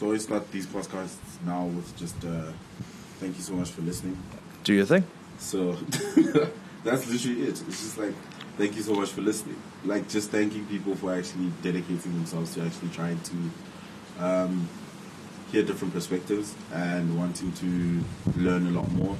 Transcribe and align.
So 0.00 0.06
I 0.06 0.08
always 0.08 0.22
start 0.22 0.50
these 0.50 0.66
podcasts 0.66 1.18
now 1.44 1.66
with 1.66 1.94
just 1.98 2.16
uh, 2.24 2.52
thank 3.18 3.36
you 3.36 3.42
so 3.42 3.52
much 3.52 3.68
for 3.68 3.82
listening. 3.82 4.16
Do 4.64 4.72
your 4.72 4.86
thing. 4.86 5.04
So 5.38 5.72
that's 6.84 7.06
literally 7.06 7.42
it. 7.42 7.62
It's 7.68 7.82
just 7.82 7.98
like 7.98 8.14
thank 8.56 8.76
you 8.76 8.80
so 8.80 8.94
much 8.94 9.10
for 9.10 9.20
listening. 9.20 9.56
Like 9.84 10.08
just 10.08 10.30
thanking 10.30 10.64
people 10.64 10.96
for 10.96 11.14
actually 11.14 11.52
dedicating 11.60 12.14
themselves 12.14 12.54
to 12.54 12.62
actually 12.62 12.88
trying 12.88 13.20
to 13.20 14.24
um, 14.24 14.66
hear 15.52 15.64
different 15.64 15.92
perspectives 15.92 16.54
and 16.72 17.18
wanting 17.18 17.52
to 17.52 18.02
learn 18.40 18.68
a 18.68 18.70
lot 18.70 18.90
more. 18.92 19.18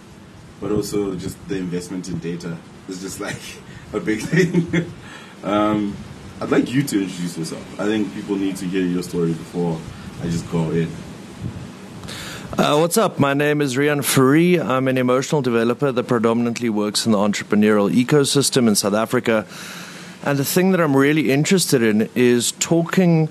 But 0.63 0.73
also 0.73 1.15
just 1.15 1.37
the 1.47 1.59
investment 1.59 2.09
in 2.09 2.21
data 2.21 2.57
is 2.89 3.03
just 3.03 3.21
like 3.21 3.61
a 3.93 4.01
big 4.01 4.23
thing. 4.23 4.91
um, 5.45 5.95
I'd 6.41 6.49
like 6.49 6.73
you 6.73 6.83
to 6.85 7.03
introduce 7.03 7.37
yourself. 7.37 7.79
I 7.79 7.85
think 7.85 8.15
people 8.15 8.37
need 8.37 8.57
to 8.57 8.65
hear 8.65 8.81
your 8.87 9.03
story 9.03 9.35
before 9.35 9.79
I 10.23 10.25
just 10.25 10.51
go 10.53 10.71
in. 10.71 10.89
Uh, 12.59 12.77
what's 12.77 12.99
up? 12.99 13.19
My 13.19 13.33
name 13.33 13.63
is 13.63 13.77
Riaan 13.77 14.05
Fourie. 14.05 14.61
I'm 14.61 14.87
an 14.87 14.99
emotional 14.99 15.41
developer 15.41 15.91
that 15.93 16.05
predominantly 16.05 16.69
works 16.69 17.07
in 17.07 17.13
the 17.13 17.19
entrepreneurial 17.19 17.91
ecosystem 17.91 18.69
in 18.69 18.75
South 18.75 18.93
Africa. 18.93 19.47
And 20.23 20.39
the 20.39 20.45
thing 20.45 20.73
that 20.73 20.81
I'm 20.81 20.95
really 20.95 21.31
interested 21.31 21.83
in 21.83 22.11
is 22.15 22.53
talking, 22.53 23.31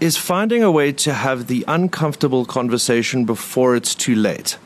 is 0.00 0.16
finding 0.16 0.62
a 0.62 0.70
way 0.70 0.92
to 0.92 1.12
have 1.12 1.48
the 1.48 1.66
uncomfortable 1.68 2.46
conversation 2.46 3.26
before 3.26 3.76
it's 3.76 3.94
too 3.94 4.14
late. 4.14 4.56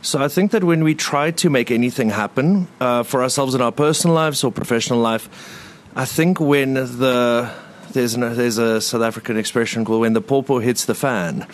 So 0.00 0.22
I 0.22 0.28
think 0.28 0.52
that 0.52 0.62
when 0.62 0.84
we 0.84 0.94
try 0.94 1.32
to 1.32 1.50
make 1.50 1.72
anything 1.72 2.10
happen 2.10 2.68
uh, 2.80 3.02
for 3.02 3.24
ourselves 3.24 3.56
in 3.56 3.60
our 3.60 3.72
personal 3.72 4.14
lives 4.14 4.44
or 4.44 4.52
professional 4.52 5.00
life, 5.00 5.28
I 5.96 6.04
think 6.04 6.38
when 6.38 6.74
the 6.74 7.50
there's 7.92 8.14
an, 8.14 8.20
there's 8.20 8.58
a 8.58 8.80
South 8.80 9.02
African 9.02 9.36
expression 9.36 9.84
called 9.84 10.00
when 10.00 10.12
the 10.12 10.20
popo 10.20 10.58
hits 10.58 10.84
the 10.84 10.94
fan, 10.94 11.46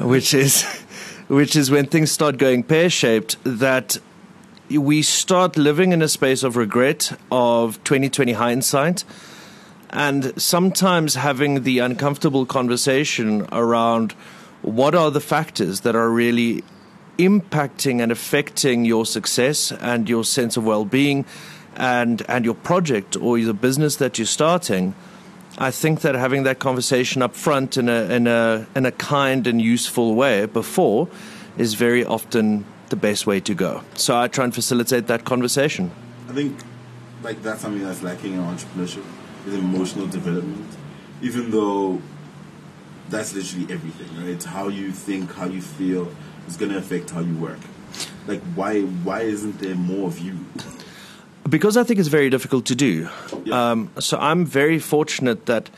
which 0.00 0.34
is 0.34 0.62
which 1.28 1.54
is 1.54 1.70
when 1.70 1.86
things 1.86 2.10
start 2.10 2.38
going 2.38 2.62
pear 2.62 2.90
shaped 2.90 3.36
that 3.44 3.98
we 4.68 5.02
start 5.02 5.56
living 5.56 5.92
in 5.92 6.02
a 6.02 6.08
space 6.08 6.42
of 6.42 6.56
regret 6.56 7.16
of 7.30 7.82
2020 7.84 8.32
hindsight 8.32 9.04
and 9.90 10.40
sometimes 10.40 11.14
having 11.14 11.64
the 11.64 11.80
uncomfortable 11.80 12.46
conversation 12.46 13.46
around 13.52 14.12
what 14.62 14.94
are 14.94 15.10
the 15.10 15.20
factors 15.20 15.80
that 15.80 15.96
are 15.96 16.10
really 16.10 16.62
impacting 17.18 18.00
and 18.00 18.10
affecting 18.12 18.84
your 18.84 19.04
success 19.04 19.72
and 19.72 20.08
your 20.08 20.24
sense 20.24 20.56
of 20.56 20.64
well-being 20.64 21.24
and 21.76 22.22
and 22.28 22.44
your 22.44 22.54
project 22.54 23.16
or 23.16 23.38
the 23.38 23.54
business 23.54 23.96
that 23.96 24.18
you're 24.18 24.26
starting 24.26 24.94
I 25.60 25.70
think 25.70 26.00
that 26.00 26.14
having 26.14 26.44
that 26.44 26.58
conversation 26.58 27.20
up 27.20 27.34
front 27.34 27.76
in 27.76 27.90
a 27.90 28.04
in 28.04 28.26
a 28.26 28.66
in 28.74 28.86
a 28.86 28.92
kind 28.92 29.46
and 29.46 29.60
useful 29.60 30.14
way 30.14 30.46
before 30.46 31.06
is 31.58 31.74
very 31.74 32.02
often 32.02 32.64
the 32.88 32.96
best 32.96 33.26
way 33.26 33.40
to 33.40 33.54
go. 33.54 33.82
So 33.94 34.18
I 34.18 34.28
try 34.28 34.44
and 34.44 34.54
facilitate 34.54 35.06
that 35.08 35.26
conversation. 35.26 35.90
I 36.30 36.32
think 36.32 36.58
like 37.22 37.42
that's 37.42 37.60
something 37.60 37.82
that's 37.82 38.02
lacking 38.02 38.32
in 38.32 38.40
entrepreneurship 38.40 39.04
is 39.46 39.52
emotional 39.52 40.06
development. 40.06 40.66
Even 41.20 41.50
though 41.50 42.00
that's 43.10 43.34
literally 43.34 43.70
everything, 43.70 44.08
right? 44.16 44.30
It's 44.30 44.46
how 44.46 44.68
you 44.68 44.92
think, 44.92 45.34
how 45.34 45.44
you 45.44 45.60
feel 45.60 46.10
is 46.48 46.56
gonna 46.56 46.78
affect 46.78 47.10
how 47.10 47.20
you 47.20 47.34
work. 47.34 47.60
Like 48.26 48.40
why 48.54 48.80
why 48.80 49.20
isn't 49.22 49.58
there 49.58 49.74
more 49.74 50.08
of 50.08 50.20
you? 50.20 50.38
Because 51.48 51.76
I 51.76 51.84
think 51.84 52.00
it's 52.00 52.08
very 52.08 52.30
difficult 52.30 52.66
to 52.66 52.74
do. 52.74 53.08
Yeah. 53.44 53.70
Um, 53.70 53.90
so 53.98 54.18
I'm 54.18 54.44
very 54.44 54.78
fortunate 54.78 55.46
that 55.46 55.70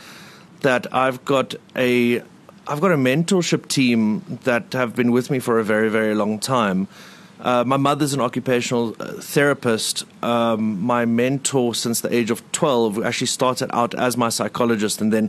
that 0.60 0.92
I've 0.94 1.24
got 1.24 1.55
a 1.77 2.22
I've 2.66 2.80
got 2.80 2.92
a 2.92 2.96
mentorship 2.96 3.68
team 3.68 4.38
that 4.44 4.72
have 4.72 4.94
been 4.94 5.10
with 5.12 5.30
me 5.30 5.38
for 5.38 5.58
a 5.58 5.64
very 5.64 5.88
very 5.88 6.14
long 6.14 6.38
time. 6.38 6.88
Uh, 7.40 7.64
my 7.64 7.77
mother's 7.77 8.14
an 8.14 8.20
occupational 8.20 8.94
uh, 9.00 9.14
therapist. 9.14 10.05
Um, 10.22 10.80
my 10.80 11.05
mentor 11.05 11.74
since 11.74 12.01
the 12.01 12.14
age 12.14 12.30
of 12.30 12.40
12 12.52 13.05
actually 13.05 13.27
started 13.27 13.68
out 13.74 13.95
as 13.95 14.17
my 14.17 14.28
psychologist 14.28 15.01
and 15.01 15.12
then 15.12 15.28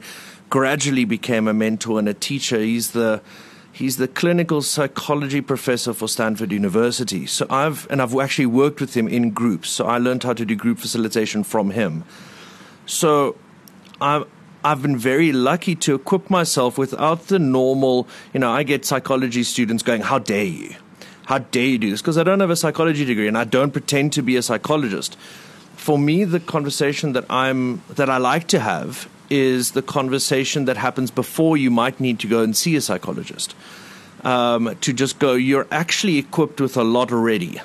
gradually 0.51 1.05
became 1.05 1.47
a 1.47 1.53
mentor 1.55 1.97
and 1.97 2.07
a 2.07 2.13
teacher. 2.13 2.59
He's 2.59 2.91
the 2.91 3.19
He's 3.73 3.97
the 3.97 4.07
clinical 4.07 4.61
psychology 4.61 5.41
professor 5.41 5.93
for 5.93 6.07
Stanford 6.07 6.51
University. 6.51 7.25
So 7.25 7.47
I've 7.49 7.87
and 7.89 8.03
I've 8.03 8.15
actually 8.15 8.45
worked 8.45 8.79
with 8.79 8.95
him 8.95 9.07
in 9.07 9.31
groups. 9.31 9.71
So 9.71 9.87
I 9.87 9.97
learned 9.97 10.21
how 10.23 10.33
to 10.33 10.45
do 10.45 10.55
group 10.55 10.77
facilitation 10.77 11.43
from 11.43 11.71
him. 11.71 12.03
So 12.85 13.35
I've 13.99 14.25
I've 14.63 14.83
been 14.83 14.95
very 14.95 15.31
lucky 15.33 15.75
to 15.75 15.95
equip 15.95 16.29
myself 16.29 16.77
without 16.77 17.27
the 17.27 17.39
normal, 17.39 18.07
you 18.31 18.39
know, 18.39 18.51
I 18.51 18.61
get 18.61 18.85
psychology 18.85 19.41
students 19.41 19.81
going, 19.81 20.01
How 20.01 20.19
dare 20.19 20.45
you? 20.45 20.75
How 21.25 21.39
dare 21.39 21.65
you 21.65 21.77
do 21.79 21.89
this? 21.89 22.01
Because 22.01 22.19
I 22.19 22.23
don't 22.23 22.41
have 22.41 22.51
a 22.51 22.55
psychology 22.55 23.05
degree 23.05 23.27
and 23.27 23.37
I 23.37 23.43
don't 23.43 23.71
pretend 23.71 24.13
to 24.13 24.21
be 24.21 24.35
a 24.35 24.43
psychologist. 24.43 25.17
For 25.75 25.97
me, 25.97 26.25
the 26.25 26.39
conversation 26.39 27.13
that 27.13 27.25
I'm 27.27 27.81
that 27.89 28.09
I 28.09 28.17
like 28.17 28.47
to 28.49 28.59
have 28.59 29.09
is 29.33 29.71
the 29.71 29.81
conversation 29.81 30.65
that 30.65 30.77
happens 30.77 31.09
before 31.09 31.57
you 31.57 31.71
might 31.71 31.99
need 31.99 32.19
to 32.19 32.27
go 32.27 32.43
and 32.43 32.55
see 32.55 32.75
a 32.75 32.81
psychologist. 32.81 33.55
Um, 34.23 34.77
to 34.81 34.93
just 34.93 35.17
go, 35.17 35.33
you're 35.33 35.67
actually 35.71 36.19
equipped 36.19 36.61
with 36.61 36.77
a 36.77 36.83
lot 36.83 37.11
already, 37.11 37.59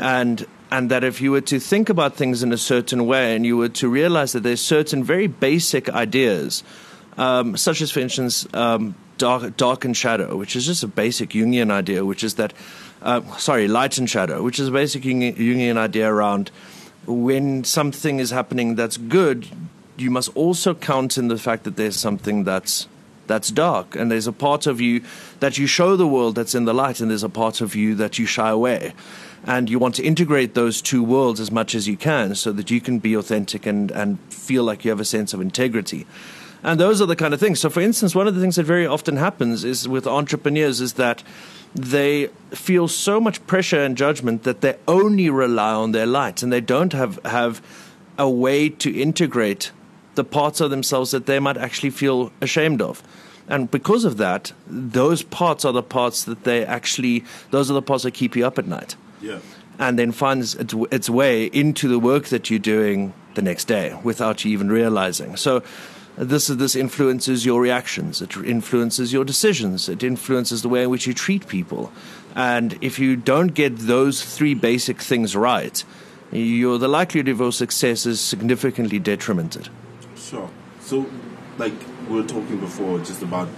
and 0.00 0.46
and 0.70 0.90
that 0.90 1.02
if 1.04 1.20
you 1.20 1.32
were 1.32 1.42
to 1.42 1.58
think 1.58 1.90
about 1.90 2.14
things 2.16 2.42
in 2.42 2.52
a 2.52 2.56
certain 2.56 3.04
way, 3.04 3.34
and 3.34 3.44
you 3.44 3.56
were 3.58 3.68
to 3.68 3.88
realize 3.88 4.32
that 4.32 4.44
there's 4.44 4.62
certain 4.62 5.02
very 5.04 5.26
basic 5.26 5.90
ideas, 5.90 6.62
um, 7.18 7.56
such 7.56 7.82
as, 7.82 7.90
for 7.90 8.00
instance, 8.00 8.46
um, 8.54 8.94
dark, 9.18 9.56
dark 9.58 9.84
and 9.84 9.96
shadow, 9.96 10.36
which 10.36 10.56
is 10.56 10.64
just 10.64 10.82
a 10.82 10.88
basic 10.88 11.30
Jungian 11.30 11.70
idea, 11.70 12.06
which 12.06 12.24
is 12.24 12.34
that, 12.36 12.54
uh, 13.02 13.20
sorry, 13.36 13.68
light 13.68 13.98
and 13.98 14.08
shadow, 14.08 14.42
which 14.42 14.58
is 14.58 14.68
a 14.68 14.70
basic 14.70 15.02
Jungian 15.02 15.76
idea 15.76 16.08
around 16.08 16.50
when 17.06 17.64
something 17.64 18.20
is 18.20 18.30
happening 18.30 18.76
that's 18.76 18.96
good, 18.96 19.48
you 20.02 20.10
must 20.10 20.34
also 20.36 20.74
count 20.74 21.16
in 21.16 21.28
the 21.28 21.38
fact 21.38 21.64
that 21.64 21.76
there's 21.76 21.96
something 21.96 22.44
that's 22.44 22.88
that's 23.26 23.50
dark 23.50 23.94
and 23.94 24.10
there's 24.10 24.26
a 24.26 24.32
part 24.32 24.66
of 24.66 24.80
you 24.80 25.02
that 25.40 25.56
you 25.56 25.66
show 25.66 25.96
the 25.96 26.06
world 26.06 26.34
that's 26.34 26.54
in 26.54 26.64
the 26.64 26.74
light 26.74 27.00
and 27.00 27.10
there's 27.10 27.22
a 27.22 27.28
part 27.28 27.60
of 27.60 27.74
you 27.74 27.94
that 27.94 28.18
you 28.18 28.26
shy 28.26 28.50
away. 28.50 28.92
And 29.44 29.68
you 29.70 29.78
want 29.78 29.96
to 29.96 30.04
integrate 30.04 30.54
those 30.54 30.82
two 30.82 31.02
worlds 31.02 31.40
as 31.40 31.50
much 31.50 31.74
as 31.74 31.88
you 31.88 31.96
can 31.96 32.34
so 32.34 32.52
that 32.52 32.70
you 32.70 32.80
can 32.80 32.98
be 32.98 33.14
authentic 33.14 33.66
and, 33.66 33.90
and 33.90 34.18
feel 34.30 34.64
like 34.64 34.84
you 34.84 34.90
have 34.90 35.00
a 35.00 35.04
sense 35.04 35.32
of 35.32 35.40
integrity. 35.40 36.06
And 36.62 36.78
those 36.78 37.00
are 37.00 37.06
the 37.06 37.16
kind 37.16 37.34
of 37.34 37.40
things. 37.40 37.58
So 37.60 37.70
for 37.70 37.80
instance 37.80 38.14
one 38.14 38.28
of 38.28 38.34
the 38.34 38.40
things 38.40 38.56
that 38.56 38.64
very 38.64 38.86
often 38.86 39.16
happens 39.16 39.64
is 39.64 39.88
with 39.88 40.06
entrepreneurs 40.06 40.80
is 40.80 40.94
that 40.94 41.22
they 41.74 42.26
feel 42.50 42.86
so 42.86 43.18
much 43.18 43.44
pressure 43.46 43.82
and 43.82 43.96
judgment 43.96 44.42
that 44.42 44.60
they 44.60 44.76
only 44.86 45.30
rely 45.30 45.72
on 45.72 45.92
their 45.92 46.06
light 46.06 46.42
and 46.42 46.52
they 46.52 46.60
don't 46.60 46.92
have 46.92 47.18
have 47.24 47.62
a 48.18 48.28
way 48.28 48.68
to 48.68 48.90
integrate 48.94 49.72
the 50.14 50.24
parts 50.24 50.60
of 50.60 50.70
themselves 50.70 51.10
that 51.10 51.26
they 51.26 51.38
might 51.38 51.56
actually 51.56 51.90
feel 51.90 52.32
ashamed 52.40 52.82
of. 52.82 53.02
And 53.48 53.70
because 53.70 54.04
of 54.04 54.18
that, 54.18 54.52
those 54.66 55.22
parts 55.22 55.64
are 55.64 55.72
the 55.72 55.82
parts 55.82 56.24
that 56.24 56.44
they 56.44 56.64
actually, 56.64 57.24
those 57.50 57.70
are 57.70 57.74
the 57.74 57.82
parts 57.82 58.04
that 58.04 58.12
keep 58.12 58.36
you 58.36 58.46
up 58.46 58.58
at 58.58 58.66
night. 58.66 58.96
Yeah. 59.20 59.40
And 59.78 59.98
then 59.98 60.12
finds 60.12 60.54
its, 60.54 60.74
its 60.90 61.10
way 61.10 61.46
into 61.46 61.88
the 61.88 61.98
work 61.98 62.26
that 62.26 62.50
you're 62.50 62.58
doing 62.58 63.14
the 63.34 63.42
next 63.42 63.64
day 63.64 63.98
without 64.04 64.44
you 64.44 64.52
even 64.52 64.70
realizing. 64.70 65.36
So, 65.36 65.62
this 66.16 66.48
this 66.48 66.76
influences 66.76 67.46
your 67.46 67.62
reactions. 67.62 68.20
It 68.20 68.36
influences 68.36 69.14
your 69.14 69.24
decisions. 69.24 69.88
It 69.88 70.02
influences 70.02 70.60
the 70.60 70.68
way 70.68 70.82
in 70.82 70.90
which 70.90 71.06
you 71.06 71.14
treat 71.14 71.48
people. 71.48 71.90
And 72.34 72.78
if 72.82 72.98
you 72.98 73.16
don't 73.16 73.54
get 73.54 73.76
those 73.78 74.22
three 74.22 74.54
basic 74.54 75.00
things 75.00 75.34
right, 75.34 75.82
you're, 76.30 76.78
the 76.78 76.88
likelihood 76.88 77.28
of 77.28 77.40
your 77.40 77.52
success 77.52 78.06
is 78.06 78.20
significantly 78.20 78.98
detrimented. 78.98 79.68
Sure. 80.32 80.48
So, 80.80 81.04
like 81.58 81.74
we 82.08 82.16
were 82.18 82.26
talking 82.26 82.58
before, 82.58 82.98
just 83.00 83.20
about 83.20 83.50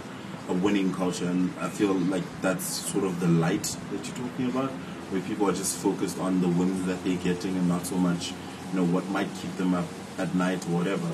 a 0.49 0.55
winning 0.55 0.93
culture, 0.93 1.27
and 1.27 1.55
I 1.61 1.69
feel 1.69 1.95
like 1.95 2.25
that's 2.43 2.65
sort 2.65 3.05
of 3.05 3.21
the 3.21 3.29
light 3.29 3.63
that 3.93 4.05
you're 4.05 4.17
talking 4.17 4.47
about, 4.47 4.71
where 5.11 5.23
people 5.23 5.49
are 5.49 5.53
just 5.53 5.77
focused 5.77 6.19
on 6.19 6.41
the 6.41 6.49
wins 6.49 6.85
that 6.87 7.05
they're 7.05 7.17
getting 7.19 7.57
and 7.57 7.69
not 7.69 7.87
so 7.87 7.95
much, 7.95 8.33
you 8.73 8.81
know, 8.81 8.85
what 8.87 9.09
might 9.11 9.29
keep 9.41 9.57
them 9.57 9.73
up 9.73 9.85
at 10.19 10.35
night 10.35 10.67
or 10.67 10.79
whatever. 10.79 11.09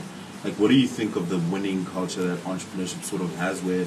Like, 0.44 0.55
what 0.55 0.69
do 0.69 0.79
you 0.79 0.88
think 0.88 1.14
of 1.17 1.29
the 1.29 1.37
winning 1.52 1.84
culture 1.84 2.23
that 2.23 2.38
entrepreneurship 2.44 3.05
sort 3.05 3.20
of 3.20 3.37
has, 3.37 3.62
where 3.62 3.84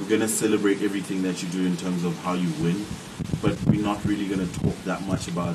we're 0.00 0.08
gonna 0.08 0.26
celebrate 0.26 0.82
everything 0.82 1.22
that 1.22 1.40
you 1.44 1.48
do 1.50 1.64
in 1.64 1.76
terms 1.76 2.02
of 2.02 2.18
how 2.24 2.32
you 2.32 2.50
win, 2.60 2.84
but 3.40 3.56
we're 3.66 3.80
not 3.80 4.04
really 4.04 4.26
gonna 4.26 4.48
talk 4.48 4.74
that 4.82 5.06
much 5.06 5.28
about 5.28 5.54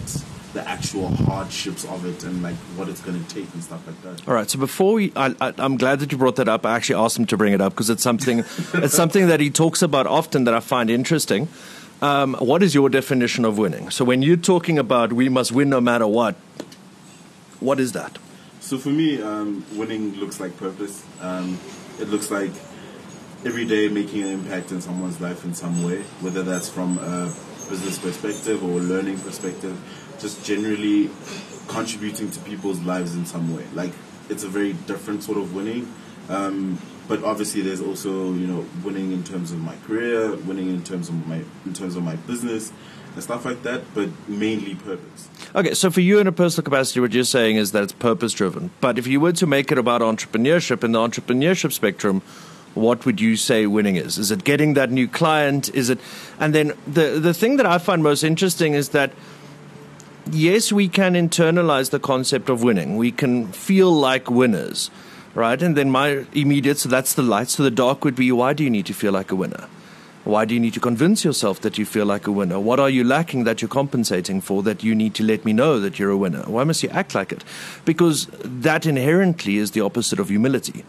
the 0.53 0.67
actual 0.67 1.09
hardships 1.09 1.85
of 1.85 2.05
it 2.05 2.23
and 2.23 2.41
like 2.41 2.55
what 2.75 2.89
it's 2.89 3.01
going 3.01 3.23
to 3.23 3.29
take 3.33 3.53
and 3.53 3.63
stuff 3.63 3.85
like 3.85 4.01
that. 4.01 4.27
All 4.27 4.33
right. 4.33 4.49
So 4.49 4.57
before 4.57 4.93
we, 4.93 5.11
I, 5.15 5.35
am 5.57 5.77
glad 5.77 5.99
that 5.99 6.11
you 6.11 6.17
brought 6.17 6.37
that 6.37 6.49
up. 6.49 6.65
I 6.65 6.75
actually 6.75 6.95
asked 6.95 7.19
him 7.19 7.25
to 7.27 7.37
bring 7.37 7.53
it 7.53 7.61
up 7.61 7.73
because 7.73 7.89
it's 7.89 8.03
something, 8.03 8.39
it's 8.73 8.95
something 8.95 9.27
that 9.27 9.39
he 9.39 9.49
talks 9.49 9.81
about 9.81 10.07
often 10.07 10.45
that 10.45 10.53
I 10.53 10.59
find 10.59 10.89
interesting. 10.89 11.47
Um, 12.01 12.35
what 12.35 12.63
is 12.63 12.73
your 12.73 12.89
definition 12.89 13.45
of 13.45 13.57
winning? 13.57 13.89
So 13.89 14.05
when 14.05 14.21
you're 14.21 14.37
talking 14.37 14.79
about 14.79 15.13
we 15.13 15.29
must 15.29 15.51
win 15.51 15.69
no 15.69 15.81
matter 15.81 16.07
what, 16.07 16.35
what 17.59 17.79
is 17.79 17.91
that? 17.91 18.17
So 18.61 18.77
for 18.77 18.89
me, 18.89 19.21
um, 19.21 19.65
winning 19.75 20.15
looks 20.15 20.39
like 20.39 20.55
purpose. 20.57 21.03
Um, 21.21 21.59
it 21.99 22.07
looks 22.07 22.31
like 22.31 22.51
every 23.45 23.65
day 23.65 23.87
making 23.89 24.23
an 24.23 24.29
impact 24.29 24.71
in 24.71 24.81
someone's 24.81 25.19
life 25.19 25.43
in 25.43 25.53
some 25.53 25.83
way, 25.83 26.01
whether 26.21 26.43
that's 26.43 26.69
from 26.69 26.97
a 26.99 27.33
business 27.69 27.99
perspective 27.99 28.63
or 28.63 28.79
learning 28.79 29.19
perspective, 29.19 29.77
just 30.19 30.43
generally 30.43 31.09
contributing 31.67 32.29
to 32.31 32.39
people's 32.41 32.79
lives 32.81 33.15
in 33.15 33.25
some 33.25 33.55
way. 33.55 33.65
Like 33.73 33.91
it's 34.29 34.43
a 34.43 34.49
very 34.49 34.73
different 34.73 35.23
sort 35.23 35.37
of 35.37 35.55
winning. 35.55 35.91
Um, 36.29 36.79
but 37.07 37.23
obviously, 37.23 37.61
there's 37.61 37.81
also 37.81 38.33
you 38.33 38.45
know 38.45 38.65
winning 38.83 39.11
in 39.11 39.23
terms 39.23 39.51
of 39.51 39.59
my 39.59 39.75
career, 39.87 40.35
winning 40.35 40.69
in 40.69 40.83
terms 40.83 41.09
of 41.09 41.27
my 41.27 41.43
in 41.65 41.73
terms 41.73 41.95
of 41.95 42.03
my 42.03 42.15
business 42.15 42.71
and 43.15 43.23
stuff 43.23 43.45
like 43.45 43.63
that. 43.63 43.81
But 43.95 44.09
mainly 44.29 44.75
purpose. 44.75 45.27
Okay, 45.55 45.73
so 45.73 45.89
for 45.89 46.01
you 46.01 46.19
in 46.19 46.27
a 46.27 46.31
personal 46.31 46.63
capacity, 46.63 46.99
what 46.99 47.11
you're 47.11 47.23
saying 47.23 47.55
is 47.55 47.71
that 47.71 47.81
it's 47.81 47.93
purpose 47.93 48.33
driven. 48.33 48.69
But 48.79 48.99
if 48.99 49.07
you 49.07 49.19
were 49.19 49.33
to 49.33 49.47
make 49.47 49.71
it 49.71 49.79
about 49.79 50.01
entrepreneurship 50.01 50.83
in 50.83 50.91
the 50.91 50.99
entrepreneurship 50.99 51.73
spectrum, 51.73 52.21
what 52.75 53.05
would 53.07 53.19
you 53.19 53.35
say 53.35 53.65
winning 53.65 53.95
is? 53.95 54.19
Is 54.19 54.29
it 54.29 54.43
getting 54.43 54.75
that 54.75 54.91
new 54.91 55.07
client? 55.07 55.73
Is 55.73 55.89
it, 55.89 55.99
and 56.39 56.53
then 56.53 56.73
the 56.85 57.19
the 57.19 57.33
thing 57.33 57.57
that 57.57 57.65
I 57.65 57.79
find 57.79 58.03
most 58.03 58.23
interesting 58.23 58.73
is 58.73 58.89
that 58.89 59.13
yes, 60.33 60.71
we 60.71 60.87
can 60.87 61.13
internalize 61.13 61.89
the 61.91 61.99
concept 61.99 62.49
of 62.49 62.63
winning. 62.63 62.97
We 62.97 63.11
can 63.11 63.51
feel 63.51 63.91
like 63.91 64.29
winners, 64.29 64.89
right? 65.33 65.61
And 65.61 65.75
then 65.75 65.89
my 65.89 66.25
immediate, 66.33 66.77
so 66.77 66.89
that's 66.89 67.13
the 67.13 67.21
light. 67.21 67.49
So 67.49 67.63
the 67.63 67.71
dark 67.71 68.03
would 68.03 68.15
be 68.15 68.31
why 68.31 68.53
do 68.53 68.63
you 68.63 68.69
need 68.69 68.85
to 68.87 68.93
feel 68.93 69.11
like 69.11 69.31
a 69.31 69.35
winner? 69.35 69.67
Why 70.25 70.45
do 70.45 70.53
you 70.53 70.59
need 70.59 70.73
to 70.73 70.79
convince 70.79 71.23
yourself 71.23 71.61
that 71.61 71.77
you 71.77 71.85
feel 71.85 72.05
like 72.05 72.27
a 72.27 72.31
winner? 72.31 72.59
What 72.59 72.79
are 72.79 72.89
you 72.89 73.03
lacking 73.03 73.45
that 73.45 73.61
you're 73.61 73.69
compensating 73.69 74.41
for 74.41 74.61
that 74.63 74.83
you 74.83 74.93
need 74.93 75.15
to 75.15 75.23
let 75.23 75.45
me 75.45 75.53
know 75.53 75.79
that 75.79 75.97
you're 75.97 76.11
a 76.11 76.17
winner? 76.17 76.43
Why 76.43 76.63
must 76.65 76.83
you 76.83 76.89
act 76.89 77.15
like 77.15 77.31
it? 77.31 77.43
Because 77.85 78.27
that 78.43 78.85
inherently 78.85 79.57
is 79.57 79.71
the 79.71 79.81
opposite 79.81 80.19
of 80.19 80.29
humility. 80.29 80.83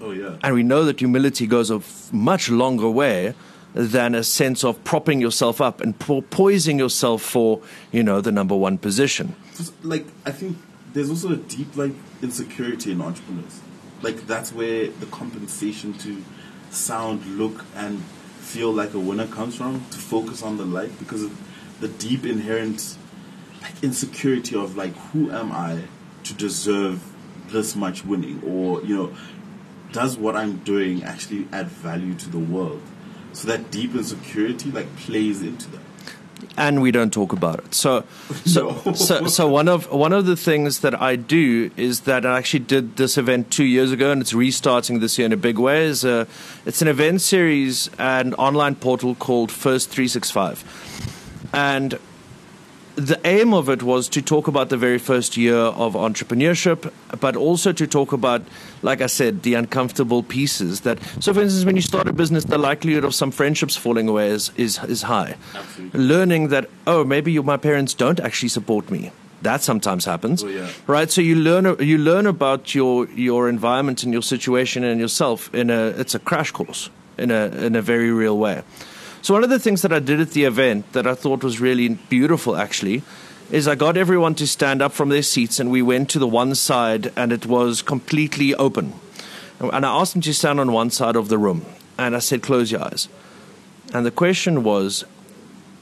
Oh, 0.00 0.10
yeah. 0.12 0.36
And 0.42 0.54
we 0.54 0.62
know 0.62 0.84
that 0.84 1.00
humility 1.00 1.46
goes 1.46 1.70
a 1.70 1.76
f- 1.76 2.12
much 2.12 2.50
longer 2.50 2.88
way 2.88 3.34
than 3.76 4.14
a 4.14 4.24
sense 4.24 4.64
of 4.64 4.82
propping 4.84 5.20
yourself 5.20 5.60
up 5.60 5.82
and 5.82 5.98
po- 5.98 6.22
poising 6.22 6.78
yourself 6.78 7.20
for, 7.20 7.60
you 7.92 8.02
know, 8.02 8.22
the 8.22 8.32
number 8.32 8.56
one 8.56 8.78
position. 8.78 9.36
Like, 9.82 10.06
I 10.24 10.32
think 10.32 10.56
there's 10.94 11.10
also 11.10 11.32
a 11.32 11.36
deep, 11.36 11.76
like, 11.76 11.92
insecurity 12.22 12.90
in 12.90 13.02
entrepreneurs. 13.02 13.60
Like, 14.00 14.26
that's 14.26 14.50
where 14.50 14.88
the 14.88 15.04
compensation 15.06 15.92
to 15.98 16.24
sound, 16.70 17.26
look, 17.38 17.66
and 17.74 18.02
feel 18.40 18.72
like 18.72 18.94
a 18.94 18.98
winner 18.98 19.26
comes 19.26 19.56
from, 19.56 19.84
to 19.90 19.98
focus 19.98 20.42
on 20.42 20.56
the 20.56 20.64
light, 20.64 20.98
because 20.98 21.22
of 21.22 21.38
the 21.80 21.88
deep 21.88 22.24
inherent 22.24 22.96
like, 23.60 23.84
insecurity 23.84 24.56
of, 24.56 24.74
like, 24.74 24.96
who 25.12 25.30
am 25.30 25.52
I 25.52 25.82
to 26.24 26.32
deserve 26.32 27.04
this 27.48 27.76
much 27.76 28.06
winning? 28.06 28.42
Or, 28.42 28.82
you 28.82 28.96
know, 28.96 29.16
does 29.92 30.16
what 30.16 30.34
I'm 30.34 30.56
doing 30.58 31.04
actually 31.04 31.46
add 31.52 31.66
value 31.66 32.14
to 32.14 32.30
the 32.30 32.38
world? 32.38 32.80
So 33.36 33.48
that 33.48 33.70
deep 33.70 33.94
insecurity 33.94 34.70
like 34.70 34.96
plays 34.96 35.42
into 35.42 35.70
that. 35.72 35.80
And 36.56 36.80
we 36.80 36.90
don't 36.90 37.12
talk 37.12 37.34
about 37.34 37.58
it. 37.58 37.74
So, 37.74 38.04
so, 38.46 38.80
No. 38.86 38.94
so, 38.94 39.26
so 39.26 39.46
one 39.46 39.68
of 39.68 39.92
one 39.92 40.14
of 40.14 40.24
the 40.24 40.36
things 40.36 40.80
that 40.80 41.00
I 41.02 41.16
do 41.16 41.70
is 41.76 42.00
that 42.00 42.24
I 42.24 42.38
actually 42.38 42.60
did 42.60 42.96
this 42.96 43.18
event 43.18 43.50
two 43.50 43.64
years 43.64 43.92
ago, 43.92 44.10
and 44.10 44.22
it's 44.22 44.32
restarting 44.32 45.00
this 45.00 45.18
year 45.18 45.26
in 45.26 45.34
a 45.34 45.36
big 45.36 45.58
way. 45.58 45.84
Is 45.84 46.02
a, 46.02 46.26
it's 46.64 46.80
an 46.80 46.88
event 46.88 47.20
series 47.20 47.90
and 47.98 48.34
online 48.36 48.74
portal 48.74 49.14
called 49.14 49.52
First 49.52 49.90
Three 49.90 50.08
Six 50.08 50.30
Five, 50.30 50.64
and 51.52 51.98
the 52.96 53.20
aim 53.24 53.52
of 53.54 53.68
it 53.68 53.82
was 53.82 54.08
to 54.08 54.22
talk 54.22 54.48
about 54.48 54.68
the 54.70 54.76
very 54.76 54.98
first 54.98 55.36
year 55.36 55.54
of 55.56 55.94
entrepreneurship, 55.94 56.90
but 57.20 57.36
also 57.36 57.72
to 57.72 57.86
talk 57.86 58.12
about, 58.12 58.42
like 58.82 59.00
I 59.02 59.06
said, 59.06 59.42
the 59.42 59.54
uncomfortable 59.54 60.22
pieces. 60.22 60.80
That 60.80 60.98
so, 61.20 61.32
for 61.34 61.42
instance, 61.42 61.64
when 61.64 61.76
you 61.76 61.82
start 61.82 62.08
a 62.08 62.12
business, 62.12 62.44
the 62.44 62.58
likelihood 62.58 63.04
of 63.04 63.14
some 63.14 63.30
friendships 63.30 63.76
falling 63.76 64.08
away 64.08 64.28
is 64.30 64.50
is, 64.56 64.78
is 64.84 65.02
high. 65.02 65.36
Absolutely. 65.54 66.00
Learning 66.00 66.48
that 66.48 66.68
oh, 66.86 67.04
maybe 67.04 67.32
you, 67.32 67.42
my 67.42 67.56
parents 67.58 67.94
don't 67.94 68.18
actually 68.20 68.48
support 68.48 68.90
me. 68.90 69.10
That 69.42 69.62
sometimes 69.62 70.06
happens, 70.06 70.42
Oh, 70.42 70.48
yeah. 70.48 70.68
right? 70.86 71.10
So 71.10 71.20
you 71.20 71.34
learn 71.36 71.76
you 71.80 71.98
learn 71.98 72.26
about 72.26 72.74
your 72.74 73.06
your 73.10 73.48
environment 73.50 74.02
and 74.04 74.12
your 74.12 74.22
situation 74.22 74.84
and 74.84 74.98
yourself 74.98 75.54
in 75.54 75.70
a 75.70 75.88
it's 76.00 76.14
a 76.14 76.18
crash 76.18 76.50
course 76.50 76.88
in 77.18 77.30
a 77.30 77.46
in 77.66 77.76
a 77.76 77.82
very 77.82 78.10
real 78.10 78.38
way. 78.38 78.62
So 79.26 79.34
one 79.34 79.42
of 79.42 79.50
the 79.50 79.58
things 79.58 79.82
that 79.82 79.92
I 79.92 79.98
did 79.98 80.20
at 80.20 80.30
the 80.30 80.44
event 80.44 80.92
that 80.92 81.04
I 81.04 81.16
thought 81.16 81.42
was 81.42 81.58
really 81.58 81.88
beautiful 81.88 82.54
actually 82.54 83.02
is 83.50 83.66
I 83.66 83.74
got 83.74 83.96
everyone 83.96 84.36
to 84.36 84.46
stand 84.46 84.80
up 84.80 84.92
from 84.92 85.08
their 85.08 85.24
seats 85.24 85.58
and 85.58 85.68
we 85.68 85.82
went 85.82 86.10
to 86.10 86.20
the 86.20 86.28
one 86.28 86.54
side 86.54 87.12
and 87.16 87.32
it 87.32 87.44
was 87.44 87.82
completely 87.82 88.54
open. 88.54 88.92
And 89.58 89.84
I 89.84 90.00
asked 90.00 90.12
them 90.12 90.22
to 90.22 90.32
stand 90.32 90.60
on 90.60 90.70
one 90.70 90.90
side 90.90 91.16
of 91.16 91.28
the 91.28 91.38
room 91.38 91.66
and 91.98 92.14
I 92.14 92.20
said 92.20 92.40
close 92.40 92.70
your 92.70 92.84
eyes. 92.84 93.08
And 93.92 94.06
the 94.06 94.12
question 94.12 94.62
was 94.62 95.04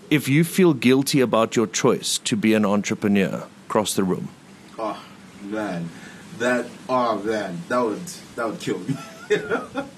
if 0.09 0.27
you 0.27 0.43
feel 0.43 0.73
guilty 0.73 1.21
about 1.21 1.55
your 1.55 1.67
choice 1.67 2.17
to 2.25 2.37
be 2.37 2.55
an 2.55 2.65
entrepreneur, 2.65 3.47
cross 3.69 3.93
the 3.93 4.05
room. 4.05 4.31
Oh 4.79 5.05
man, 5.43 5.91
that 6.39 6.65
oh 6.89 7.19
man, 7.19 7.63
that 7.69 7.85
would 7.85 8.07
that 8.37 8.47
would 8.47 8.61
kill 8.61 8.79
me. 8.79 8.97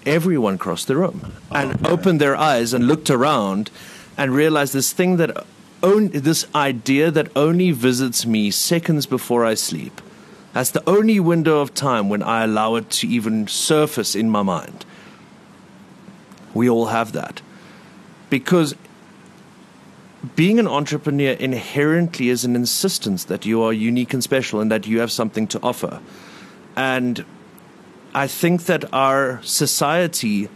everyone 0.04 0.58
crossed 0.58 0.86
the 0.86 0.96
room 0.96 1.32
and 1.50 1.86
opened 1.86 2.20
their 2.20 2.36
eyes 2.36 2.72
and 2.72 2.86
looked 2.86 3.10
around 3.10 3.70
and 4.16 4.32
realized 4.32 4.72
this 4.72 4.92
thing 4.92 5.16
that 5.16 5.46
on, 5.82 6.08
this 6.08 6.46
idea 6.54 7.10
that 7.10 7.30
only 7.36 7.70
visits 7.70 8.24
me 8.26 8.50
seconds 8.50 9.06
before 9.06 9.44
I 9.44 9.54
sleep. 9.54 10.00
That's 10.52 10.70
the 10.70 10.88
only 10.88 11.20
window 11.20 11.60
of 11.60 11.74
time 11.74 12.08
when 12.08 12.22
I 12.22 12.44
allow 12.44 12.76
it 12.76 12.88
to 12.90 13.08
even 13.08 13.46
surface 13.46 14.14
in 14.14 14.30
my 14.30 14.42
mind. 14.42 14.86
We 16.54 16.70
all 16.70 16.86
have 16.86 17.12
that. 17.12 17.42
Because 18.30 18.74
being 20.34 20.58
an 20.58 20.66
entrepreneur 20.66 21.32
inherently 21.32 22.30
is 22.30 22.44
an 22.44 22.56
insistence 22.56 23.24
that 23.24 23.44
you 23.44 23.62
are 23.62 23.72
unique 23.72 24.14
and 24.14 24.22
special 24.22 24.60
and 24.60 24.70
that 24.72 24.86
you 24.86 25.00
have 25.00 25.12
something 25.12 25.46
to 25.48 25.60
offer. 25.62 26.00
And 26.74 27.24
I 28.14 28.26
think 28.26 28.64
that 28.64 28.93
our 28.93 29.41
society 29.43 30.49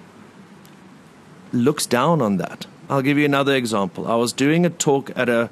looks 1.52 1.86
down 1.86 2.22
on 2.22 2.36
that. 2.38 2.66
I'll 2.88 3.02
give 3.02 3.18
you 3.18 3.24
another 3.24 3.54
example. 3.54 4.06
I 4.06 4.16
was 4.16 4.32
doing 4.32 4.66
a 4.66 4.70
talk 4.70 5.10
at 5.16 5.28
a 5.28 5.50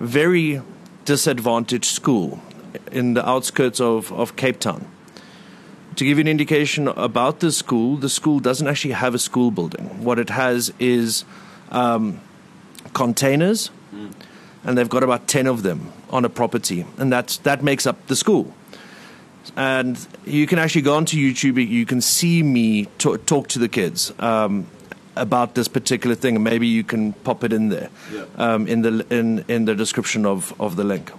very 0.00 0.62
disadvantaged 1.04 1.84
school 1.84 2.40
in 2.90 3.14
the 3.14 3.28
outskirts 3.28 3.80
of, 3.80 4.12
of 4.12 4.36
Cape 4.36 4.58
Town. 4.58 4.86
To 5.96 6.04
give 6.04 6.16
you 6.16 6.22
an 6.22 6.28
indication 6.28 6.88
about 6.88 7.40
the 7.40 7.52
school, 7.52 7.96
the 7.96 8.08
school 8.08 8.40
doesn't 8.40 8.66
actually 8.66 8.94
have 8.94 9.14
a 9.14 9.18
school 9.18 9.50
building. 9.50 10.02
What 10.02 10.18
it 10.18 10.30
has 10.30 10.72
is 10.78 11.24
um, 11.70 12.20
containers, 12.94 13.70
and 14.64 14.78
they've 14.78 14.88
got 14.88 15.02
about 15.02 15.28
10 15.28 15.46
of 15.46 15.62
them 15.62 15.92
on 16.10 16.24
a 16.24 16.30
property, 16.30 16.86
and 16.96 17.12
that's, 17.12 17.36
that 17.38 17.62
makes 17.62 17.86
up 17.86 18.06
the 18.06 18.16
school 18.16 18.54
and 19.56 19.98
you 20.24 20.46
can 20.46 20.58
actually 20.58 20.82
go 20.82 20.94
onto 20.96 21.16
YouTube. 21.16 21.66
You 21.68 21.86
can 21.86 22.00
see 22.00 22.42
me 22.42 22.86
to- 22.98 23.16
talk 23.18 23.48
to 23.48 23.58
the 23.58 23.68
kids 23.68 24.12
um, 24.18 24.66
about 25.16 25.54
this 25.54 25.68
particular 25.68 26.14
thing, 26.16 26.36
and 26.36 26.44
maybe 26.44 26.66
you 26.66 26.84
can 26.84 27.12
pop 27.24 27.44
it 27.44 27.52
in 27.52 27.68
there 27.68 27.88
Yeah. 28.12 28.24
um, 28.36 28.66
in 28.66 28.82
the 28.82 29.04
in 29.10 29.44
in 29.48 29.64
the 29.66 29.74
description 29.74 30.26
of 30.26 30.52
of 30.58 30.76
the 30.76 30.84
link. 30.84 31.10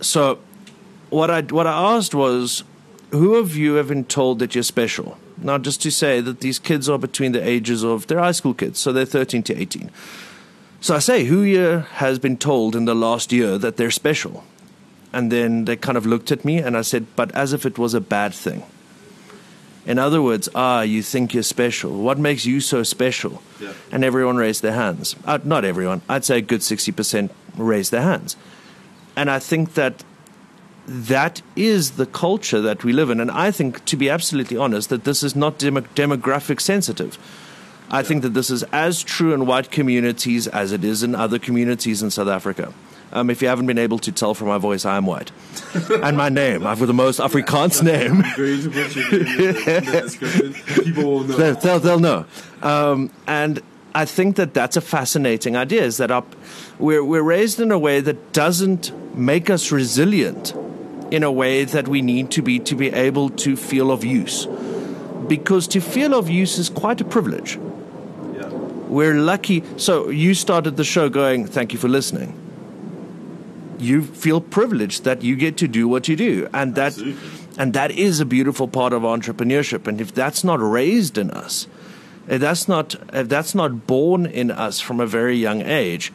So, 0.00 0.38
what 1.10 1.30
I 1.30 1.42
what 1.42 1.66
I 1.66 1.96
asked 1.96 2.14
was, 2.14 2.64
who 3.10 3.36
of 3.36 3.56
you 3.56 3.74
have 3.74 3.88
been 3.88 4.04
told 4.04 4.38
that 4.38 4.54
you're 4.54 4.64
special? 4.64 5.16
Now, 5.42 5.58
just 5.58 5.82
to 5.82 5.90
say 5.90 6.20
that 6.20 6.40
these 6.40 6.58
kids 6.60 6.88
are 6.88 6.98
between 6.98 7.32
the 7.32 7.42
ages 7.42 7.82
of 7.84 8.06
they're 8.06 8.18
high 8.20 8.32
school 8.34 8.54
kids, 8.54 8.78
so 8.78 8.92
they're 8.92 9.04
13 9.06 9.42
to 9.44 9.54
18. 9.60 9.90
So 10.80 10.94
I 10.96 11.00
say, 11.00 11.24
who 11.24 11.42
here 11.42 11.80
has 11.94 12.18
been 12.18 12.36
told 12.36 12.74
in 12.76 12.84
the 12.86 12.94
last 12.94 13.32
year 13.32 13.58
that 13.58 13.76
they're 13.76 13.90
special? 13.90 14.44
And 15.12 15.30
then 15.30 15.66
they 15.66 15.76
kind 15.76 15.98
of 15.98 16.06
looked 16.06 16.32
at 16.32 16.44
me 16.44 16.58
and 16.58 16.76
I 16.76 16.82
said, 16.82 17.06
but 17.16 17.32
as 17.34 17.52
if 17.52 17.66
it 17.66 17.78
was 17.78 17.94
a 17.94 18.00
bad 18.00 18.32
thing. 18.32 18.62
In 19.84 19.98
other 19.98 20.22
words, 20.22 20.48
ah, 20.54 20.82
you 20.82 21.02
think 21.02 21.34
you're 21.34 21.42
special. 21.42 22.02
What 22.02 22.18
makes 22.18 22.46
you 22.46 22.60
so 22.60 22.82
special? 22.82 23.42
Yeah. 23.60 23.72
And 23.90 24.04
everyone 24.04 24.36
raised 24.36 24.62
their 24.62 24.72
hands. 24.72 25.16
Uh, 25.24 25.38
not 25.42 25.64
everyone. 25.64 26.02
I'd 26.08 26.24
say 26.24 26.38
a 26.38 26.40
good 26.40 26.60
60% 26.60 27.30
raised 27.56 27.90
their 27.90 28.02
hands. 28.02 28.36
And 29.16 29.28
I 29.28 29.38
think 29.40 29.74
that 29.74 30.04
that 30.86 31.42
is 31.56 31.92
the 31.92 32.06
culture 32.06 32.60
that 32.60 32.84
we 32.84 32.92
live 32.92 33.10
in. 33.10 33.20
And 33.20 33.30
I 33.30 33.50
think, 33.50 33.84
to 33.86 33.96
be 33.96 34.08
absolutely 34.08 34.56
honest, 34.56 34.88
that 34.90 35.04
this 35.04 35.22
is 35.22 35.34
not 35.34 35.58
demo- 35.58 35.80
demographic 35.80 36.60
sensitive. 36.60 37.18
I 37.90 38.02
think 38.02 38.22
that 38.22 38.34
this 38.34 38.50
is 38.50 38.62
as 38.72 39.02
true 39.02 39.34
in 39.34 39.46
white 39.46 39.70
communities 39.70 40.46
as 40.48 40.72
it 40.72 40.82
is 40.84 41.02
in 41.02 41.14
other 41.14 41.38
communities 41.38 42.02
in 42.02 42.10
South 42.10 42.28
Africa. 42.28 42.72
Um, 43.12 43.28
if 43.30 43.42
you 43.42 43.48
haven't 43.48 43.66
been 43.66 43.78
able 43.78 43.98
to 44.00 44.12
tell 44.12 44.34
from 44.34 44.48
my 44.48 44.58
voice, 44.58 44.84
I 44.84 44.96
am 44.96 45.06
white. 45.06 45.30
and 46.02 46.16
my 46.16 46.28
name, 46.30 46.66
I've 46.66 46.78
got 46.78 46.86
the 46.86 46.94
most 46.94 47.20
Afrikaans 47.20 47.82
name. 47.82 48.22
I'm 48.24 48.36
going 48.36 48.62
to 48.62 48.70
put 48.70 48.96
your 48.96 49.10
name 49.10 49.24
in 49.24 49.54
the, 49.54 49.76
in 49.76 49.84
the 49.84 50.00
description. 50.00 50.54
People 50.84 51.04
will 51.04 51.24
know. 51.24 51.36
They'll, 51.36 51.54
they'll, 51.56 51.80
they'll 51.80 52.00
know. 52.00 52.24
Um, 52.62 53.10
and 53.26 53.60
I 53.94 54.06
think 54.06 54.36
that 54.36 54.54
that's 54.54 54.76
a 54.76 54.80
fascinating 54.80 55.56
idea. 55.56 55.82
Is 55.82 55.98
that 55.98 56.10
up, 56.10 56.34
we're 56.78 57.04
we're 57.04 57.22
raised 57.22 57.60
in 57.60 57.70
a 57.70 57.78
way 57.78 58.00
that 58.00 58.32
doesn't 58.32 58.90
make 59.16 59.50
us 59.50 59.70
resilient 59.70 60.54
in 61.10 61.22
a 61.22 61.30
way 61.30 61.64
that 61.64 61.86
we 61.88 62.00
need 62.00 62.30
to 62.30 62.40
be 62.42 62.58
to 62.60 62.74
be 62.74 62.88
able 62.88 63.28
to 63.28 63.56
feel 63.56 63.90
of 63.90 64.02
use. 64.04 64.46
because 65.28 65.68
to 65.68 65.80
feel 65.80 66.14
of 66.14 66.28
use 66.28 66.58
is 66.58 66.68
quite 66.68 67.00
a 67.00 67.04
privilege. 67.04 67.56
Yeah. 68.34 68.48
We're 68.88 69.14
lucky. 69.14 69.62
So 69.76 70.08
you 70.10 70.34
started 70.34 70.76
the 70.76 70.84
show 70.84 71.08
going, 71.08 71.46
thank 71.46 71.72
you 71.72 71.78
for 71.78 71.88
listening. 71.88 72.34
You 73.82 74.02
feel 74.02 74.40
privileged 74.40 75.04
that 75.04 75.22
you 75.22 75.36
get 75.36 75.56
to 75.58 75.68
do 75.68 75.88
what 75.88 76.08
you 76.08 76.16
do. 76.16 76.48
And 76.54 76.74
that, 76.74 76.92
Absolutely. 76.92 77.28
and 77.58 77.72
that 77.72 77.90
is 77.90 78.20
a 78.20 78.24
beautiful 78.24 78.68
part 78.68 78.92
of 78.92 79.02
entrepreneurship. 79.02 79.86
And 79.86 80.00
if 80.00 80.14
that's 80.14 80.44
not 80.44 80.60
raised 80.60 81.18
in 81.18 81.30
us, 81.30 81.66
if 82.28 82.40
that's 82.40 82.68
not, 82.68 82.94
if 83.12 83.28
that's 83.28 83.54
not 83.54 83.86
born 83.86 84.26
in 84.26 84.50
us 84.50 84.80
from 84.80 85.00
a 85.00 85.06
very 85.06 85.36
young 85.36 85.62
age, 85.62 86.12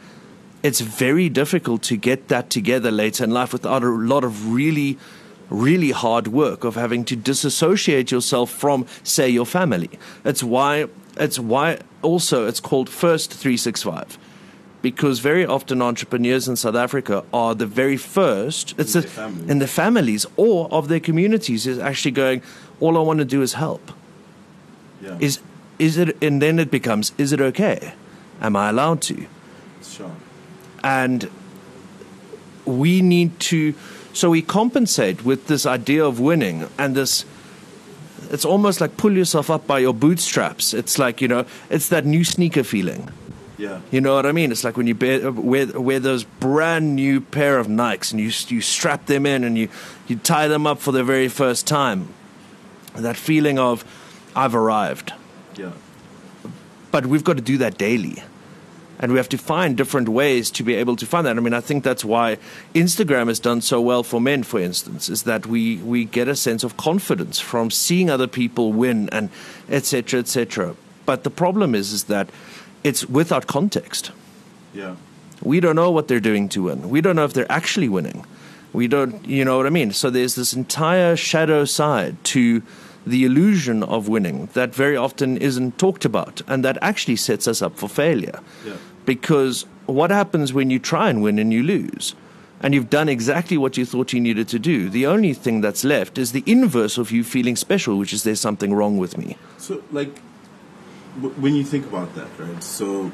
it's 0.62 0.80
very 0.80 1.28
difficult 1.28 1.82
to 1.84 1.96
get 1.96 2.28
that 2.28 2.50
together 2.50 2.90
later 2.90 3.24
in 3.24 3.30
life 3.30 3.52
without 3.52 3.82
a 3.84 3.88
lot 3.88 4.24
of 4.24 4.52
really, 4.52 4.98
really 5.50 5.90
hard 5.90 6.28
work 6.28 6.64
of 6.64 6.74
having 6.74 7.04
to 7.04 7.16
disassociate 7.16 8.10
yourself 8.10 8.50
from, 8.50 8.86
say, 9.04 9.28
your 9.28 9.46
family. 9.46 9.90
It's 10.24 10.42
why 10.42 10.88
it's 11.16 11.38
why 11.38 11.78
also 12.02 12.46
it's 12.46 12.60
called 12.60 12.88
First 12.88 13.32
365. 13.32 14.18
Because 14.80 15.18
very 15.18 15.44
often 15.44 15.82
entrepreneurs 15.82 16.46
in 16.48 16.54
South 16.56 16.76
Africa 16.76 17.24
are 17.32 17.54
the 17.54 17.66
very 17.66 17.96
first 17.96 18.74
it's 18.78 18.94
In 18.94 19.00
the, 19.02 19.06
their 19.08 19.16
families. 19.16 19.50
in 19.50 19.58
their 19.58 19.68
families 19.68 20.26
or 20.36 20.68
of 20.70 20.86
their 20.88 21.00
communities 21.00 21.66
is 21.66 21.78
actually 21.78 22.12
going, 22.12 22.42
all 22.80 22.96
I 22.96 23.00
want 23.00 23.18
to 23.18 23.24
do 23.24 23.42
is 23.42 23.54
help 23.54 23.90
Yeah. 25.02 25.16
is 25.20 25.40
is 25.78 25.96
it 25.98 26.16
and 26.22 26.40
then 26.42 26.58
it 26.58 26.70
becomes 26.70 27.12
is 27.18 27.32
it 27.32 27.40
okay 27.40 27.92
am 28.40 28.56
i 28.56 28.68
allowed 28.68 29.00
to 29.02 29.26
sure. 29.82 30.10
and 30.82 31.28
we 32.64 33.00
need 33.00 33.38
to 33.40 33.74
so 34.12 34.30
we 34.30 34.42
compensate 34.42 35.24
with 35.24 35.46
this 35.46 35.64
idea 35.66 36.04
of 36.04 36.18
winning 36.18 36.66
and 36.78 36.94
this 36.96 37.24
it's 38.32 38.44
almost 38.44 38.80
like 38.80 38.96
pull 38.96 39.12
yourself 39.16 39.50
up 39.50 39.66
by 39.68 39.78
your 39.78 39.94
bootstraps 39.94 40.74
it's 40.74 40.98
like 40.98 41.20
you 41.22 41.28
know 41.28 41.44
it's 41.70 41.88
that 41.88 42.04
new 42.04 42.24
sneaker 42.24 42.64
feeling 42.64 43.08
Yeah. 43.58 43.80
you 43.90 44.00
know 44.00 44.14
what 44.14 44.24
I 44.24 44.30
mean? 44.32 44.52
It's 44.52 44.62
like 44.62 44.76
when 44.76 44.86
you 44.86 44.94
bear, 44.94 45.32
wear, 45.32 45.66
wear 45.66 45.98
those 45.98 46.22
brand 46.22 46.94
new 46.94 47.20
pair 47.20 47.58
of 47.58 47.66
Nikes 47.66 48.12
and 48.12 48.20
you 48.20 48.30
you 48.54 48.60
strap 48.62 49.06
them 49.06 49.26
in 49.26 49.42
and 49.42 49.58
you 49.58 49.68
you 50.06 50.16
tie 50.16 50.46
them 50.46 50.64
up 50.66 50.78
for 50.78 50.92
the 50.92 51.02
very 51.02 51.28
first 51.28 51.66
time. 51.66 52.08
That 52.94 53.16
feeling 53.16 53.58
of 53.58 53.84
I've 54.36 54.54
arrived. 54.54 55.12
Yeah. 55.56 55.72
But 56.92 57.06
we've 57.06 57.24
got 57.24 57.36
to 57.36 57.42
do 57.42 57.58
that 57.58 57.76
daily. 57.76 58.22
And 59.00 59.12
we 59.12 59.18
have 59.18 59.28
to 59.28 59.38
find 59.38 59.76
different 59.76 60.08
ways 60.08 60.50
to 60.52 60.64
be 60.64 60.74
able 60.74 60.96
to 60.96 61.06
find 61.06 61.24
that. 61.26 61.36
I 61.36 61.40
mean, 61.40 61.54
I 61.54 61.60
think 61.60 61.84
that's 61.84 62.04
why 62.04 62.38
Instagram 62.74 63.28
has 63.28 63.38
done 63.38 63.60
so 63.60 63.80
well 63.80 64.02
for 64.02 64.20
men, 64.20 64.42
for 64.42 64.58
instance, 64.58 65.08
is 65.08 65.22
that 65.22 65.46
we, 65.46 65.76
we 65.76 66.04
get 66.04 66.26
a 66.26 66.34
sense 66.34 66.64
of 66.64 66.76
confidence 66.76 67.38
from 67.38 67.70
seeing 67.70 68.10
other 68.10 68.26
people 68.26 68.72
win 68.72 69.08
and 69.10 69.30
et 69.68 69.84
cetera, 69.84 70.18
et 70.18 70.26
cetera. 70.26 70.74
But 71.06 71.22
the 71.22 71.30
problem 71.30 71.76
is, 71.76 71.92
is 71.92 72.04
that 72.04 72.28
it's 72.84 73.04
without 73.06 73.46
context. 73.46 74.12
Yeah. 74.74 74.96
We 75.42 75.60
don't 75.60 75.76
know 75.76 75.90
what 75.90 76.08
they're 76.08 76.20
doing 76.20 76.48
to 76.50 76.64
win. 76.64 76.90
We 76.90 77.00
don't 77.00 77.16
know 77.16 77.24
if 77.24 77.32
they're 77.32 77.50
actually 77.50 77.88
winning. 77.88 78.24
We 78.72 78.88
don't, 78.88 79.24
you 79.26 79.44
know 79.44 79.56
what 79.56 79.66
I 79.66 79.70
mean? 79.70 79.92
So 79.92 80.10
there's 80.10 80.34
this 80.34 80.52
entire 80.52 81.16
shadow 81.16 81.64
side 81.64 82.22
to 82.24 82.62
the 83.06 83.24
illusion 83.24 83.82
of 83.82 84.08
winning 84.08 84.48
that 84.52 84.74
very 84.74 84.96
often 84.96 85.38
isn't 85.38 85.78
talked 85.78 86.04
about 86.04 86.42
and 86.46 86.64
that 86.64 86.76
actually 86.82 87.16
sets 87.16 87.48
us 87.48 87.62
up 87.62 87.76
for 87.76 87.88
failure. 87.88 88.40
Yeah. 88.66 88.74
Because 89.06 89.64
what 89.86 90.10
happens 90.10 90.52
when 90.52 90.70
you 90.70 90.78
try 90.78 91.08
and 91.08 91.22
win 91.22 91.38
and 91.38 91.52
you 91.52 91.62
lose? 91.62 92.14
And 92.60 92.74
you've 92.74 92.90
done 92.90 93.08
exactly 93.08 93.56
what 93.56 93.76
you 93.76 93.86
thought 93.86 94.12
you 94.12 94.20
needed 94.20 94.48
to 94.48 94.58
do. 94.58 94.90
The 94.90 95.06
only 95.06 95.32
thing 95.32 95.60
that's 95.60 95.84
left 95.84 96.18
is 96.18 96.32
the 96.32 96.42
inverse 96.44 96.98
of 96.98 97.12
you 97.12 97.22
feeling 97.22 97.54
special, 97.54 97.96
which 97.96 98.12
is 98.12 98.24
there's 98.24 98.40
something 98.40 98.74
wrong 98.74 98.98
with 98.98 99.16
me. 99.16 99.36
So, 99.58 99.80
like, 99.92 100.20
when 101.20 101.54
you 101.54 101.64
think 101.64 101.86
about 101.86 102.14
that, 102.14 102.28
right? 102.38 102.62
So, 102.62 103.10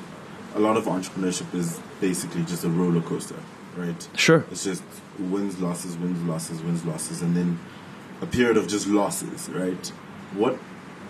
a 0.54 0.60
lot 0.60 0.76
of 0.76 0.84
entrepreneurship 0.84 1.52
is 1.54 1.80
basically 2.00 2.42
just 2.44 2.64
a 2.64 2.68
roller 2.68 3.00
coaster, 3.00 3.36
right? 3.76 4.08
Sure. 4.16 4.44
It's 4.50 4.64
just 4.64 4.82
wins, 5.18 5.60
losses, 5.60 5.96
wins, 5.96 6.22
losses, 6.22 6.62
wins, 6.62 6.84
losses, 6.84 7.22
and 7.22 7.36
then 7.36 7.58
a 8.20 8.26
period 8.26 8.56
of 8.56 8.68
just 8.68 8.86
losses, 8.86 9.48
right? 9.48 9.88
What 10.34 10.54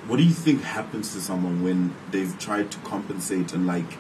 What 0.07 0.17
do 0.19 0.23
you 0.23 0.33
think 0.33 0.63
happens 0.63 1.13
to 1.15 1.21
someone 1.21 1.63
when 1.63 1.95
they've 2.11 2.39
tried 2.39 2.71
to 2.73 2.79
compensate 2.79 3.53
and 3.55 3.67
like 3.67 3.99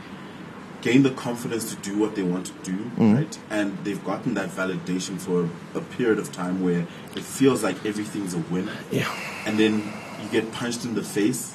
gain 0.83 1.03
the 1.03 1.11
confidence 1.11 1.75
to 1.75 1.77
do 1.81 1.97
what 1.99 2.15
they 2.15 2.23
want 2.23 2.45
to 2.47 2.53
do, 2.63 2.77
mm-hmm. 2.77 3.15
right? 3.15 3.39
And 3.49 3.77
they've 3.85 4.05
gotten 4.05 4.35
that 4.35 4.51
validation 4.51 5.19
for 5.19 5.49
a 5.75 5.81
period 5.81 6.19
of 6.19 6.31
time 6.31 6.63
where 6.63 6.87
it 7.17 7.23
feels 7.23 7.63
like 7.63 7.87
everything's 7.87 8.35
a 8.35 8.39
win, 8.39 8.69
Yeah. 8.91 9.11
and 9.47 9.59
then 9.59 9.83
you 10.23 10.29
get 10.31 10.53
punched 10.53 10.85
in 10.85 10.95
the 10.95 11.03
face 11.03 11.55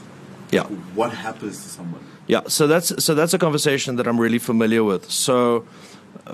Yeah. 0.51 0.63
what 0.95 1.11
happens 1.13 1.61
to 1.63 1.69
someone? 1.69 2.01
Yeah, 2.27 2.41
so 2.47 2.67
that's 2.67 3.03
so 3.03 3.15
that's 3.15 3.33
a 3.33 3.39
conversation 3.39 3.95
that 3.97 4.07
I'm 4.07 4.19
really 4.19 4.39
familiar 4.39 4.83
with. 4.83 5.09
So 5.09 5.65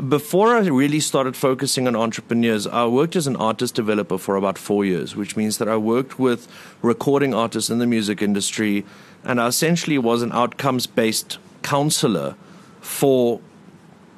before 0.09 0.55
I 0.55 0.59
really 0.59 0.99
started 0.99 1.35
focusing 1.35 1.87
on 1.87 1.95
entrepreneurs, 1.95 2.67
I 2.67 2.85
worked 2.85 3.15
as 3.15 3.27
an 3.27 3.35
artist 3.35 3.75
developer 3.75 4.17
for 4.17 4.35
about 4.35 4.57
4 4.57 4.85
years, 4.85 5.15
which 5.15 5.35
means 5.35 5.57
that 5.57 5.67
I 5.67 5.77
worked 5.77 6.19
with 6.19 6.47
recording 6.81 7.33
artists 7.33 7.69
in 7.69 7.79
the 7.79 7.87
music 7.87 8.21
industry 8.21 8.85
and 9.23 9.39
I 9.41 9.47
essentially 9.47 9.97
was 9.97 10.21
an 10.21 10.31
outcomes 10.31 10.87
based 10.87 11.39
counselor 11.61 12.35
for 12.81 13.39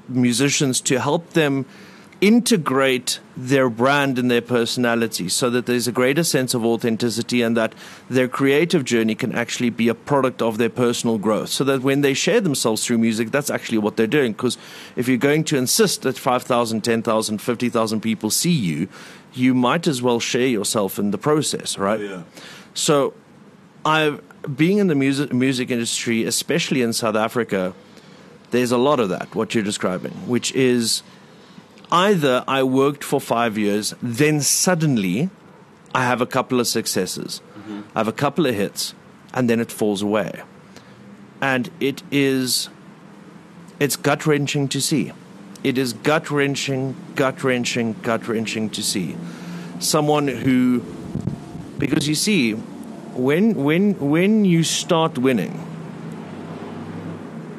musicians 0.08 0.82
to 0.82 1.00
help 1.00 1.32
them 1.32 1.66
integrate 2.20 3.20
their 3.36 3.70
brand 3.70 4.18
and 4.18 4.32
their 4.32 4.42
personality 4.42 5.30
so 5.30 5.50
that 5.52 5.68
there's 5.68 5.88
a 5.88 5.92
greater 5.92 6.24
sense 6.24 6.56
of 6.56 6.66
authenticity 6.66 7.44
and 7.44 7.56
that 7.56 7.74
their 8.10 8.28
creative 8.28 8.84
journey 8.84 9.14
can 9.14 9.34
actually 9.36 9.70
be 9.70 9.88
a 9.88 9.94
product 9.94 10.42
of 10.42 10.58
their 10.58 10.70
personal 10.70 11.20
growth. 11.20 11.50
So 11.50 11.64
that 11.66 11.82
when 11.82 12.02
they 12.02 12.16
share 12.16 12.42
themselves 12.42 12.86
through 12.86 12.98
music 12.98 13.30
that's 13.30 13.52
actually 13.52 13.78
what 13.78 13.98
they're 13.98 14.08
doing. 14.08 14.32
Because 14.32 14.58
if 14.96 15.08
you're 15.08 15.18
going 15.18 15.44
to 15.46 15.58
insist 15.58 16.02
that 16.02 16.18
5000 16.18 16.84
10000 16.84 17.38
50000 17.40 18.02
people 18.02 18.30
see 18.30 18.52
you 18.52 18.88
you 19.34 19.54
might 19.54 19.86
as 19.86 20.02
well 20.02 20.20
share 20.20 20.48
yourself 20.48 20.98
in 20.98 21.12
the 21.12 21.18
process 21.18 21.78
right? 21.78 22.00
Yeah. 22.00 22.24
so 22.74 23.14
I 23.86 24.20
being 24.56 24.80
in 24.80 24.88
the 24.88 24.96
music 24.96 25.34
music 25.34 25.70
industry 25.70 26.24
especially 26.24 26.82
in 26.82 26.94
South 26.94 27.16
Africa 27.16 27.74
there's 28.52 28.72
a 28.72 28.78
lot 28.78 29.00
of 29.00 29.10
that 29.10 29.36
what 29.36 29.54
you're 29.54 29.64
describing 29.64 30.14
which 30.28 30.52
is 30.54 31.04
either 31.92 32.44
I 32.48 32.64
worked 32.64 33.04
for 33.04 33.20
5 33.20 33.58
years 33.58 33.94
then 34.02 34.42
suddenly 34.42 35.30
I 35.94 36.04
have 36.04 36.22
a 36.22 36.26
couple 36.26 36.60
of 36.60 36.68
successes. 36.68 37.42
I 37.96 38.00
have 38.00 38.08
a 38.08 38.14
couple 38.14 38.46
of 38.46 38.56
hits 38.56 38.94
and 39.34 39.50
then 39.50 39.60
it 39.60 39.72
falls 39.72 40.02
away. 40.02 40.42
And 41.42 41.70
it 41.80 42.04
is 42.12 42.70
it's 43.80 43.96
gut 43.96 44.26
wrenching 44.26 44.68
to 44.70 44.82
see. 44.82 45.12
It 45.64 45.78
is 45.78 45.94
gut 45.94 46.30
wrenching 46.30 46.96
gut 47.16 47.44
wrenching 47.44 47.96
gut 48.02 48.28
wrenching 48.28 48.70
to 48.72 48.84
see. 48.84 49.16
Someone 49.80 50.28
who 50.28 50.84
because 51.78 52.08
you 52.08 52.16
see 52.16 52.54
when 52.54 53.56
when 53.56 53.94
when 54.00 54.46
you 54.46 54.64
start 54.64 55.18
winning 55.18 55.64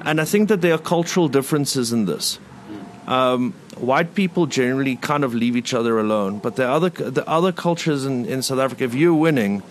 and 0.03 0.21
I 0.21 0.25
think 0.25 0.49
that 0.49 0.61
there 0.61 0.75
are 0.75 0.79
cultural 0.79 1.29
differences 1.29 1.93
in 1.93 2.07
this. 2.07 2.39
Um, 3.07 3.55
white 3.81 4.15
people 4.15 4.47
generally 4.47 4.97
kind 4.97 5.25
of 5.25 5.35
leave 5.35 5.57
each 5.57 5.73
other 5.75 5.99
alone, 5.99 6.39
but 6.39 6.57
the 6.57 6.69
other 6.69 6.91
the 6.91 7.27
other 7.29 7.53
cultures 7.53 8.05
in, 8.05 8.27
in 8.27 8.43
South 8.43 8.59
Africa, 8.59 8.85
if 8.85 8.95
you're 8.95 9.15
winning, 9.15 9.63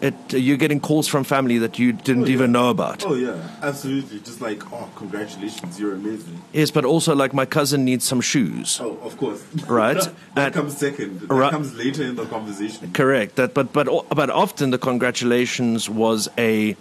it 0.00 0.14
you're 0.32 0.56
getting 0.56 0.80
calls 0.80 1.06
from 1.08 1.24
family 1.24 1.58
that 1.58 1.78
you 1.78 1.92
didn't 1.92 2.24
Oh, 2.24 2.26
yeah. 2.26 2.32
even 2.32 2.52
know 2.52 2.68
about. 2.70 3.04
Oh 3.06 3.14
yeah, 3.14 3.36
absolutely. 3.62 4.18
Just 4.20 4.40
like, 4.40 4.60
oh, 4.72 4.88
congratulations, 4.96 5.78
you're 5.80 5.94
amazing. 5.94 6.42
Yes, 6.52 6.70
but 6.70 6.84
also 6.84 7.14
like 7.14 7.32
my 7.32 7.46
cousin 7.46 7.84
needs 7.84 8.04
some 8.04 8.20
shoes. 8.20 8.80
Oh, 8.82 8.98
of 9.02 9.16
course. 9.16 9.42
Right. 9.68 9.96
that 10.34 10.46
And- 10.46 10.54
comes 10.54 10.76
second. 10.76 11.20
That 11.20 11.30
Right. 11.34 11.50
comes 11.52 11.74
later 11.74 12.02
in 12.02 12.16
the 12.16 12.26
conversation. 12.26 12.92
Correct. 12.92 13.36
That, 13.36 13.54
but 13.54 13.72
but 13.72 13.86
but 14.10 14.30
often 14.30 14.70
the 14.70 14.78
congratulations 14.78 15.88
was 15.88 16.28
a 16.36 16.76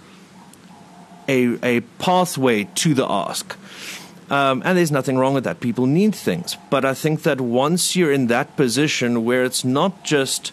a 1.29 1.57
a 1.63 1.79
pathway 1.99 2.65
to 2.75 2.93
the 2.93 3.05
ask. 3.09 3.55
Um, 4.33 4.63
and 4.65 4.75
there's 4.75 4.91
nothing 4.91 5.19
wrong 5.19 5.35
with 5.35 5.43
that. 5.43 5.59
People 5.59 5.85
need 5.85 6.15
things, 6.15 6.57
but 6.71 6.83
I 6.85 6.95
think 6.95 7.21
that 7.21 7.39
once 7.39 7.95
you're 7.95 8.11
in 8.11 8.27
that 8.27 8.57
position 8.57 9.25
where 9.25 9.43
it's 9.43 9.63
not 9.63 10.03
just 10.03 10.51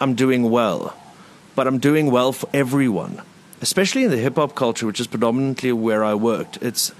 I'm 0.00 0.14
doing 0.14 0.50
well, 0.50 0.96
but 1.54 1.68
I'm 1.68 1.78
doing 1.78 2.10
well 2.10 2.32
for 2.32 2.48
everyone, 2.52 3.22
especially 3.60 4.02
in 4.02 4.10
the 4.10 4.16
hip 4.16 4.34
hop 4.34 4.56
culture, 4.56 4.86
which 4.88 4.98
is 4.98 5.06
predominantly 5.06 5.70
where 5.70 6.02
I 6.02 6.14
worked. 6.14 6.58
It's 6.60 6.90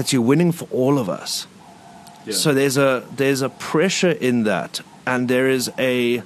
it's 0.00 0.12
you're 0.12 0.20
winning 0.20 0.50
for 0.50 0.66
all 0.72 0.98
of 0.98 1.08
us. 1.08 1.46
Yeah. 2.26 2.34
So 2.34 2.52
there's 2.52 2.76
a 2.76 3.06
there's 3.14 3.40
a 3.40 3.50
pressure 3.50 4.10
in 4.10 4.42
that, 4.44 4.80
and 5.06 5.28
there 5.28 5.48
is 5.48 5.70
a. 5.78 6.24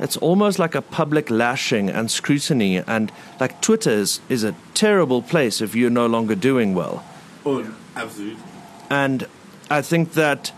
It's 0.00 0.16
almost 0.16 0.58
like 0.58 0.74
a 0.74 0.82
public 0.82 1.30
lashing 1.30 1.90
and 1.90 2.10
scrutiny, 2.10 2.78
and 2.78 3.12
like 3.38 3.60
Twitter 3.60 3.90
is, 3.90 4.20
is 4.28 4.42
a 4.42 4.56
terrible 4.74 5.22
place 5.22 5.60
if 5.60 5.76
you're 5.76 5.90
no 5.90 6.06
longer 6.06 6.34
doing 6.34 6.74
well. 6.74 7.04
Oh, 7.48 7.74
absolutely. 7.96 8.42
And 8.90 9.26
I 9.70 9.82
think 9.82 10.12
that 10.14 10.52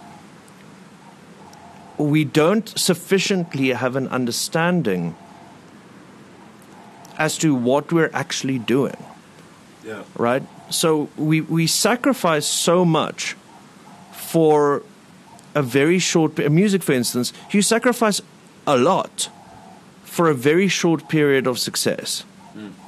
we 1.98 2.24
don't 2.24 2.68
sufficiently 2.78 3.68
have 3.70 3.96
an 3.96 4.08
understanding 4.08 5.16
as 7.18 7.36
to 7.38 7.54
what 7.54 7.92
we're 7.92 8.10
actually 8.14 8.58
doing. 8.58 8.96
Yeah. 9.84 10.02
Right? 10.16 10.42
So 10.70 11.08
we, 11.16 11.40
we 11.42 11.66
sacrifice 11.66 12.46
so 12.46 12.84
much 12.84 13.36
for 14.12 14.82
a 15.54 15.62
very 15.62 15.98
short 15.98 16.38
music 16.50 16.80
for 16.80 16.92
instance 16.92 17.32
you 17.50 17.60
sacrifice 17.60 18.20
a 18.68 18.76
lot 18.76 19.28
for 20.04 20.28
a 20.28 20.34
very 20.34 20.68
short 20.68 21.08
period 21.08 21.46
of 21.46 21.58
success. 21.58 22.24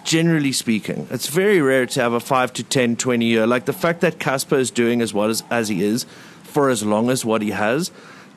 Generally 0.05 0.53
speaking 0.53 1.07
it's 1.11 1.29
very 1.29 1.61
rare 1.61 1.87
to 1.87 2.01
have 2.01 2.13
a 2.13 2.21
5 2.21 2.53
to 2.55 2.63
10 2.63 2.97
20 2.97 3.25
year 3.25 3.47
like 3.47 3.65
the 3.67 3.73
fact 3.73 4.01
that 4.01 4.19
Cassper 4.19 4.59
is 4.59 4.71
doing 4.71 5.01
as 5.01 5.15
well 5.15 5.31
as, 5.31 5.43
as 5.51 5.69
he 5.69 5.83
is 5.83 6.05
for 6.43 6.71
as 6.71 6.85
long 6.85 7.09
as 7.11 7.25
what 7.25 7.41
he 7.41 7.51
has 7.51 7.91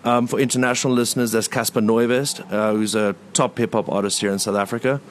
um, 0.03 0.27
for 0.27 0.39
international 0.39 0.93
listeners 0.93 1.31
there's 1.31 1.47
Cassper 1.47 1.83
Nyovest 1.83 2.51
uh, 2.51 2.73
who's 2.73 2.95
a 2.95 3.15
top 3.33 3.57
hip 3.57 3.73
hop 3.73 3.89
artist 3.89 4.21
here 4.21 4.31
in 4.31 4.39
South 4.39 4.55
Africa 4.55 5.01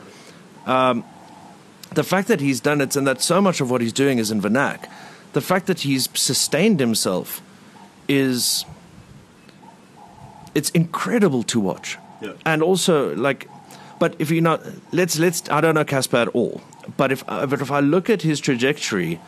um, 0.66 1.04
the 1.92 2.04
fact 2.04 2.28
that 2.28 2.40
he's 2.40 2.60
done 2.60 2.80
it 2.80 2.94
and 2.96 3.06
that 3.06 3.20
so 3.20 3.40
much 3.40 3.60
of 3.60 3.70
what 3.70 3.80
he's 3.80 3.92
doing 3.92 4.18
is 4.18 4.30
in 4.30 4.40
vernac 4.40 4.88
the 5.32 5.40
fact 5.40 5.66
that 5.66 5.80
he's 5.80 6.08
sustained 6.14 6.78
himself 6.78 7.42
is 8.08 8.64
it's 10.54 10.70
incredible 10.70 11.42
to 11.44 11.60
watch. 11.60 11.98
Yeah. 12.20 12.32
And 12.46 12.62
also 12.62 13.14
like 13.16 13.48
but 13.98 14.16
if 14.18 14.30
you 14.30 14.40
not 14.40 14.62
let's 14.92 15.18
let's 15.18 15.48
I 15.50 15.60
don't 15.60 15.74
know 15.74 15.84
Cassper 15.84 16.22
at 16.22 16.28
all. 16.28 16.62
But 16.96 17.12
if 17.12 17.24
uh, 17.28 17.46
but 17.46 17.60
if 17.60 17.70
I 17.70 17.80
look 17.80 18.10
at 18.10 18.22
his 18.22 18.40
trajectory, 18.40 19.20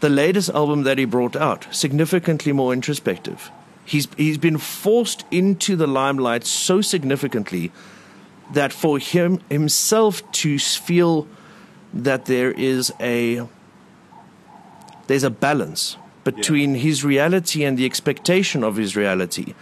the 0.00 0.08
latest 0.08 0.50
album 0.50 0.82
that 0.82 0.98
he 0.98 1.04
brought 1.04 1.36
out, 1.36 1.66
significantly 1.70 2.52
more 2.52 2.72
introspective. 2.72 3.50
He's 3.84 4.08
he's 4.16 4.38
been 4.38 4.58
forced 4.58 5.24
into 5.30 5.76
the 5.76 5.86
limelight 5.86 6.44
so 6.44 6.80
significantly 6.80 7.72
that 8.52 8.72
for 8.72 8.98
him 8.98 9.40
himself 9.50 10.30
to 10.32 10.58
feel 10.58 11.26
that 11.94 12.26
there 12.26 12.52
is 12.52 12.92
a 13.00 13.46
there's 15.06 15.24
a 15.24 15.30
balance 15.30 15.96
between 16.24 16.74
yeah. 16.74 16.82
his 16.82 17.04
reality 17.04 17.64
and 17.64 17.78
the 17.78 17.86
expectation 17.86 18.62
of 18.62 18.76
his 18.76 18.94
reality. 18.94 19.54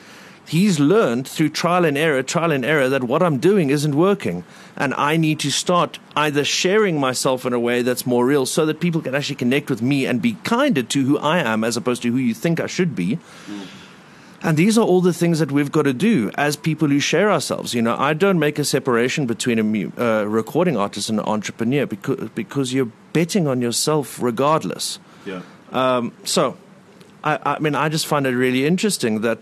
He's 0.49 0.79
learned 0.79 1.27
through 1.27 1.51
trial 1.51 1.85
and 1.85 1.99
error, 1.99 2.23
trial 2.23 2.53
and 2.53 2.65
error, 2.65 2.89
that 2.89 3.03
what 3.03 3.23
I'm 3.23 3.39
doing 3.39 3.71
isn't 3.71 3.97
working. 3.97 4.45
And 4.77 4.95
I 4.95 5.17
need 5.17 5.41
to 5.41 5.51
start 5.51 5.99
either 6.15 6.45
sharing 6.45 7.01
myself 7.01 7.45
in 7.45 7.53
a 7.53 7.59
way 7.59 7.83
that's 7.83 8.07
more 8.07 8.25
real 8.25 8.47
so 8.47 8.65
that 8.67 8.79
people 8.79 9.01
can 9.01 9.15
actually 9.15 9.37
connect 9.37 9.71
with 9.71 9.83
me 9.83 10.07
and 10.07 10.23
be 10.23 10.35
kinder 10.45 10.85
to 10.85 11.05
who 11.05 11.19
I 11.19 11.39
am 11.39 11.65
as 11.65 11.77
opposed 11.77 12.03
to 12.03 12.13
who 12.13 12.19
you 12.19 12.33
think 12.33 12.61
I 12.61 12.69
should 12.69 12.95
be. 12.95 13.19
Mm. 13.49 13.67
And 14.43 14.57
these 14.57 14.79
are 14.79 14.85
all 14.87 15.01
the 15.01 15.13
things 15.13 15.41
that 15.41 15.51
we've 15.51 15.73
got 15.73 15.83
to 15.83 15.93
do 15.93 16.31
as 16.37 16.55
people 16.55 16.87
who 16.87 17.01
share 17.01 17.33
ourselves. 17.33 17.75
You 17.75 17.83
know, 17.83 17.97
I 17.97 18.15
don't 18.15 18.39
make 18.39 18.61
a 18.61 18.65
separation 18.65 19.27
between 19.27 19.59
a 19.59 20.01
uh, 20.01 20.25
recording 20.25 20.77
artist 20.77 21.11
and 21.11 21.19
an 21.19 21.27
entrepreneur 21.27 21.87
because, 21.87 22.29
because 22.37 22.73
you're 22.73 22.93
betting 23.13 23.49
on 23.49 23.61
yourself 23.61 24.23
regardless. 24.23 25.01
Yeah. 25.25 25.43
Um, 25.73 26.13
so, 26.23 26.57
I, 27.25 27.57
I 27.57 27.59
mean, 27.59 27.75
I 27.75 27.89
just 27.89 28.07
find 28.07 28.25
it 28.27 28.37
really 28.37 28.65
interesting 28.67 29.23
that 29.23 29.41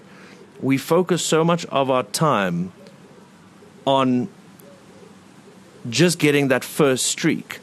we 0.61 0.78
focus 0.78 1.25
so 1.25 1.44
much 1.44 1.66
of 1.66 1.90
our 1.90 2.02
time 2.04 2.73
on 3.87 4.28
just 5.88 6.18
getting 6.18 6.49
that 6.49 6.64
first 6.64 7.06
streak, 7.06 7.61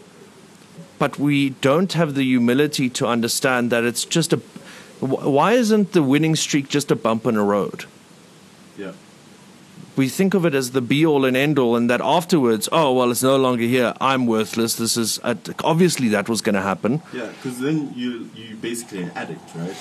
but 0.99 1.17
we 1.17 1.49
don't 1.49 1.93
have 1.93 2.15
the 2.15 2.23
humility 2.23 2.89
to 2.89 3.07
understand 3.07 3.71
that 3.71 3.83
it's 3.83 4.05
just 4.05 4.33
a. 4.33 4.37
Why 4.99 5.53
isn't 5.53 5.93
the 5.93 6.03
winning 6.03 6.35
streak 6.35 6.69
just 6.69 6.91
a 6.91 6.95
bump 6.95 7.25
in 7.25 7.35
a 7.35 7.43
road? 7.43 7.85
Yeah 8.77 8.91
we 9.95 10.07
think 10.09 10.33
of 10.33 10.45
it 10.45 10.55
as 10.55 10.71
the 10.71 10.81
be 10.81 11.05
all 11.05 11.25
and 11.25 11.35
end 11.35 11.59
all, 11.59 11.75
and 11.75 11.89
that 11.89 12.01
afterwards, 12.01 12.69
oh 12.71 12.93
well, 12.93 13.11
it's 13.11 13.23
no 13.23 13.37
longer 13.37 13.63
here. 13.63 13.93
I'm 13.99 14.25
worthless. 14.25 14.75
This 14.75 14.97
is 14.97 15.19
obviously 15.63 16.09
that 16.09 16.29
was 16.29 16.41
going 16.41 16.55
to 16.55 16.61
happen. 16.61 17.01
Yeah, 17.13 17.27
because 17.27 17.59
then 17.59 17.93
you 17.95 18.29
you 18.35 18.55
basically 18.55 19.03
an 19.03 19.11
addict, 19.11 19.53
right? 19.55 19.75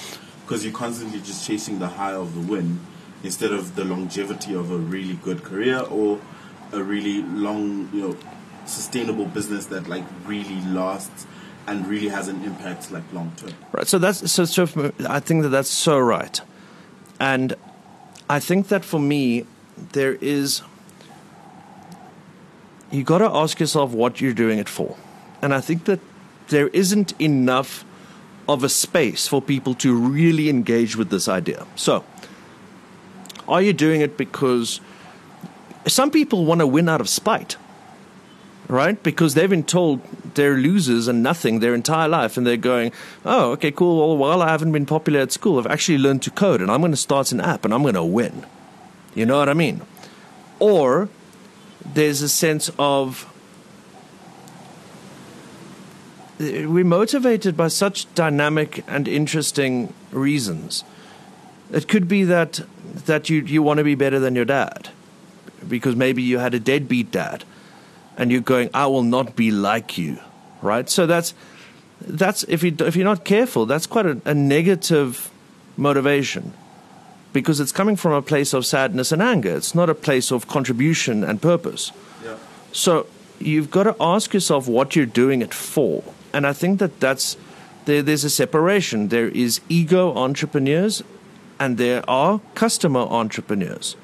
Because 0.45 0.65
you're 0.65 0.75
constantly 0.75 1.21
just 1.21 1.47
chasing 1.47 1.79
the 1.79 1.87
high 1.87 2.13
of 2.13 2.35
the 2.35 2.41
win 2.41 2.81
instead 3.23 3.53
of 3.53 3.77
the 3.77 3.85
longevity 3.85 4.55
of 4.55 4.71
a 4.71 4.77
really 4.77 5.15
good 5.15 5.43
career 5.43 5.81
or 5.81 6.21
a 6.73 6.83
really 6.83 7.23
long, 7.23 7.91
you 7.93 8.09
know, 8.09 8.17
sustainable 8.67 9.27
business 9.27 9.67
that 9.67 9.89
like 9.89 10.05
really 10.25 10.61
lasts 10.67 11.27
and 11.67 11.87
really 11.87 12.09
has 12.09 12.29
an 12.29 12.43
impact 12.45 12.91
like 12.91 13.05
long 13.13 13.33
term. 13.37 13.53
Right. 13.73 13.87
So 13.87 13.99
that's 13.99 14.31
so. 14.31 14.45
so 14.45 14.93
I 15.09 15.21
think 15.21 15.43
that 15.43 15.51
that's 15.51 15.71
so 15.71 15.99
right, 15.99 16.41
and 17.19 17.55
I 18.29 18.41
think 18.41 18.69
that 18.69 18.85
for 18.85 19.01
me 19.01 19.47
there 19.93 20.15
is 20.15 20.63
you 22.91 23.05
got 23.05 23.19
to 23.19 23.31
ask 23.31 23.61
yourself 23.61 23.93
what 23.93 24.21
you're 24.21 24.35
doing 24.35 24.59
it 24.59 24.69
for. 24.69 24.97
And 25.43 25.55
I 25.55 25.61
think 25.61 25.85
that 25.85 26.01
there 26.49 26.69
isn't 26.69 27.19
enough 27.21 27.85
of 28.49 28.65
a 28.65 28.69
space 28.69 29.29
for 29.29 29.41
people 29.41 29.75
to 29.75 29.95
really 29.95 30.49
engage 30.49 30.97
with 30.97 31.11
this 31.11 31.29
idea. 31.29 31.67
So, 31.77 32.05
are 33.51 33.61
you 33.61 33.73
doing 33.73 34.01
it 34.01 34.17
because 34.17 34.81
some 35.87 36.11
people 36.11 36.45
want 36.45 36.61
to 36.61 36.67
win 36.67 36.89
out 36.89 37.01
of 37.01 37.09
spite? 37.09 37.57
Right? 38.69 39.03
Because 39.03 39.35
they've 39.35 39.51
been 39.51 39.65
told 39.65 40.01
they're 40.35 40.57
losers 40.57 41.09
and 41.09 41.23
nothing 41.23 41.59
their 41.59 41.75
entire 41.75 42.09
life, 42.09 42.37
and 42.37 42.47
they're 42.47 42.57
going, 42.57 42.93
oh, 43.25 43.51
okay, 43.53 43.73
cool. 43.73 43.99
Well, 43.99 44.17
while 44.17 44.43
I 44.43 44.51
haven't 44.51 44.71
been 44.71 44.87
popular 44.87 45.21
at 45.21 45.33
school, 45.33 45.59
I've 45.59 45.67
actually 45.67 45.99
learned 45.99 46.23
to 46.23 46.31
code, 46.31 46.61
and 46.61 46.71
I'm 46.71 46.81
going 46.81 46.93
to 46.93 46.97
start 46.97 47.33
an 47.33 47.41
app, 47.41 47.65
and 47.65 47.75
I'm 47.75 47.83
going 47.83 47.95
to 47.95 48.05
win. 48.05 48.47
You 49.15 49.27
know 49.27 49.39
what 49.39 49.49
I 49.49 49.55
mean? 49.55 49.83
Or 50.61 51.09
there's 51.85 52.23
a 52.23 52.29
sense 52.29 52.71
of 52.79 53.27
we're 56.39 56.85
motivated 56.85 57.57
by 57.57 57.69
such 57.69 58.13
dynamic 58.15 58.85
and 58.87 59.07
interesting 59.07 59.93
reasons. 60.11 60.85
It 61.73 61.89
could 61.89 62.09
be 62.09 62.25
that 62.25 62.61
that 63.07 63.31
you 63.31 63.43
you 63.43 63.63
want 63.63 63.79
to 63.79 63.85
be 63.85 63.95
better 63.95 64.19
than 64.19 64.35
your 64.35 64.45
dad 64.45 64.91
because 65.69 65.95
maybe 65.95 66.23
you 66.23 66.39
had 66.39 66.55
a 66.55 66.61
deadbeat 66.61 67.11
dad 67.11 67.45
and 68.17 68.33
you're 68.33 68.41
going 68.41 68.71
I 68.75 68.87
will 68.87 69.03
not 69.03 69.37
be 69.37 69.51
like 69.51 69.97
you, 69.97 70.19
right? 70.63 70.89
So 70.89 71.07
that's 71.07 71.35
that's 72.01 72.45
if 72.45 72.63
you 72.63 72.75
if 72.81 72.97
you're 72.97 73.05
not 73.05 73.25
careful, 73.25 73.67
that's 73.67 73.87
quite 73.87 74.07
a, 74.07 74.21
a 74.25 74.35
negative 74.35 75.31
motivation 75.77 76.53
because 77.33 77.61
it's 77.61 77.73
coming 77.73 77.97
from 77.97 78.13
a 78.13 78.23
place 78.23 78.53
of 78.53 78.67
sadness 78.67 79.13
and 79.13 79.23
anger. 79.23 79.55
It's 79.57 79.75
not 79.75 79.89
a 79.89 79.95
place 79.95 80.33
of 80.33 80.49
contribution 80.49 81.23
and 81.23 81.41
purpose. 81.41 81.93
Yeah. 82.25 82.37
So 82.73 83.07
you've 83.39 83.71
got 83.71 83.85
to 83.85 83.97
ask 84.01 84.35
yourself 84.35 84.67
what 84.67 84.97
you're 84.97 85.07
doing 85.07 85.43
it 85.43 85.55
for. 85.55 86.03
And 86.33 86.47
I 86.47 86.53
think 86.53 86.79
that 86.81 87.01
that's 87.01 87.37
there, 87.85 88.03
there's 88.03 88.25
a 88.25 88.31
separation. 88.31 89.09
There 89.09 89.29
is 89.29 89.61
ego 89.69 90.15
entrepreneurs 90.15 91.03
and 91.61 91.77
there 91.77 92.03
are 92.09 92.41
customer 92.55 93.01
entrepreneurs. 93.01 93.95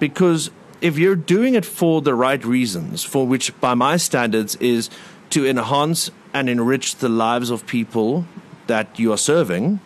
Because 0.00 0.50
if 0.80 0.98
you're 0.98 1.16
doing 1.16 1.54
it 1.54 1.64
for 1.64 2.02
the 2.02 2.14
right 2.14 2.44
reasons, 2.44 3.04
for 3.04 3.26
which 3.26 3.58
by 3.60 3.74
my 3.74 3.96
standards 3.96 4.56
is 4.56 4.90
to 5.30 5.46
enhance 5.46 6.10
and 6.34 6.50
enrich 6.50 6.96
the 6.96 7.08
lives 7.08 7.48
of 7.48 7.66
people 7.66 8.26
that 8.66 8.98
you 8.98 9.12
are 9.12 9.16
serving, 9.16 9.80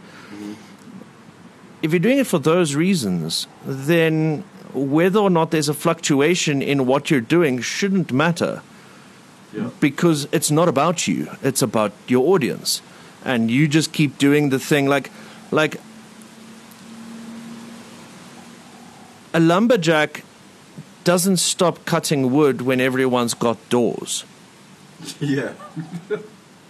if 1.82 1.92
you're 1.92 2.00
doing 2.00 2.18
it 2.18 2.26
for 2.26 2.38
those 2.38 2.74
reasons, 2.74 3.46
then 3.64 4.42
whether 4.72 5.18
or 5.18 5.30
not 5.30 5.50
there's 5.50 5.68
a 5.68 5.74
fluctuation 5.74 6.62
in 6.62 6.86
what 6.86 7.10
you're 7.10 7.20
doing 7.20 7.60
shouldn't 7.60 8.12
matter. 8.12 8.62
Yeah. 9.52 9.70
Because 9.80 10.28
it's 10.32 10.50
not 10.50 10.68
about 10.68 11.06
you, 11.08 11.28
it's 11.42 11.62
about 11.62 11.92
your 12.06 12.34
audience. 12.34 12.82
And 13.24 13.50
you 13.50 13.68
just 13.68 13.92
keep 13.92 14.16
doing 14.18 14.48
the 14.48 14.58
thing 14.58 14.86
like 14.86 15.10
like 15.50 15.80
a 19.32 19.40
lumberjack 19.40 20.24
doesn't 21.04 21.38
stop 21.38 21.84
cutting 21.84 22.32
wood 22.32 22.62
when 22.62 22.80
everyone's 22.80 23.34
got 23.34 23.56
doors. 23.68 24.24
Yeah. 25.18 25.52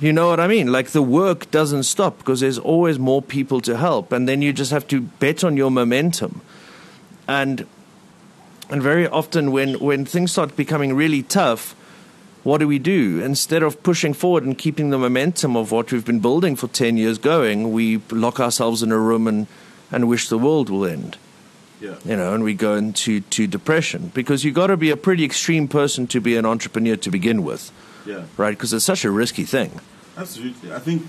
You 0.00 0.12
know 0.12 0.28
what 0.28 0.40
I 0.40 0.46
mean? 0.46 0.72
Like 0.72 0.90
the 0.90 1.02
work 1.02 1.50
doesn't 1.50 1.82
stop 1.82 2.18
because 2.18 2.40
there's 2.40 2.58
always 2.58 2.98
more 2.98 3.20
people 3.20 3.60
to 3.62 3.76
help, 3.76 4.12
and 4.12 4.28
then 4.28 4.40
you 4.40 4.52
just 4.52 4.70
have 4.70 4.86
to 4.88 5.02
bet 5.02 5.44
on 5.44 5.56
your 5.56 5.70
momentum. 5.70 6.40
And 7.28 7.66
and 8.70 8.82
very 8.82 9.06
often 9.06 9.52
when 9.52 9.74
when 9.74 10.06
things 10.06 10.32
start 10.32 10.56
becoming 10.56 10.94
really 10.94 11.22
tough, 11.22 11.74
what 12.44 12.58
do 12.58 12.68
we 12.68 12.78
do? 12.78 13.20
Instead 13.22 13.62
of 13.62 13.82
pushing 13.82 14.14
forward 14.14 14.44
and 14.44 14.56
keeping 14.56 14.88
the 14.88 14.98
momentum 14.98 15.54
of 15.54 15.70
what 15.70 15.92
we've 15.92 16.06
been 16.06 16.20
building 16.20 16.56
for 16.56 16.68
ten 16.68 16.96
years 16.96 17.18
going, 17.18 17.72
we 17.72 18.00
lock 18.10 18.40
ourselves 18.40 18.82
in 18.82 18.92
a 18.92 18.98
room 18.98 19.26
and 19.26 19.48
and 19.92 20.08
wish 20.08 20.28
the 20.28 20.38
world 20.38 20.70
will 20.70 20.86
end. 20.86 21.18
Yeah. 21.80 21.94
You 22.04 22.16
know, 22.16 22.34
and 22.34 22.44
we 22.44 22.54
go 22.54 22.74
into 22.74 23.20
to 23.20 23.46
depression 23.46 24.10
because 24.14 24.44
you've 24.44 24.54
got 24.54 24.66
to 24.68 24.76
be 24.76 24.90
a 24.90 24.96
pretty 24.96 25.24
extreme 25.24 25.66
person 25.68 26.06
to 26.08 26.20
be 26.20 26.36
an 26.36 26.44
entrepreneur 26.44 26.96
to 26.96 27.10
begin 27.10 27.42
with. 27.42 27.72
Yeah. 28.06 28.24
Right? 28.36 28.50
Because 28.56 28.72
it's 28.72 28.84
such 28.84 29.04
a 29.04 29.10
risky 29.10 29.44
thing. 29.44 29.80
Absolutely. 30.16 30.72
I 30.72 30.78
think 30.78 31.06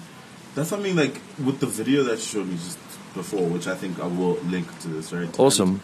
that's 0.56 0.70
something 0.70 0.96
like 0.96 1.20
with 1.44 1.60
the 1.60 1.68
video 1.68 2.04
that 2.04 2.18
you 2.18 2.24
showed 2.24 2.48
me 2.48 2.56
just 2.56 2.78
before, 3.14 3.48
which 3.48 3.68
I 3.68 3.76
think 3.76 4.00
I 4.00 4.08
will 4.08 4.36
link 4.46 4.68
to 4.82 4.88
this, 4.88 5.12
right? 5.12 5.38
Awesome. 5.40 5.70
And, 5.70 5.80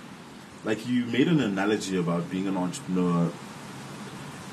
like 0.63 0.87
you 0.87 1.05
made 1.05 1.27
an 1.27 1.39
analogy 1.41 1.97
about 1.97 2.29
being 2.29 2.47
an 2.47 2.57
entrepreneur 2.57 3.29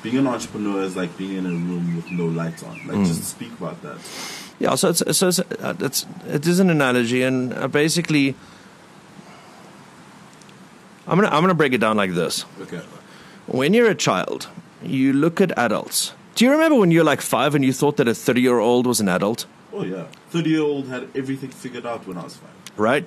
being 0.03 0.17
an 0.17 0.27
entrepreneur 0.27 0.83
is 0.83 0.95
like 0.95 1.17
being 1.17 1.35
in 1.35 1.45
a 1.47 1.49
room 1.49 1.95
with 1.95 2.11
no 2.11 2.25
lights 2.27 2.61
on. 2.61 2.75
Like, 2.87 2.97
Mm. 2.97 3.07
just 3.07 3.23
speak 3.23 3.51
about 3.59 3.81
that. 3.81 3.97
Yeah, 4.59 4.75
so 4.75 4.89
it's, 4.89 5.17
so 5.17 5.27
it's, 5.29 5.39
uh, 5.39 5.73
it's 5.79 6.05
it 6.27 6.45
is 6.45 6.59
an 6.59 6.69
analogy, 6.69 7.23
and 7.23 7.51
uh, 7.53 7.67
basically, 7.67 8.35
I'm 11.07 11.17
gonna 11.19 11.29
I'm 11.35 11.41
gonna 11.43 11.53
break 11.53 11.73
it 11.73 11.79
down 11.79 11.97
like 11.97 12.13
this. 12.13 12.45
Okay. 12.61 12.81
When 13.47 13.73
you're 13.73 13.89
a 13.89 13.95
child, 13.95 14.47
you 14.83 15.13
look 15.13 15.39
at 15.41 15.57
adults. 15.57 16.13
Do 16.35 16.45
you 16.45 16.51
remember 16.51 16.77
when 16.77 16.91
you 16.91 16.99
were 16.99 17.05
like 17.05 17.21
five 17.21 17.55
and 17.55 17.63
you 17.63 17.71
thought 17.71 17.97
that 17.97 18.07
a 18.07 18.15
30 18.15 18.41
year 18.41 18.59
old 18.59 18.87
was 18.87 18.99
an 18.99 19.07
adult? 19.09 19.45
Oh 19.71 19.83
yeah, 19.83 20.05
thirty 20.29 20.49
year 20.51 20.61
old 20.61 20.87
had 20.87 21.07
everything 21.15 21.49
figured 21.49 21.85
out 21.85 22.07
when 22.07 22.17
I 22.17 22.23
was 22.23 22.35
five. 22.37 22.49
right? 22.77 23.05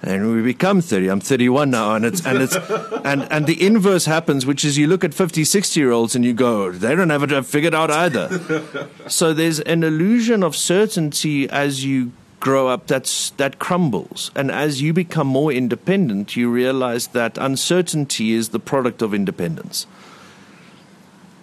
And 0.00 0.32
we 0.32 0.42
become 0.42 0.80
30. 0.80 1.08
I'm 1.10 1.20
31 1.20 1.70
now, 1.70 1.96
and 1.96 2.04
it's 2.04 2.24
and 2.24 2.40
it's 2.40 2.54
and 3.04 3.26
and 3.32 3.46
the 3.46 3.60
inverse 3.64 4.04
happens, 4.06 4.46
which 4.46 4.64
is 4.64 4.78
you 4.78 4.86
look 4.86 5.02
at 5.02 5.12
50, 5.12 5.44
60 5.44 5.80
year 5.80 5.90
olds 5.90 6.14
and 6.14 6.24
you 6.24 6.32
go, 6.34 6.70
they 6.70 6.94
don't 6.94 7.10
have 7.10 7.24
it 7.24 7.44
figured 7.44 7.74
out 7.74 7.90
either. 7.90 8.88
so 9.08 9.32
there's 9.32 9.58
an 9.60 9.82
illusion 9.82 10.44
of 10.44 10.54
certainty 10.54 11.48
as 11.50 11.84
you 11.84 12.12
grow 12.40 12.68
up 12.68 12.86
that's 12.86 13.30
that 13.30 13.58
crumbles, 13.58 14.30
and 14.34 14.50
as 14.50 14.80
you 14.80 14.92
become 14.92 15.26
more 15.26 15.52
independent, 15.52 16.36
you 16.36 16.50
realize 16.50 17.08
that 17.08 17.36
uncertainty 17.38 18.32
is 18.32 18.50
the 18.50 18.60
product 18.60 19.02
of 19.02 19.12
independence. 19.12 19.86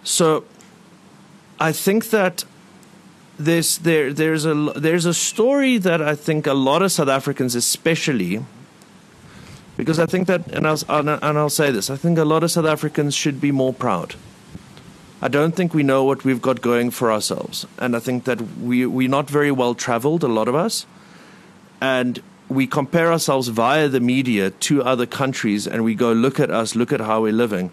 So, 0.04 0.44
I 1.60 1.72
think 1.72 2.10
that 2.10 2.44
there's 3.38 3.78
there 3.78 4.12
there's 4.12 4.44
a 4.44 4.54
there's 4.76 5.04
a 5.04 5.14
story 5.14 5.78
that 5.78 6.00
I 6.00 6.14
think 6.14 6.46
a 6.46 6.54
lot 6.54 6.82
of 6.82 6.92
South 6.92 7.08
Africans, 7.08 7.54
especially, 7.54 8.44
because 9.76 9.98
I 9.98 10.06
think 10.06 10.26
that 10.28 10.46
and 10.48 10.66
I'll 10.66 10.82
and 10.88 11.38
I'll 11.38 11.50
say 11.50 11.70
this, 11.70 11.90
I 11.90 11.96
think 11.96 12.18
a 12.18 12.24
lot 12.24 12.42
of 12.42 12.50
South 12.50 12.66
Africans 12.66 13.14
should 13.14 13.40
be 13.40 13.52
more 13.52 13.74
proud. 13.74 14.14
I 15.26 15.28
don't 15.28 15.56
think 15.56 15.74
we 15.74 15.82
know 15.82 16.04
what 16.04 16.24
we've 16.24 16.40
got 16.40 16.60
going 16.60 16.90
for 16.92 17.10
ourselves, 17.10 17.66
and 17.78 17.96
I 17.96 17.98
think 17.98 18.24
that 18.24 18.40
we 18.68 18.86
we're 18.86 19.08
not 19.08 19.28
very 19.28 19.50
well 19.50 19.74
traveled, 19.74 20.22
a 20.22 20.28
lot 20.28 20.46
of 20.46 20.54
us, 20.54 20.86
and 21.80 22.22
we 22.48 22.66
compare 22.68 23.10
ourselves 23.10 23.48
via 23.48 23.88
the 23.88 23.98
media 23.98 24.50
to 24.68 24.84
other 24.84 25.06
countries, 25.06 25.66
and 25.66 25.82
we 25.82 25.94
go 25.96 26.12
look 26.12 26.38
at 26.38 26.50
us, 26.50 26.76
look 26.76 26.92
at 26.92 27.00
how 27.00 27.22
we're 27.22 27.32
living 27.32 27.70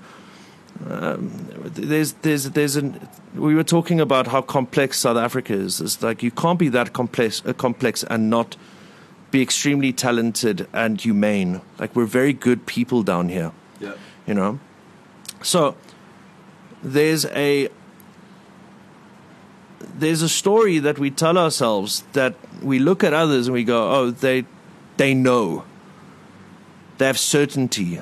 there's 0.79 2.13
there's 2.23 2.49
there's 2.51 2.75
an 2.75 3.07
we 3.35 3.55
were 3.55 3.63
talking 3.63 3.99
about 4.01 4.27
how 4.27 4.41
complex 4.41 4.99
South 4.99 5.17
Africa 5.17 5.53
is. 5.53 5.79
It's 5.81 6.01
like 6.01 6.23
you 6.23 6.31
can't 6.31 6.59
be 6.59 6.69
that 6.69 6.93
complex 6.93 7.43
uh, 7.45 7.53
complex 7.53 8.03
and 8.03 8.29
not 8.29 8.57
be 9.31 9.41
extremely 9.41 9.93
talented 9.93 10.67
and 10.73 10.99
humane. 10.99 11.61
Like 11.79 11.95
we're 11.95 12.05
very 12.05 12.33
good 12.33 12.65
people 12.65 13.03
down 13.03 13.29
here, 13.29 13.51
Yeah. 13.79 13.93
you 14.27 14.33
know. 14.33 14.59
So 15.41 15.75
there's 16.83 17.25
a 17.25 17.69
there's 19.95 20.21
a 20.21 20.29
story 20.29 20.79
that 20.79 20.99
we 20.99 21.11
tell 21.11 21.37
ourselves 21.37 22.03
that 22.13 22.35
we 22.61 22.79
look 22.79 23.03
at 23.03 23.13
others 23.13 23.47
and 23.47 23.53
we 23.53 23.63
go, 23.63 23.91
oh, 23.91 24.11
they 24.11 24.45
they 24.97 25.13
know. 25.13 25.63
They 26.97 27.05
have 27.07 27.17
certainty. 27.17 28.01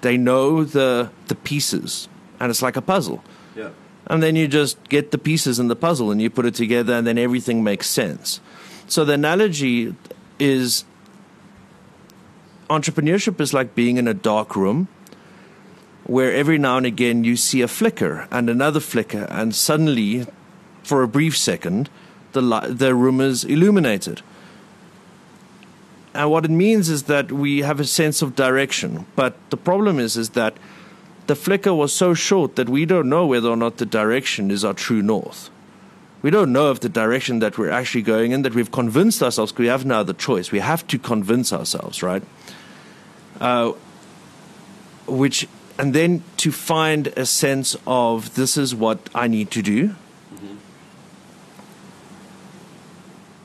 They 0.00 0.16
know 0.16 0.64
the 0.64 1.10
the 1.26 1.34
pieces, 1.34 2.08
and 2.38 2.50
it's 2.50 2.62
like 2.62 2.76
a 2.76 2.82
puzzle. 2.82 3.24
Yeah. 3.56 3.70
And 4.06 4.22
then 4.22 4.36
you 4.36 4.48
just 4.48 4.82
get 4.88 5.10
the 5.10 5.18
pieces 5.18 5.58
in 5.58 5.68
the 5.68 5.76
puzzle 5.76 6.10
and 6.10 6.22
you 6.22 6.30
put 6.30 6.46
it 6.46 6.54
together, 6.54 6.94
and 6.94 7.06
then 7.06 7.18
everything 7.18 7.64
makes 7.64 7.88
sense. 7.88 8.40
So 8.86 9.04
the 9.04 9.14
analogy 9.14 9.94
is 10.38 10.84
entrepreneurship 12.70 13.40
is 13.40 13.52
like 13.52 13.74
being 13.74 13.96
in 13.96 14.06
a 14.06 14.14
dark 14.14 14.54
room 14.54 14.88
where 16.08 16.34
every 16.34 16.58
now 16.58 16.78
and 16.78 16.86
again 16.86 17.22
you 17.22 17.36
see 17.36 17.60
a 17.62 17.68
flicker 17.68 18.26
and 18.32 18.50
another 18.50 18.80
flicker, 18.80 19.26
and 19.30 19.54
suddenly, 19.54 20.26
for 20.82 21.04
a 21.04 21.08
brief 21.08 21.36
second, 21.36 21.88
the, 22.32 22.42
li- 22.42 22.72
the 22.72 22.94
room 22.94 23.20
is 23.20 23.44
illuminated. 23.44 24.22
And 26.14 26.30
what 26.30 26.44
it 26.46 26.50
means 26.50 26.88
is 26.88 27.04
that 27.04 27.30
we 27.30 27.60
have 27.60 27.78
a 27.78 27.84
sense 27.84 28.22
of 28.22 28.34
direction. 28.34 29.06
But 29.14 29.36
the 29.50 29.56
problem 29.56 30.00
is, 30.00 30.16
is 30.16 30.30
that 30.30 30.56
the 31.26 31.36
flicker 31.36 31.74
was 31.74 31.92
so 31.92 32.14
short 32.14 32.56
that 32.56 32.70
we 32.70 32.86
don't 32.86 33.08
know 33.08 33.26
whether 33.26 33.50
or 33.50 33.56
not 33.56 33.76
the 33.76 33.86
direction 33.86 34.50
is 34.50 34.64
our 34.64 34.72
true 34.72 35.02
north. 35.02 35.50
We 36.22 36.30
don't 36.30 36.52
know 36.52 36.70
if 36.70 36.80
the 36.80 36.88
direction 36.88 37.38
that 37.40 37.58
we're 37.58 37.70
actually 37.70 38.02
going 38.02 38.32
in, 38.32 38.42
that 38.42 38.54
we've 38.54 38.72
convinced 38.72 39.22
ourselves, 39.22 39.54
we 39.56 39.66
have 39.66 39.84
no 39.84 40.00
other 40.00 40.14
choice. 40.14 40.50
We 40.50 40.58
have 40.58 40.86
to 40.88 40.98
convince 40.98 41.52
ourselves, 41.52 42.02
right? 42.02 42.22
Uh, 43.40 43.72
which, 45.06 45.46
and 45.78 45.94
then 45.94 46.22
to 46.38 46.50
find 46.50 47.06
a 47.08 47.24
sense 47.24 47.76
of 47.86 48.34
this 48.34 48.56
is 48.56 48.74
what 48.74 48.98
I 49.14 49.28
need 49.28 49.50
to 49.52 49.62
do. 49.62 49.94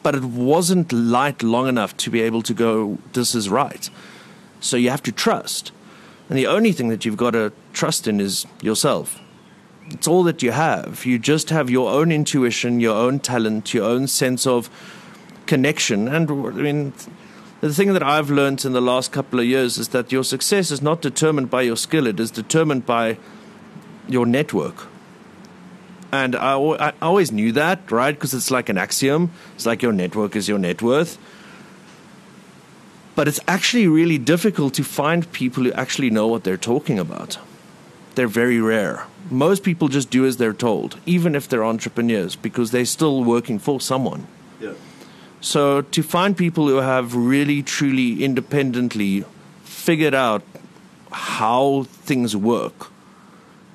But 0.01 0.15
it 0.15 0.23
wasn't 0.23 0.91
light 0.91 1.41
long 1.43 1.67
enough 1.67 1.95
to 1.97 2.09
be 2.09 2.21
able 2.21 2.41
to 2.41 2.53
go, 2.53 2.97
this 3.13 3.33
is 3.33 3.49
right. 3.49 3.89
So 4.59 4.75
you 4.75 4.89
have 4.89 5.03
to 5.03 5.13
trust. 5.13 5.71
And 6.27 6.37
the 6.37 6.47
only 6.47 6.73
thing 6.73 6.89
that 6.89 7.05
you've 7.05 7.15
got 7.15 7.31
to 7.31 7.53
trust 7.71 8.07
in 8.07 8.19
is 8.19 8.45
yourself. 8.61 9.21
It's 9.87 10.07
all 10.07 10.23
that 10.23 10.41
you 10.41 10.51
have. 10.51 11.05
You 11.05 11.19
just 11.19 11.51
have 11.51 11.69
your 11.69 11.89
own 11.91 12.11
intuition, 12.11 12.79
your 12.79 12.97
own 12.97 13.19
talent, 13.19 13.73
your 13.73 13.85
own 13.85 14.07
sense 14.07 14.47
of 14.47 14.69
connection. 15.45 16.07
And 16.07 16.29
I 16.29 16.33
mean, 16.33 16.93
the 17.67 17.73
thing 17.73 17.93
that 17.93 18.03
I've 18.03 18.29
learned 18.29 18.65
in 18.65 18.73
the 18.73 18.81
last 18.81 19.13
couple 19.13 19.39
of 19.39 19.45
years 19.45 19.77
is 19.77 19.89
that 19.89 20.11
your 20.11 20.25
success 20.25 20.69
is 20.69 20.81
not 20.81 21.01
determined 21.01 21.49
by 21.49 21.61
your 21.61 21.77
skill, 21.77 22.07
it 22.07 22.19
is 22.19 22.29
determined 22.29 22.85
by 22.85 23.17
your 24.07 24.25
network. 24.25 24.87
And 26.11 26.35
I, 26.35 26.55
I 26.57 26.93
always 27.01 27.31
knew 27.31 27.53
that, 27.53 27.89
right? 27.89 28.13
Because 28.13 28.33
it's 28.33 28.51
like 28.51 28.67
an 28.67 28.77
axiom. 28.77 29.31
It's 29.55 29.65
like 29.65 29.81
your 29.81 29.93
network 29.93 30.35
is 30.35 30.49
your 30.49 30.59
net 30.59 30.81
worth. 30.81 31.17
But 33.15 33.27
it's 33.29 33.39
actually 33.47 33.87
really 33.87 34.17
difficult 34.17 34.73
to 34.73 34.83
find 34.83 35.31
people 35.31 35.63
who 35.63 35.71
actually 35.71 36.09
know 36.09 36.27
what 36.27 36.43
they're 36.43 36.57
talking 36.57 36.99
about. 36.99 37.39
They're 38.15 38.27
very 38.27 38.59
rare. 38.59 39.07
Most 39.31 39.63
people 39.63 39.87
just 39.87 40.09
do 40.09 40.25
as 40.25 40.35
they're 40.35 40.53
told, 40.53 40.99
even 41.05 41.33
if 41.33 41.47
they're 41.47 41.63
entrepreneurs, 41.63 42.35
because 42.35 42.71
they're 42.71 42.85
still 42.85 43.23
working 43.23 43.57
for 43.57 43.79
someone. 43.79 44.27
Yeah. 44.59 44.73
So 45.43 45.81
to 45.81 46.01
find 46.01 46.37
people 46.37 46.69
who 46.69 46.77
have 46.77 47.13
really, 47.13 47.61
truly, 47.61 48.23
independently 48.23 49.25
figured 49.65 50.13
out 50.13 50.41
how 51.11 51.83
things 51.83 52.33
work 52.33 52.87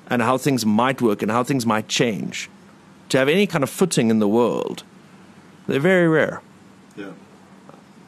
and 0.07 0.23
how 0.23 0.39
things 0.39 0.65
might 0.65 0.99
work 0.99 1.21
and 1.21 1.29
how 1.29 1.43
things 1.43 1.67
might 1.67 1.87
change, 1.87 2.49
to 3.09 3.19
have 3.19 3.29
any 3.29 3.45
kind 3.45 3.63
of 3.63 3.69
footing 3.69 4.09
in 4.09 4.17
the 4.17 4.27
world, 4.27 4.81
they're 5.67 5.79
very 5.79 6.07
rare. 6.07 6.41
Yeah. 6.95 7.11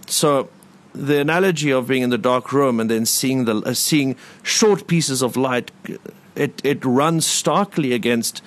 So 0.08 0.50
the 0.93 1.21
analogy 1.21 1.71
of 1.71 1.88
being 1.88 2.02
in 2.02 2.10
the 2.10 2.17
dark 2.17 2.52
room 2.52 2.80
and 2.80 2.89
then 2.89 3.06
seeing 3.06 3.45
the 3.45 3.58
uh, 3.58 3.76
seeing 3.76 4.15
short 4.41 4.88
pieces 4.88 5.21
of 5.21 5.38
light, 5.38 5.69
it 6.36 6.60
it 6.63 6.84
runs 6.84 7.28
starkly 7.28 7.93
against 7.93 8.41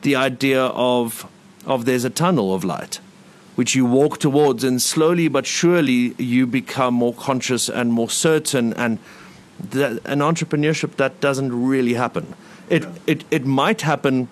the 0.00 0.16
idea 0.16 0.64
of 0.64 1.26
of 1.66 1.84
there's 1.84 2.04
a 2.04 2.10
tunnel 2.10 2.54
of 2.54 2.64
light, 2.64 3.00
which 3.56 3.74
you 3.74 3.84
walk 3.84 4.18
towards, 4.18 4.62
and 4.64 4.80
slowly 4.80 5.28
but 5.28 5.46
surely 5.46 6.14
you 6.18 6.46
become 6.46 6.94
more 6.94 7.14
conscious 7.14 7.68
and 7.68 7.92
more 7.92 8.08
certain. 8.10 8.72
And 8.74 8.98
that, 9.70 10.00
an 10.04 10.20
entrepreneurship 10.20 10.96
that 10.96 11.20
doesn't 11.20 11.52
really 11.68 11.94
happen. 11.94 12.34
It 12.68 12.82
Yeah. 12.82 12.90
it 13.06 13.24
it 13.30 13.44
might 13.46 13.82
happen 13.82 14.28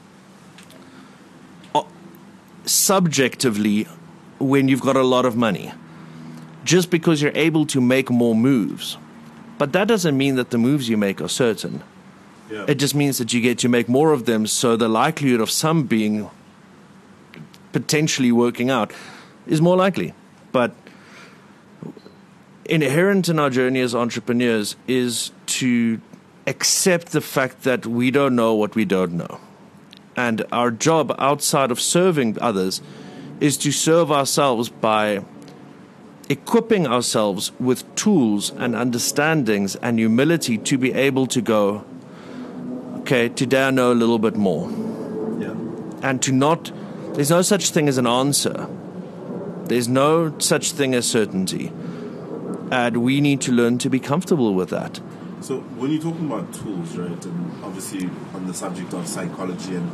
uh, 1.75 1.83
subjectively 2.65 3.87
when 4.39 4.69
you've 4.69 4.83
got 4.83 4.97
a 4.97 5.03
lot 5.03 5.25
of 5.25 5.37
money 5.37 5.73
just 6.65 6.91
because 6.91 7.23
you're 7.23 7.37
able 7.49 7.67
to 7.67 7.81
make 7.81 8.11
more 8.11 8.35
moves. 8.35 8.97
But 9.59 9.73
that 9.73 9.87
doesn't 9.89 10.17
mean 10.17 10.37
that 10.37 10.51
the 10.51 10.59
moves 10.59 10.89
you 10.89 10.97
make 10.97 11.21
are 11.21 11.29
certain. 11.29 11.83
Yeah. 12.51 12.65
It 12.69 12.75
just 12.75 12.95
means 12.95 13.19
that 13.19 13.33
you 13.33 13.41
get 13.41 13.59
to 13.59 13.69
make 13.69 13.89
more 13.89 14.13
of 14.13 14.25
them, 14.25 14.47
so 14.47 14.77
the 14.77 14.89
likelihood 14.89 15.41
of 15.41 15.51
some 15.51 15.85
being 15.85 16.29
potentially 17.73 18.33
working 18.33 18.71
out 18.71 18.93
is 19.47 19.61
more 19.61 19.77
likely. 19.77 20.15
But 20.53 20.75
inherent 22.65 23.29
in 23.29 23.39
our 23.39 23.51
journey 23.51 23.81
as 23.81 23.95
entrepreneurs 23.95 24.77
is 24.87 25.33
to 25.47 26.01
accept 26.47 27.13
the 27.13 27.21
fact 27.21 27.63
that 27.65 27.87
we 27.87 28.11
don't 28.11 28.37
know 28.37 28.55
what 28.55 28.75
we 28.75 28.85
don't 28.85 29.13
know. 29.13 29.41
And 30.17 30.45
our 30.53 30.71
job 30.71 31.15
outside 31.19 31.71
of 31.71 31.81
serving 31.81 32.39
others 32.41 32.81
is 33.41 33.57
to 33.59 33.73
serve 33.73 34.13
ourselves 34.13 34.69
by 34.69 35.25
equipping 36.29 36.87
ourselves 36.87 37.53
with 37.59 37.95
tools 37.97 38.51
and 38.51 38.75
understandings 38.75 39.77
and 39.77 39.99
humility 39.99 40.57
to 40.57 40.79
be 40.79 40.93
able 40.93 41.27
to 41.27 41.43
go, 41.43 41.85
okay, 43.01 43.29
today 43.29 43.67
I 43.67 43.71
know 43.71 43.93
a 43.93 43.95
little 43.95 44.19
bit 44.19 44.37
more. 44.37 44.71
Yeah. 45.39 45.55
And 46.03 46.23
to 46.23 46.33
not, 46.33 46.73
there's 47.15 47.31
no 47.31 47.43
such 47.43 47.71
thing 47.71 47.89
as 47.89 47.99
an 47.99 48.07
answer, 48.07 48.69
there's 49.69 49.89
no 49.89 50.39
such 50.39 50.73
thing 50.73 50.95
as 50.95 51.07
certainty. 51.07 51.73
And 52.71 52.99
we 52.99 53.21
need 53.21 53.41
to 53.43 53.53
learn 53.53 53.79
to 53.79 53.91
be 53.91 54.01
comfortable 54.01 54.55
with 54.55 54.71
that. 54.71 55.01
So 55.41 55.61
when 55.79 55.91
you're 55.93 56.03
talking 56.03 56.27
about 56.27 56.53
tools, 56.55 56.97
right, 56.97 57.25
and 57.27 57.65
obviously 57.65 58.09
on 58.35 58.47
the 58.47 58.55
subject 58.55 58.93
of 58.95 59.07
psychology 59.07 59.75
and 59.75 59.91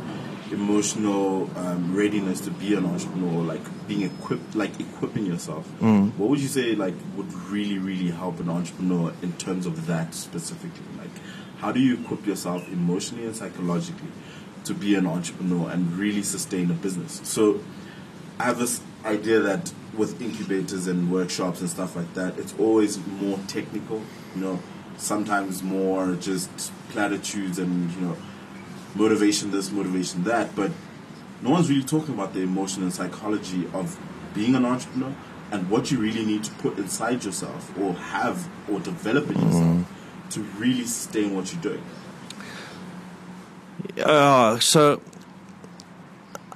emotional 0.51 1.49
um, 1.57 1.95
readiness 1.95 2.41
to 2.41 2.51
be 2.51 2.73
an 2.73 2.85
entrepreneur, 2.85 3.41
like 3.43 3.61
being 3.87 4.03
equipped, 4.03 4.55
like 4.55 4.79
equipping 4.79 5.25
yourself, 5.25 5.67
Mm. 5.81 6.11
what 6.17 6.29
would 6.29 6.39
you 6.39 6.47
say 6.47 6.75
like 6.75 6.93
would 7.15 7.31
really, 7.49 7.77
really 7.77 8.11
help 8.11 8.39
an 8.39 8.49
entrepreneur 8.49 9.13
in 9.21 9.33
terms 9.33 9.65
of 9.65 9.85
that 9.87 10.13
specifically? 10.13 10.85
Like, 10.97 11.09
how 11.59 11.71
do 11.71 11.79
you 11.79 11.95
equip 11.95 12.25
yourself 12.25 12.67
emotionally 12.71 13.25
and 13.25 13.35
psychologically 13.35 14.09
to 14.65 14.73
be 14.73 14.95
an 14.95 15.05
entrepreneur 15.05 15.69
and 15.69 15.93
really 15.97 16.23
sustain 16.23 16.69
a 16.71 16.73
business? 16.73 17.21
So, 17.23 17.61
I 18.39 18.43
have 18.45 18.57
this 18.59 18.81
idea 19.05 19.39
that 19.39 19.71
with 19.97 20.21
incubators 20.21 20.87
and 20.87 21.11
workshops 21.11 21.59
and 21.61 21.69
stuff 21.69 21.95
like 21.95 22.13
that, 22.13 22.37
it's 22.37 22.53
always 22.57 23.05
more 23.05 23.39
technical, 23.47 24.01
you 24.35 24.41
know, 24.41 24.59
sometimes 24.97 25.63
more 25.63 26.15
just 26.15 26.49
platitudes 26.89 27.59
and, 27.59 27.91
you 27.91 28.01
know, 28.01 28.17
motivation 28.95 29.51
this, 29.51 29.71
motivation 29.71 30.23
that, 30.23 30.55
but 30.55 30.71
no 31.41 31.49
one's 31.49 31.69
really 31.69 31.83
talking 31.83 32.13
about 32.13 32.33
the 32.33 32.41
emotion 32.41 32.83
and 32.83 32.93
psychology 32.93 33.67
of 33.73 33.97
being 34.33 34.55
an 34.55 34.65
entrepreneur 34.65 35.13
and 35.51 35.69
what 35.69 35.91
you 35.91 35.99
really 35.99 36.25
need 36.25 36.43
to 36.43 36.51
put 36.53 36.77
inside 36.77 37.23
yourself 37.25 37.77
or 37.77 37.93
have 37.93 38.47
or 38.71 38.79
develop 38.79 39.29
in 39.29 39.39
yourself 39.41 39.85
to 40.29 40.41
really 40.57 40.85
sustain 40.85 41.35
what 41.35 41.51
you're 41.51 41.61
doing. 41.61 41.83
Uh, 44.01 44.59
so 44.59 45.01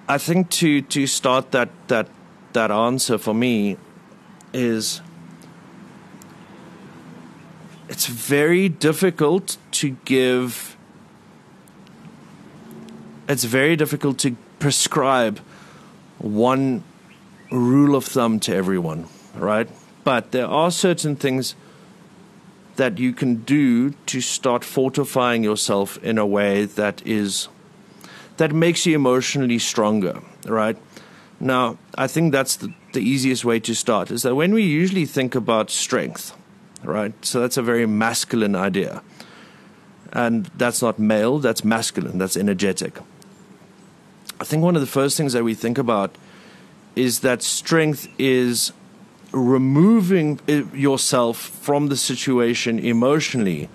I 0.07 0.17
think 0.17 0.49
to 0.51 0.81
to 0.81 1.07
start 1.07 1.51
that 1.51 1.69
that 1.87 2.07
that 2.55 2.71
answer 2.71 3.17
for 3.17 3.33
me 3.33 3.77
is 4.53 5.01
it's 7.87 8.07
very 8.07 8.67
difficult 8.67 9.57
to 9.71 9.91
give 10.05 10.75
it's 13.27 13.43
very 13.43 13.75
difficult 13.75 14.17
to 14.19 14.35
prescribe 14.59 15.39
one 16.19 16.83
rule 17.51 17.95
of 17.95 18.05
thumb 18.05 18.39
to 18.39 18.55
everyone, 18.55 19.07
right? 19.35 19.69
But 20.03 20.31
there 20.31 20.47
are 20.47 20.71
certain 20.71 21.15
things 21.15 21.55
that 22.75 22.99
you 22.99 23.13
can 23.13 23.43
do 23.43 23.91
to 24.07 24.21
start 24.21 24.63
fortifying 24.63 25.43
yourself 25.43 25.97
in 26.03 26.17
a 26.17 26.25
way 26.25 26.65
that 26.65 27.05
is 27.05 27.47
that 28.37 28.51
makes 28.51 28.85
you 28.85 28.95
emotionally 28.95 29.59
stronger, 29.59 30.21
right? 30.45 30.77
Now, 31.45 31.77
I 31.95 32.07
think 32.07 32.31
that's 32.31 32.55
the, 32.55 32.73
the 32.93 33.01
easiest 33.01 33.45
way 33.45 33.59
to 33.59 33.75
start 33.75 34.09
is 34.09 34.23
that 34.23 34.33
when 34.33 34.51
we 34.51 34.63
usually 34.63 35.05
think 35.05 35.35
about 35.35 35.69
strength, 35.69 36.35
right? 36.83 37.13
So 37.23 37.39
that's 37.39 37.55
a 37.55 37.61
very 37.61 37.85
masculine 37.85 38.55
idea. 38.55 39.03
And 40.11 40.47
that's 40.57 40.81
not 40.81 40.97
male, 40.97 41.37
that's 41.37 41.63
masculine, 41.63 42.17
that's 42.17 42.35
energetic. 42.35 42.97
I 44.41 44.43
think 44.43 44.63
one 44.63 44.75
of 44.75 44.81
the 44.81 44.87
first 44.87 45.17
things 45.17 45.33
that 45.33 45.43
we 45.43 45.53
think 45.53 45.77
about 45.77 46.17
is 46.95 47.19
that 47.19 47.43
strength 47.43 48.07
is 48.17 48.73
removing 49.31 50.39
eh, 50.47 50.63
yourself 50.73 51.37
from 51.37 51.89
the 51.89 51.97
situation 51.97 52.79
emotionally 52.79 53.69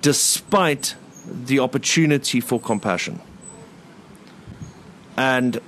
despite 0.00 0.94
the 1.26 1.58
opportunity 1.58 2.40
for 2.40 2.60
compassion. 2.60 3.20
And 5.16 5.60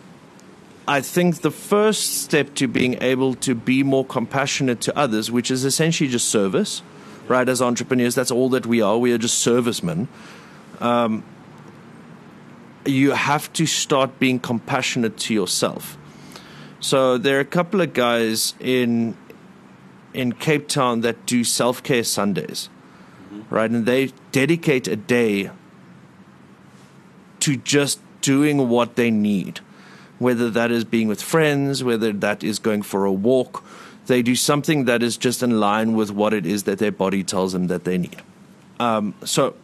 I 0.88 1.02
think 1.02 1.42
the 1.42 1.50
first 1.50 2.22
step 2.22 2.54
to 2.54 2.66
being 2.66 3.00
able 3.02 3.34
to 3.34 3.54
be 3.54 3.82
more 3.82 4.06
compassionate 4.06 4.80
to 4.82 4.98
others, 4.98 5.30
which 5.30 5.50
is 5.50 5.66
essentially 5.66 6.08
just 6.08 6.28
service, 6.28 6.82
right? 7.28 7.46
As 7.46 7.60
entrepreneurs, 7.60 8.14
that's 8.14 8.30
all 8.30 8.48
that 8.48 8.64
we 8.64 8.80
are. 8.80 8.96
We 8.96 9.12
are 9.12 9.18
just 9.18 9.38
servicemen. 9.38 10.08
Um, 10.80 11.24
you 12.86 13.10
have 13.10 13.52
to 13.52 13.66
start 13.66 14.18
being 14.18 14.40
compassionate 14.40 15.18
to 15.18 15.34
yourself. 15.34 15.98
So 16.80 17.18
there 17.18 17.36
are 17.36 17.40
a 17.40 17.44
couple 17.44 17.82
of 17.82 17.92
guys 17.92 18.54
in 18.58 19.14
in 20.14 20.32
Cape 20.32 20.68
Town 20.68 21.02
that 21.02 21.26
do 21.26 21.44
self 21.44 21.82
care 21.82 22.02
Sundays, 22.02 22.70
right? 23.50 23.70
And 23.70 23.84
they 23.84 24.12
dedicate 24.32 24.88
a 24.88 24.96
day 24.96 25.50
to 27.40 27.56
just 27.56 28.00
doing 28.22 28.68
what 28.68 28.96
they 28.96 29.10
need, 29.10 29.60
whether 30.18 30.50
that 30.50 30.70
is 30.70 30.84
being 30.84 31.08
with 31.08 31.22
friends, 31.22 31.84
whether 31.84 32.12
that 32.12 32.42
is 32.42 32.58
going 32.58 32.82
for 32.82 33.04
a 33.04 33.12
walk. 33.12 33.64
They 34.06 34.22
do 34.22 34.34
something 34.34 34.86
that 34.86 35.02
is 35.02 35.16
just 35.16 35.42
in 35.42 35.60
line 35.60 35.94
with 35.94 36.10
what 36.10 36.32
it 36.32 36.46
is 36.46 36.64
that 36.64 36.78
their 36.78 36.92
body 36.92 37.22
tells 37.22 37.52
them 37.52 37.66
that 37.66 37.84
they 37.84 37.98
need. 37.98 38.22
Um, 38.80 39.14
so 39.24 39.54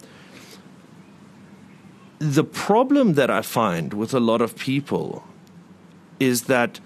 the 2.19 2.45
problem 2.45 3.15
that 3.15 3.31
I 3.31 3.43
find 3.43 3.95
with 3.95 4.15
a 4.15 4.21
lot 4.21 4.41
of 4.41 4.57
people 4.57 5.25
is 6.21 6.43
that 6.45 6.81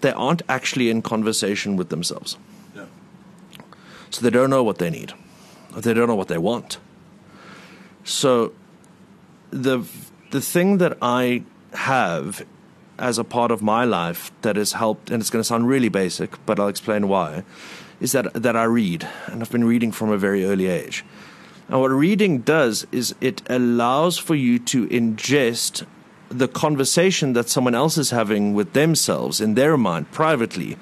they 0.00 0.12
aren't 0.12 0.42
actually 0.48 0.90
in 0.90 1.02
conversation 1.02 1.76
with 1.76 1.88
themselves. 1.88 2.36
Yeah. 2.74 2.86
So 4.10 4.22
they 4.22 4.30
don't 4.30 4.50
know 4.50 4.62
what 4.62 4.78
they 4.78 4.90
need. 4.90 5.12
They 5.76 5.94
don't 5.94 6.08
know 6.08 6.14
what 6.14 6.28
they 6.28 6.38
want. 6.38 6.78
So 8.04 8.52
the 9.50 9.84
the 10.30 10.40
thing 10.40 10.78
that 10.78 10.96
I 11.00 11.42
have 11.72 12.44
as 12.98 13.18
a 13.18 13.24
part 13.24 13.50
of 13.50 13.62
my 13.62 13.84
life 13.84 14.30
that 14.42 14.56
has 14.56 14.72
helped 14.72 15.10
and 15.10 15.20
it's 15.20 15.30
going 15.30 15.40
to 15.40 15.44
sound 15.44 15.68
really 15.68 15.88
basic, 15.88 16.44
but 16.46 16.58
I'll 16.58 16.68
explain 16.68 17.08
why, 17.08 17.44
is 18.00 18.12
that 18.12 18.32
that 18.34 18.56
I 18.56 18.64
read 18.64 19.08
and 19.26 19.42
I've 19.42 19.50
been 19.50 19.64
reading 19.64 19.92
from 19.92 20.10
a 20.10 20.18
very 20.18 20.44
early 20.44 20.66
age. 20.66 21.04
And 21.68 21.80
what 21.80 21.90
reading 21.90 22.38
does 22.38 22.86
is 22.92 23.14
it 23.20 23.42
allows 23.48 24.18
for 24.18 24.34
you 24.34 24.58
to 24.60 24.86
ingest 24.86 25.84
the 26.28 26.48
conversation 26.48 27.32
that 27.34 27.48
someone 27.48 27.74
else 27.74 27.98
is 27.98 28.10
having 28.10 28.54
with 28.54 28.72
themselves 28.72 29.40
in 29.40 29.54
their 29.54 29.76
mind 29.76 30.10
privately 30.10 30.76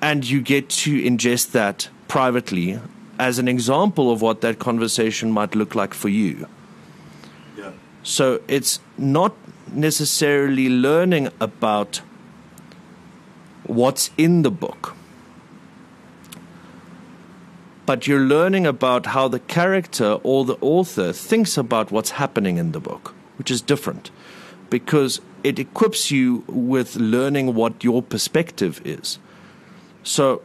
and 0.00 0.28
you 0.28 0.40
get 0.40 0.68
to 0.68 1.02
ingest 1.02 1.52
that 1.52 1.88
privately 2.08 2.78
as 3.18 3.38
an 3.38 3.48
example 3.48 4.12
of 4.12 4.20
what 4.20 4.40
that 4.42 4.58
conversation 4.58 5.30
might 5.30 5.54
look 5.54 5.74
like 5.74 5.94
for 5.94 6.08
you. 6.08 6.46
Yeah. 7.56 7.70
So 8.02 8.40
it's 8.46 8.80
not 8.98 9.34
necessarily 9.74 10.68
learning 10.68 11.28
about 11.40 12.00
what's 13.64 14.10
in 14.16 14.42
the 14.42 14.50
book, 14.50 14.94
but 17.86 18.06
you're 18.06 18.20
learning 18.20 18.66
about 18.66 19.06
how 19.06 19.28
the 19.28 19.40
character 19.40 20.18
or 20.22 20.44
the 20.44 20.56
author 20.60 21.12
thinks 21.12 21.56
about 21.56 21.90
what's 21.90 22.10
happening 22.10 22.56
in 22.56 22.72
the 22.72 22.80
book, 22.80 23.14
which 23.36 23.50
is 23.50 23.60
different 23.60 24.10
because 24.70 25.20
it 25.42 25.58
equips 25.58 26.10
you 26.10 26.42
with 26.48 26.96
learning 26.96 27.54
what 27.54 27.84
your 27.84 28.02
perspective 28.02 28.80
is. 28.84 29.18
So 30.02 30.42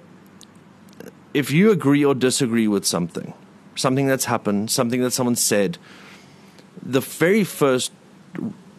if 1.33 1.51
you 1.51 1.71
agree 1.71 2.03
or 2.03 2.13
disagree 2.13 2.67
with 2.67 2.85
something, 2.85 3.33
something 3.75 4.07
that's 4.07 4.25
happened, 4.25 4.69
something 4.71 5.01
that 5.01 5.11
someone 5.11 5.35
said, 5.35 5.77
the 6.81 6.99
very 6.99 7.43
first 7.43 7.91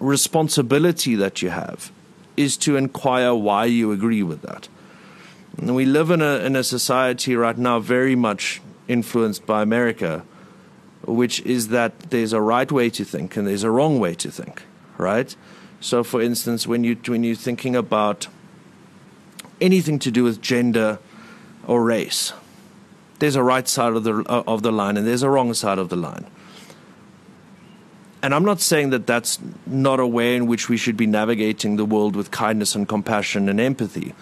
responsibility 0.00 1.14
that 1.14 1.42
you 1.42 1.50
have 1.50 1.92
is 2.36 2.56
to 2.56 2.76
inquire 2.76 3.34
why 3.34 3.66
you 3.66 3.92
agree 3.92 4.22
with 4.22 4.42
that. 4.42 4.68
And 5.58 5.74
we 5.74 5.84
live 5.84 6.10
in 6.10 6.22
a 6.22 6.38
in 6.38 6.56
a 6.56 6.64
society 6.64 7.36
right 7.36 7.58
now 7.58 7.78
very 7.78 8.16
much 8.16 8.60
influenced 8.88 9.46
by 9.46 9.62
America, 9.62 10.24
which 11.04 11.40
is 11.40 11.68
that 11.68 12.10
there's 12.10 12.32
a 12.32 12.40
right 12.40 12.70
way 12.72 12.90
to 12.90 13.04
think 13.04 13.36
and 13.36 13.46
there's 13.46 13.62
a 13.62 13.70
wrong 13.70 14.00
way 14.00 14.14
to 14.14 14.30
think, 14.30 14.62
right? 14.96 15.34
So, 15.80 16.02
for 16.02 16.22
instance, 16.22 16.66
when 16.66 16.82
you 16.84 16.96
when 17.06 17.24
you're 17.24 17.34
thinking 17.34 17.76
about 17.76 18.28
anything 19.60 19.98
to 20.00 20.10
do 20.10 20.24
with 20.24 20.40
gender 20.40 20.98
or 21.66 21.84
race, 21.84 22.32
there's 23.18 23.36
a 23.36 23.42
right 23.42 23.68
side 23.68 23.92
of 23.92 24.04
the 24.04 24.22
of 24.28 24.62
the 24.62 24.72
line 24.72 24.96
and 24.96 25.06
there's 25.06 25.22
a 25.22 25.30
wrong 25.30 25.52
side 25.54 25.78
of 25.78 25.88
the 25.88 25.96
line. 25.96 26.26
And 28.22 28.34
I'm 28.34 28.44
not 28.44 28.60
saying 28.60 28.90
that 28.90 29.06
that's 29.06 29.38
not 29.66 29.98
a 29.98 30.06
way 30.06 30.36
in 30.36 30.46
which 30.46 30.68
we 30.68 30.76
should 30.76 30.96
be 30.96 31.06
navigating 31.06 31.76
the 31.76 31.86
world 31.86 32.14
with 32.14 32.30
kindness 32.30 32.74
and 32.74 32.86
compassion 32.86 33.48
and 33.48 33.58
empathy. 33.58 34.14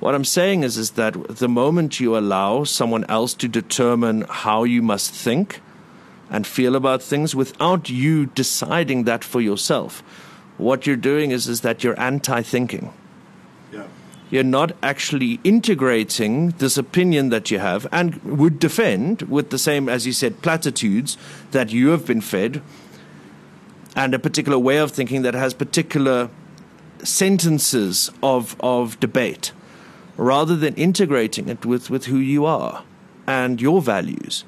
What 0.00 0.14
I'm 0.14 0.24
saying 0.24 0.62
is, 0.62 0.76
is 0.76 0.92
that 0.92 1.14
the 1.28 1.48
moment 1.48 2.00
you 2.00 2.18
allow 2.18 2.64
someone 2.64 3.04
else 3.08 3.34
to 3.34 3.48
determine 3.48 4.26
how 4.28 4.64
you 4.64 4.82
must 4.82 5.12
think 5.12 5.60
and 6.28 6.46
feel 6.46 6.74
about 6.74 7.02
things 7.02 7.34
without 7.34 7.88
you 7.88 8.26
deciding 8.26 9.04
that 9.04 9.24
for 9.24 9.40
yourself, 9.40 10.02
what 10.58 10.86
you're 10.86 10.96
doing 10.96 11.30
is, 11.30 11.46
is 11.46 11.60
that 11.60 11.84
you're 11.84 11.98
anti 11.98 12.42
thinking. 12.42 12.92
Yeah. 13.72 13.86
You're 14.28 14.42
not 14.42 14.72
actually 14.82 15.40
integrating 15.44 16.50
this 16.58 16.76
opinion 16.76 17.30
that 17.30 17.50
you 17.50 17.60
have 17.60 17.86
and 17.92 18.20
would 18.24 18.58
defend 18.58 19.22
with 19.22 19.50
the 19.50 19.58
same, 19.58 19.88
as 19.88 20.06
you 20.06 20.12
said, 20.12 20.42
platitudes 20.42 21.16
that 21.52 21.72
you 21.72 21.88
have 21.88 22.06
been 22.06 22.20
fed 22.20 22.60
and 23.96 24.14
a 24.14 24.18
particular 24.18 24.58
way 24.58 24.76
of 24.76 24.92
thinking 24.92 25.22
that 25.22 25.34
has 25.34 25.54
particular 25.54 26.30
sentences 27.02 28.10
of, 28.22 28.54
of 28.60 29.00
debate 29.00 29.52
rather 30.16 30.54
than 30.54 30.74
integrating 30.74 31.48
it 31.48 31.64
with, 31.64 31.90
with 31.90 32.04
who 32.06 32.18
you 32.18 32.44
are 32.44 32.84
and 33.26 33.60
your 33.60 33.80
values. 33.80 34.44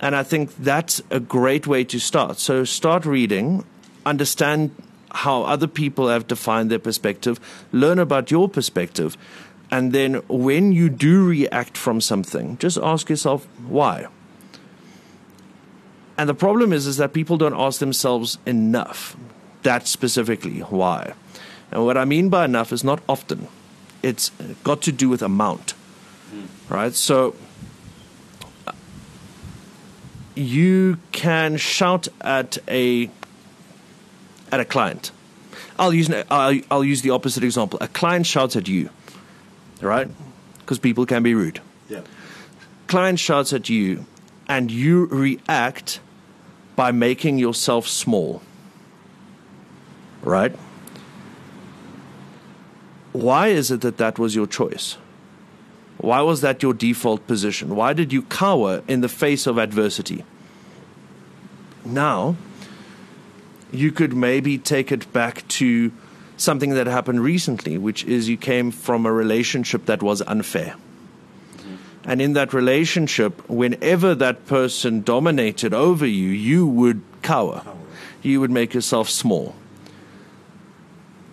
And 0.00 0.14
I 0.14 0.22
think 0.22 0.54
that's 0.56 1.02
a 1.10 1.18
great 1.18 1.66
way 1.66 1.82
to 1.84 1.98
start. 1.98 2.38
So 2.38 2.64
start 2.64 3.04
reading, 3.04 3.64
understand 4.06 4.70
how 5.10 5.42
other 5.42 5.66
people 5.66 6.08
have 6.08 6.26
defined 6.26 6.70
their 6.70 6.78
perspective, 6.78 7.40
learn 7.72 7.98
about 7.98 8.30
your 8.30 8.48
perspective, 8.48 9.16
and 9.70 9.92
then 9.92 10.14
when 10.28 10.72
you 10.72 10.88
do 10.88 11.26
react 11.26 11.76
from 11.76 12.00
something, 12.00 12.56
just 12.58 12.78
ask 12.78 13.10
yourself 13.10 13.46
why. 13.66 14.06
And 16.18 16.28
the 16.28 16.34
problem 16.34 16.72
is, 16.72 16.88
is 16.88 16.96
that 16.96 17.12
people 17.12 17.36
don't 17.36 17.54
ask 17.54 17.78
themselves 17.78 18.38
enough. 18.44 19.16
That 19.62 19.86
specifically, 19.86 20.60
why? 20.60 21.14
And 21.70 21.84
what 21.84 21.96
I 21.96 22.04
mean 22.04 22.28
by 22.28 22.44
enough 22.44 22.72
is 22.72 22.82
not 22.82 23.00
often. 23.08 23.46
It's 24.02 24.30
got 24.64 24.82
to 24.82 24.92
do 24.92 25.08
with 25.08 25.22
amount, 25.22 25.74
mm. 26.34 26.46
right? 26.68 26.92
So 26.92 27.36
you 30.34 30.98
can 31.12 31.56
shout 31.56 32.08
at 32.20 32.58
a 32.68 33.10
at 34.50 34.60
a 34.60 34.64
client. 34.64 35.12
I'll 35.78 35.94
use 35.94 36.10
I'll, 36.30 36.60
I'll 36.70 36.84
use 36.84 37.02
the 37.02 37.10
opposite 37.10 37.44
example. 37.44 37.78
A 37.80 37.88
client 37.88 38.26
shouts 38.26 38.56
at 38.56 38.66
you, 38.66 38.90
right? 39.80 40.08
Because 40.60 40.78
people 40.78 41.06
can 41.06 41.22
be 41.22 41.34
rude. 41.34 41.60
Yeah. 41.88 42.00
Client 42.88 43.18
shouts 43.18 43.52
at 43.52 43.68
you, 43.68 44.06
and 44.48 44.70
you 44.70 45.06
react 45.06 46.00
by 46.78 46.92
making 46.92 47.38
yourself 47.38 47.88
small. 47.88 48.40
Right? 50.22 50.54
Why 53.12 53.48
is 53.48 53.72
it 53.72 53.80
that 53.80 53.96
that 53.96 54.16
was 54.16 54.36
your 54.36 54.46
choice? 54.46 54.96
Why 55.96 56.20
was 56.20 56.40
that 56.42 56.62
your 56.62 56.72
default 56.72 57.26
position? 57.26 57.74
Why 57.74 57.94
did 57.94 58.12
you 58.12 58.22
cower 58.22 58.84
in 58.86 59.00
the 59.00 59.08
face 59.08 59.48
of 59.48 59.58
adversity? 59.58 60.24
Now, 61.84 62.36
you 63.72 63.90
could 63.90 64.14
maybe 64.14 64.56
take 64.56 64.92
it 64.92 65.12
back 65.12 65.48
to 65.58 65.90
something 66.36 66.74
that 66.74 66.86
happened 66.86 67.24
recently, 67.24 67.76
which 67.76 68.04
is 68.04 68.28
you 68.28 68.36
came 68.36 68.70
from 68.70 69.04
a 69.04 69.10
relationship 69.12 69.86
that 69.86 70.00
was 70.00 70.22
unfair. 70.22 70.76
And 72.08 72.20
in 72.20 72.32
that 72.32 72.52
relationship, 72.52 73.48
whenever 73.48 74.14
that 74.16 74.46
person 74.46 75.02
dominated 75.02 75.72
over 75.72 76.06
you, 76.06 76.30
you 76.30 76.66
would 76.66 77.02
cower. 77.22 77.62
You 78.22 78.40
would 78.40 78.50
make 78.50 78.74
yourself 78.74 79.08
small. 79.08 79.54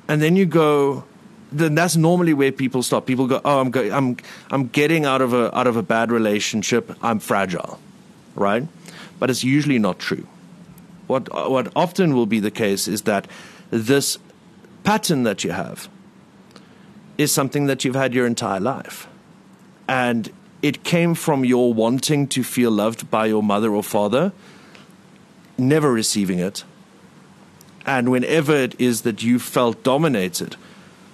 And 0.08 0.22
then 0.22 0.36
you 0.36 0.46
go, 0.46 1.04
then 1.52 1.74
that's 1.74 1.96
normally 1.96 2.34
where 2.34 2.52
people 2.52 2.84
stop. 2.84 3.08
People 3.08 3.26
go, 3.26 3.42
"Oh, 3.44 3.60
I'm 3.60 3.72
go- 3.72 3.90
I'm 3.92 4.18
I'm 4.52 4.68
getting 4.68 5.06
out 5.06 5.22
of 5.22 5.34
a 5.34 5.58
out 5.58 5.66
of 5.66 5.78
a 5.78 5.82
bad 5.82 6.12
relationship. 6.12 6.96
I'm 7.02 7.20
fragile." 7.20 7.80
Right? 8.36 8.68
But 9.18 9.32
it's 9.32 9.44
usually 9.44 9.80
not 9.80 9.98
true 9.98 10.28
what 11.08 11.32
what 11.50 11.72
often 11.76 12.14
will 12.14 12.26
be 12.26 12.40
the 12.40 12.52
case 12.52 12.88
is 12.88 13.04
that 13.04 13.28
this 13.70 14.18
pattern 14.84 15.24
that 15.24 15.44
you 15.44 15.52
have 15.52 15.88
is 17.18 17.32
something 17.32 17.68
that 17.68 17.86
you've 17.86 17.96
had 17.96 18.14
your 18.14 18.26
entire 18.26 18.60
life, 18.60 19.08
and 19.88 20.32
it 20.66 20.84
came 20.84 21.14
from 21.14 21.46
your 21.46 21.76
wanting 21.76 22.28
to 22.28 22.44
feel 22.44 22.72
loved 22.72 23.12
by 23.12 23.28
your 23.28 23.44
mother 23.44 23.76
or 23.76 23.84
father, 23.84 24.34
never 25.60 25.94
receiving 25.94 26.40
it, 26.40 26.64
and 27.86 28.10
whenever 28.10 28.56
it 28.56 28.74
is 28.80 29.04
that 29.04 29.22
you 29.22 29.38
felt 29.38 29.84
dominated 29.84 30.56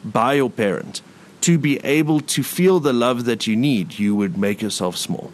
by 0.06 0.36
your 0.36 0.50
parent, 0.50 1.02
to 1.42 1.58
be 1.58 1.80
able 1.80 2.22
to 2.22 2.44
feel 2.44 2.80
the 2.80 2.94
love 2.94 3.26
that 3.26 3.46
you 3.46 3.58
need, 3.58 4.00
you 4.00 4.16
would 4.16 4.38
make 4.38 4.62
yourself 4.62 4.96
small. 4.96 5.34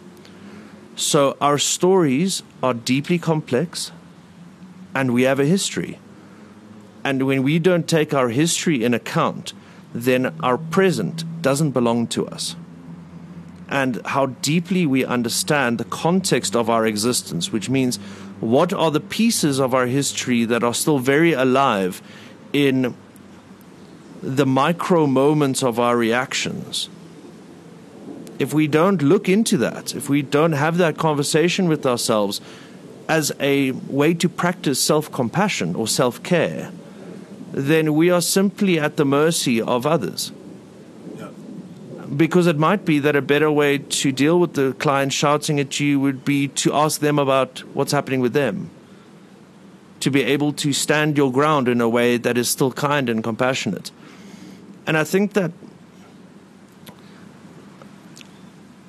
So 0.96 1.36
our 1.40 1.56
stories 1.56 2.42
are 2.60 2.74
deeply 2.74 3.20
complex 3.20 3.92
and 4.96 5.14
we 5.14 5.22
have 5.22 5.38
a 5.38 5.44
history. 5.44 6.00
And 7.04 7.24
when 7.24 7.44
we 7.44 7.60
don't 7.60 7.88
take 7.88 8.12
our 8.12 8.30
history 8.30 8.82
in 8.82 8.94
account, 8.94 9.52
then 9.94 10.34
our 10.40 10.58
present 10.58 11.22
doesn't 11.40 11.70
belong 11.70 12.08
to 12.08 12.26
us. 12.26 12.56
And 13.68 14.00
how 14.06 14.26
deeply 14.26 14.86
we 14.86 15.04
understand 15.04 15.78
the 15.78 15.84
context 15.84 16.56
of 16.56 16.70
our 16.70 16.86
existence, 16.86 17.52
which 17.52 17.68
means 17.68 17.96
what 18.40 18.72
are 18.72 18.90
the 18.90 19.00
pieces 19.00 19.58
of 19.58 19.74
our 19.74 19.86
history 19.86 20.44
that 20.44 20.62
are 20.62 20.74
still 20.74 20.98
very 20.98 21.32
alive 21.32 22.00
in 22.52 22.94
the 24.22 24.46
micro 24.46 25.06
moments 25.06 25.62
of 25.62 25.78
our 25.78 25.96
reactions. 25.96 26.88
If 28.38 28.54
we 28.54 28.68
don't 28.68 29.02
look 29.02 29.28
into 29.28 29.56
that, 29.58 29.94
if 29.94 30.08
we 30.08 30.22
don't 30.22 30.52
have 30.52 30.78
that 30.78 30.96
conversation 30.96 31.68
with 31.68 31.84
ourselves, 31.84 32.40
as 33.08 33.32
a 33.40 33.70
way 33.70 34.14
to 34.14 34.28
practice 34.28 34.80
self 34.80 35.10
compassion 35.10 35.74
or 35.74 35.88
self 35.88 36.22
care, 36.22 36.70
then 37.52 37.94
we 37.94 38.10
are 38.10 38.20
simply 38.20 38.78
at 38.78 38.96
the 38.96 39.04
mercy 39.04 39.60
of 39.60 39.86
others. 39.86 40.30
Because 42.16 42.46
it 42.46 42.56
might 42.56 42.84
be 42.84 42.98
that 43.00 43.16
a 43.16 43.22
better 43.22 43.50
way 43.50 43.78
to 43.78 44.12
deal 44.12 44.40
with 44.40 44.54
the 44.54 44.72
client 44.74 45.12
shouting 45.12 45.60
at 45.60 45.78
you 45.78 46.00
would 46.00 46.24
be 46.24 46.48
to 46.48 46.72
ask 46.72 47.00
them 47.00 47.18
about 47.18 47.60
what's 47.74 47.92
happening 47.92 48.20
with 48.20 48.32
them. 48.32 48.70
To 50.00 50.10
be 50.10 50.22
able 50.22 50.52
to 50.54 50.72
stand 50.72 51.16
your 51.16 51.30
ground 51.30 51.68
in 51.68 51.80
a 51.80 51.88
way 51.88 52.16
that 52.16 52.38
is 52.38 52.48
still 52.48 52.72
kind 52.72 53.08
and 53.08 53.22
compassionate. 53.22 53.90
And 54.86 54.96
I 54.96 55.04
think 55.04 55.34
that 55.34 55.52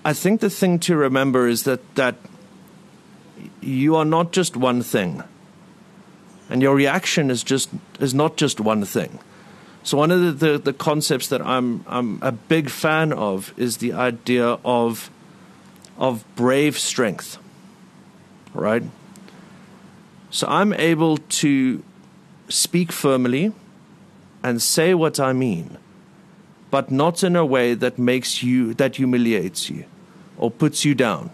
I 0.06 0.14
think 0.14 0.40
the 0.40 0.50
thing 0.50 0.80
to 0.80 0.96
remember 0.96 1.48
is 1.48 1.64
that 1.64 1.82
that 1.96 2.16
you 3.62 3.96
are 3.96 4.06
not 4.06 4.32
just 4.32 4.56
one 4.56 4.82
thing. 4.82 5.24
And 6.50 6.62
your 6.62 6.74
reaction 6.74 7.30
is 7.30 7.44
just 7.44 7.70
is 8.00 8.14
not 8.14 8.38
just 8.38 8.60
one 8.60 8.86
thing. 8.86 9.20
So 9.84 9.98
one 9.98 10.12
of 10.12 10.22
the, 10.22 10.32
the, 10.32 10.58
the 10.58 10.74
concepts 10.74 11.28
that 11.30 11.42
I'm 11.42 11.84
I'm 11.88 12.20
a 12.22 12.32
big 12.32 12.70
fan 12.70 13.14
of 13.14 13.54
is 13.58 13.78
the 13.78 13.94
idea 13.94 14.58
of 14.66 15.10
of 15.98 16.24
brave 16.36 16.78
strength. 16.78 17.38
Right? 18.54 18.84
So 20.32 20.48
I'm 20.48 20.74
able 20.74 21.18
to 21.18 21.84
speak 22.50 22.92
firmly 22.92 23.54
and 24.44 24.62
say 24.62 24.94
what 24.94 25.20
I 25.20 25.34
mean, 25.34 25.78
but 26.72 26.92
not 26.92 27.24
in 27.24 27.36
a 27.36 27.46
way 27.46 27.74
that 27.74 27.98
makes 27.98 28.44
you 28.44 28.74
that 28.76 28.98
humiliates 28.98 29.70
you 29.70 29.86
or 30.38 30.52
puts 30.52 30.86
you 30.86 30.96
down. 30.96 31.32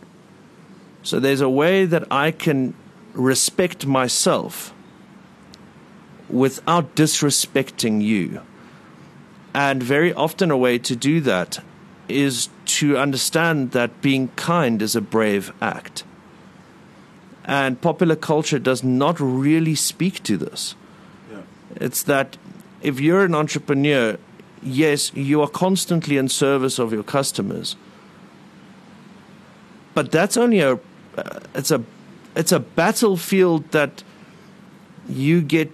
So 1.04 1.20
there's 1.20 1.42
a 1.42 1.50
way 1.50 1.86
that 1.86 2.12
I 2.12 2.32
can 2.32 2.74
respect 3.14 3.86
myself 3.86 4.74
without 6.36 6.96
disrespecting 6.96 8.02
you. 8.02 8.42
And 9.54 9.82
very 9.82 10.14
often, 10.14 10.52
a 10.52 10.58
way 10.58 10.78
to 10.80 10.96
do 10.96 11.22
that 11.22 11.64
is 12.10 12.50
to 12.66 12.98
understand 12.98 13.72
that 13.72 14.02
being 14.02 14.28
kind 14.36 14.82
is 14.82 14.96
a 14.96 15.02
brave 15.02 15.54
act. 15.62 16.04
And 17.46 17.80
popular 17.80 18.18
culture 18.18 18.60
does 18.60 18.84
not 18.84 19.20
really 19.20 19.76
speak 19.76 20.24
to 20.24 20.36
this. 20.36 20.76
Yeah. 21.32 21.42
It's 21.76 22.04
that 22.04 22.38
if 22.82 23.00
you're 23.00 23.24
an 23.24 23.34
entrepreneur, 23.34 24.18
yes, 24.62 25.14
you 25.14 25.42
are 25.42 25.48
constantly 25.48 26.18
in 26.18 26.28
service 26.28 26.80
of 26.80 26.92
your 26.92 27.04
customers. 27.04 27.78
But 29.94 30.12
that's 30.12 30.36
only 30.36 30.60
a 30.60 30.74
uh, 31.18 31.40
it's 31.54 31.72
a 31.72 31.82
it's 32.36 32.52
a 32.52 32.60
battlefield 32.60 33.72
that 33.72 34.04
you 35.08 35.42
get 35.42 35.72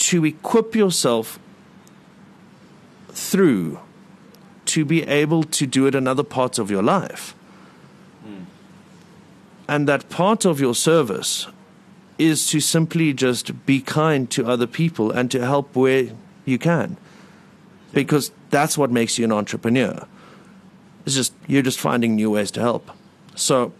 to 0.00 0.24
equip 0.24 0.74
yourself 0.74 1.38
through 3.10 3.78
to 4.64 4.84
be 4.84 5.02
able 5.02 5.42
to 5.42 5.66
do 5.66 5.86
it 5.86 5.94
in 5.94 6.06
other 6.06 6.22
parts 6.22 6.58
of 6.58 6.70
your 6.70 6.82
life. 6.82 7.34
Mm. 8.26 8.44
And 9.68 9.88
that 9.88 10.08
part 10.08 10.44
of 10.44 10.58
your 10.60 10.74
service 10.74 11.46
is 12.18 12.46
to 12.48 12.60
simply 12.60 13.12
just 13.12 13.66
be 13.66 13.80
kind 13.80 14.30
to 14.30 14.46
other 14.46 14.66
people 14.66 15.10
and 15.10 15.30
to 15.30 15.44
help 15.44 15.74
where 15.76 16.10
you 16.44 16.58
can. 16.58 16.96
Because 17.92 18.30
that's 18.50 18.78
what 18.78 18.90
makes 18.90 19.18
you 19.18 19.24
an 19.24 19.32
entrepreneur. 19.32 20.06
It's 21.04 21.14
just 21.14 21.34
you're 21.46 21.62
just 21.62 21.80
finding 21.80 22.14
new 22.14 22.30
ways 22.30 22.50
to 22.52 22.60
help. 22.60 22.90
So 23.34 23.72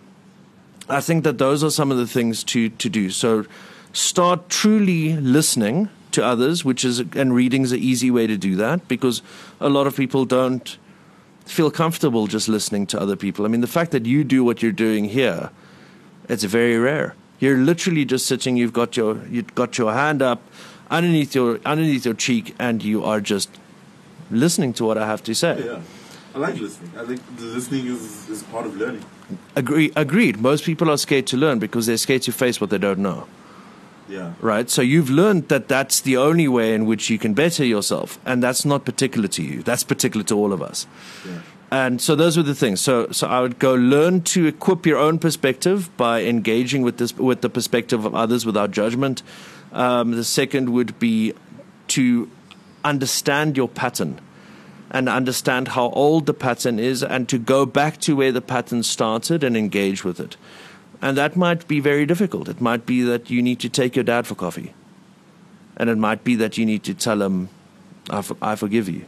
I 0.89 1.01
think 1.01 1.25
that 1.25 1.39
those 1.39 1.63
are 1.63 1.71
some 1.71 1.91
of 1.91 1.99
the 1.99 2.07
things 2.07 2.43
to, 2.45 2.69
to 2.69 2.89
do. 2.89 3.11
So 3.11 3.47
start 3.93 4.49
truly 4.49 5.17
listening 5.17 5.89
to 6.13 6.25
others, 6.25 6.65
which 6.65 6.85
is, 6.85 7.01
and 7.01 7.35
reading 7.35 7.63
is 7.63 7.73
an 7.73 7.81
easy 7.81 8.11
way 8.11 8.27
to 8.27 8.37
do 8.37 8.57
that 8.57 8.87
because 8.89 9.23
a 9.61 9.69
lot 9.69 9.87
of 9.87 9.97
people 9.97 10.25
don't 10.25 10.79
feel 11.45 11.71
comfortable 11.71 12.27
just 12.27 12.49
listening 12.49 12.87
to 12.87 13.01
other 13.01 13.17
people. 13.17 13.45
I 13.45 13.49
mean, 13.49 13.61
the 13.61 13.67
fact 13.67 13.91
that 13.93 14.07
you 14.07 14.25
do 14.25 14.45
what 14.45 14.63
you're 14.63 14.73
doing 14.73 15.07
here, 15.07 15.51
it's 16.29 16.45
very 16.45 16.79
rare. 16.79 17.15
You're 17.39 17.59
literally 17.59 18.05
just 18.05 18.27
sitting, 18.27 18.57
you've 18.57 18.73
got 18.73 18.97
your, 18.97 19.27
you've 19.27 19.55
got 19.55 19.79
your 19.79 19.93
hand 19.93 20.23
up 20.23 20.43
underneath 20.91 21.35
your, 21.35 21.59
underneath 21.65 22.05
your 22.05 22.15
cheek 22.15 22.55
and 22.59 22.83
you 22.83 23.05
are 23.05 23.21
just 23.21 23.49
listening 24.31 24.73
to 24.75 24.85
what 24.85 24.99
I 24.99 25.07
have 25.07 25.23
to 25.25 25.35
say. 25.35 25.63
Yeah. 25.65 25.81
I 26.35 26.39
like 26.39 26.61
listening. 26.61 26.93
I 26.97 27.05
think 27.05 27.37
the 27.37 27.45
listening 27.45 27.87
is, 27.87 28.29
is 28.29 28.43
part 28.45 28.67
of 28.67 28.77
learning. 28.77 29.05
Agree, 29.57 29.93
agreed. 29.97 30.41
Most 30.41 30.65
people 30.65 30.91
are 30.91 30.99
scared 30.99 31.27
to 31.29 31.37
learn 31.37 31.59
because 31.59 31.87
they're 31.87 31.97
scared 31.97 32.23
to 32.23 32.33
face 32.33 32.61
what 32.61 32.71
they 32.71 32.79
don't 32.79 33.01
know. 33.01 33.27
Yeah. 34.11 34.35
Right? 34.41 34.69
So 34.69 34.83
you've 34.83 35.09
learned 35.09 35.49
that 35.49 35.69
that's 35.69 36.01
the 36.01 36.17
only 36.17 36.49
way 36.49 36.75
in 36.75 36.85
which 36.85 37.09
you 37.09 37.19
can 37.19 37.33
better 37.33 37.65
yourself. 37.65 38.19
And 38.27 38.43
that's 38.43 38.65
not 38.65 38.85
particular 38.85 39.29
to 39.29 39.43
you, 39.43 39.63
that's 39.63 39.85
particular 39.85 40.25
to 40.25 40.35
all 40.35 40.53
of 40.53 40.61
us. 40.61 40.87
Yeah. 41.27 41.41
And 41.73 42.01
so 42.01 42.17
those 42.17 42.37
were 42.37 42.43
the 42.43 42.55
things. 42.55 42.81
So, 42.81 43.13
so 43.13 43.29
I 43.29 43.41
would 43.41 43.61
go 43.61 43.75
learn 43.75 44.23
to 44.23 44.47
equip 44.47 44.87
your 44.87 44.99
own 44.99 45.21
perspective 45.21 45.89
by 45.97 46.25
engaging 46.25 46.83
with 46.83 46.99
this 46.99 47.17
with 47.17 47.43
the 47.43 47.49
perspective 47.49 48.05
of 48.05 48.15
others 48.15 48.45
without 48.45 48.73
judgment. 48.73 49.23
Um, 49.73 50.11
the 50.11 50.25
second 50.25 50.71
would 50.71 50.99
be 50.99 51.33
to 51.89 52.29
understand 52.85 53.57
your 53.57 53.69
pattern 53.69 54.21
and 54.91 55.09
understand 55.09 55.69
how 55.69 55.91
old 55.91 56.27
the 56.27 56.35
pattern 56.35 56.81
is, 56.81 57.05
and 57.05 57.29
to 57.29 57.39
go 57.39 57.65
back 57.65 57.99
to 57.99 58.17
where 58.17 58.33
the 58.33 58.41
pattern 58.41 58.83
started 58.83 59.45
and 59.45 59.57
engage 59.57 60.03
with 60.03 60.19
it. 60.19 60.37
And 61.03 61.17
that 61.17 61.35
might 61.37 61.67
be 61.67 61.81
very 61.81 62.05
difficult. 62.05 62.49
It 62.49 62.61
might 62.61 62.85
be 62.85 63.03
that 63.03 63.31
you 63.31 63.41
need 63.43 63.59
to 63.61 63.69
take 63.69 63.97
your 63.97 64.05
dad 64.05 64.27
for 64.27 64.35
coffee, 64.35 64.75
and 65.77 65.89
it 65.89 65.97
might 65.97 66.25
be 66.25 66.37
that 66.37 66.59
you 66.59 66.67
need 66.67 66.85
to 66.85 66.95
tell 66.95 67.23
him, 67.23 67.49
"I, 68.11 68.21
for- 68.23 68.37
I 68.43 68.55
forgive 68.55 68.89
you," 68.89 69.07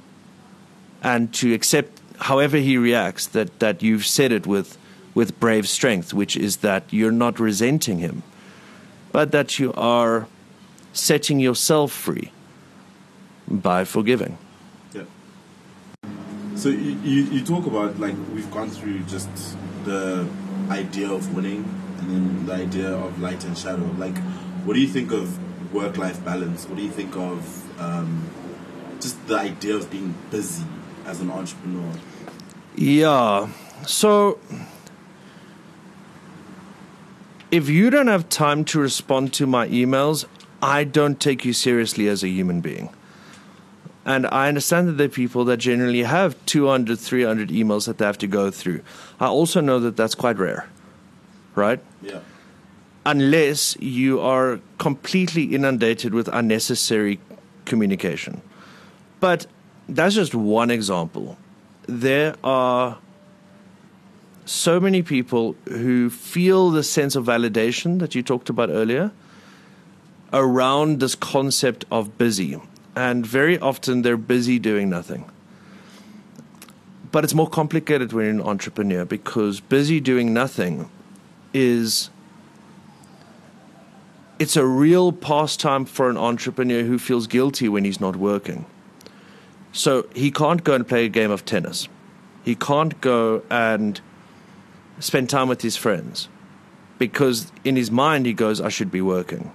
and 1.03 1.33
to 1.35 1.53
accept 1.53 2.01
however 2.21 2.57
he 2.57 2.79
reacts 2.79 3.27
that, 3.29 3.59
that 3.59 3.83
you've 3.83 4.07
said 4.07 4.33
it 4.33 4.47
with, 4.47 4.79
with 5.15 5.39
brave 5.41 5.69
strength, 5.69 6.15
which 6.15 6.37
is 6.37 6.59
that 6.59 6.85
you're 6.91 7.13
not 7.13 7.41
resenting 7.41 7.99
him, 7.99 8.23
but 9.11 9.33
that 9.33 9.59
you 9.59 9.73
are 9.75 10.27
setting 10.93 11.41
yourself 11.41 11.93
free 11.93 12.31
by 13.49 13.85
forgiving. 13.85 14.39
Yeah. 14.95 15.03
So 16.55 16.69
you, 16.69 16.97
you, 17.03 17.23
you 17.25 17.45
talk 17.45 17.67
about 17.67 17.99
like 17.99 18.15
we've 18.35 18.51
gone 18.51 18.71
through 18.71 19.01
just 19.01 19.29
the 19.85 20.27
idea 20.71 21.11
of 21.11 21.35
winning 21.35 21.65
the 22.47 22.53
idea 22.53 22.91
of 22.91 23.21
light 23.21 23.45
and 23.45 23.57
shadow. 23.57 23.89
Like, 23.99 24.19
what 24.65 24.75
do 24.75 24.81
you 24.81 24.89
think 24.89 25.13
of 25.13 25.39
work 25.73 25.97
life 25.97 26.25
balance? 26.25 26.69
What 26.69 26.77
do 26.77 26.83
you 26.83 26.91
think 26.91 27.17
of 27.17 27.81
um, 27.81 28.29
just 29.01 29.27
the 29.27 29.39
idea 29.39 29.77
of 29.77 29.91
being 29.91 30.15
busy 30.31 30.65
as 31.07 31.21
an 31.21 31.31
entrepreneur? 31.31 31.93
Yeah. 32.77 33.49
So 33.87 34.39
if 37.51 37.69
you 37.69 37.91
don't 37.91 38.07
have 38.07 38.29
time 38.29 38.65
to 38.67 38.81
respond 38.81 39.33
to 39.35 39.47
my 39.47 39.69
emails, 39.69 40.25
I 40.63 40.85
don't 40.85 41.21
take 41.21 41.45
you 41.45 41.53
seriously 41.53 42.09
as 42.09 42.23
a 42.23 42.29
human 42.29 42.61
being. 42.61 42.89
And 44.05 44.27
I 44.29 44.49
understand 44.49 44.89
that 44.89 44.93
there 44.93 45.07
are 45.07 45.11
people 45.11 45.45
that 45.45 45.59
generally 45.59 46.03
have 46.03 46.35
200, 46.47 46.99
300 46.99 47.51
emails 47.51 47.87
that 47.87 47.99
they 47.99 48.05
have 48.05 48.19
to 48.19 48.27
go 48.27 48.51
through. 48.51 48.81
I 49.21 49.27
also 49.27 49.61
know 49.61 49.79
that 49.81 49.97
that's 49.97 50.15
quite 50.15 50.39
rare, 50.39 50.69
right? 51.55 51.81
Yeah. 52.03 52.21
Unless 53.05 53.77
you 53.81 54.21
are 54.21 54.61
completely 54.79 55.55
inundated 55.55 56.15
with 56.15 56.29
unnecessary 56.29 57.19
communication. 57.65 58.41
But 59.21 59.47
that's 59.89 60.15
just 60.15 60.35
one 60.35 60.71
example. 60.71 61.37
There 61.87 62.35
are 62.45 62.99
so 64.45 64.81
many 64.81 65.03
people 65.03 65.57
who 65.69 66.11
feel 66.11 66.71
the 66.71 66.83
sense 66.83 67.17
of 67.17 67.25
validation 67.25 67.99
that 68.01 68.15
you 68.15 68.23
talked 68.23 68.49
about 68.49 68.71
earlier 68.71 69.13
around 70.33 71.01
this 71.01 71.15
concept 71.15 71.85
of 71.91 72.19
busy. 72.19 72.61
And 72.97 73.27
very 73.27 73.59
often 73.59 74.03
they're 74.03 74.17
busy 74.17 74.59
doing 74.59 74.89
nothing. 74.89 75.31
But 77.11 77.25
it's 77.25 77.35
more 77.35 77.49
complicated 77.49 78.13
when 78.13 78.25
you're 78.25 78.35
an 78.35 78.41
entrepreneur 78.41 79.05
because 79.05 79.61
busy 79.61 80.01
doing 80.01 80.33
nothing 80.33 80.91
is 81.55 82.11
it's 84.39 84.57
a 84.57 84.67
real 84.67 85.13
pastime 85.13 85.85
for 85.85 86.11
an 86.11 86.17
entrepreneur 86.17 86.83
who 86.83 86.99
feels 86.99 87.27
guilty 87.27 87.69
when 87.69 87.85
he's 87.85 88.01
not 88.01 88.17
working. 88.17 88.67
So 89.73 90.07
he 90.15 90.31
can't 90.31 90.65
go 90.65 90.75
and 90.75 90.87
play 90.87 91.05
a 91.05 91.09
game 91.09 91.31
of 91.31 91.45
tennis. 91.45 91.89
He 92.45 92.55
can't 92.55 93.01
go 93.01 93.43
and 93.51 94.01
spend 94.99 95.31
time 95.31 95.49
with 95.49 95.63
his 95.63 95.77
friends 95.77 96.29
because 96.99 97.53
in 97.65 97.77
his 97.77 97.91
mind 97.91 98.27
he 98.27 98.33
goes, 98.33 98.61
I 98.61 98.69
should 98.69 98.91
be 98.91 99.01
working. 99.01 99.53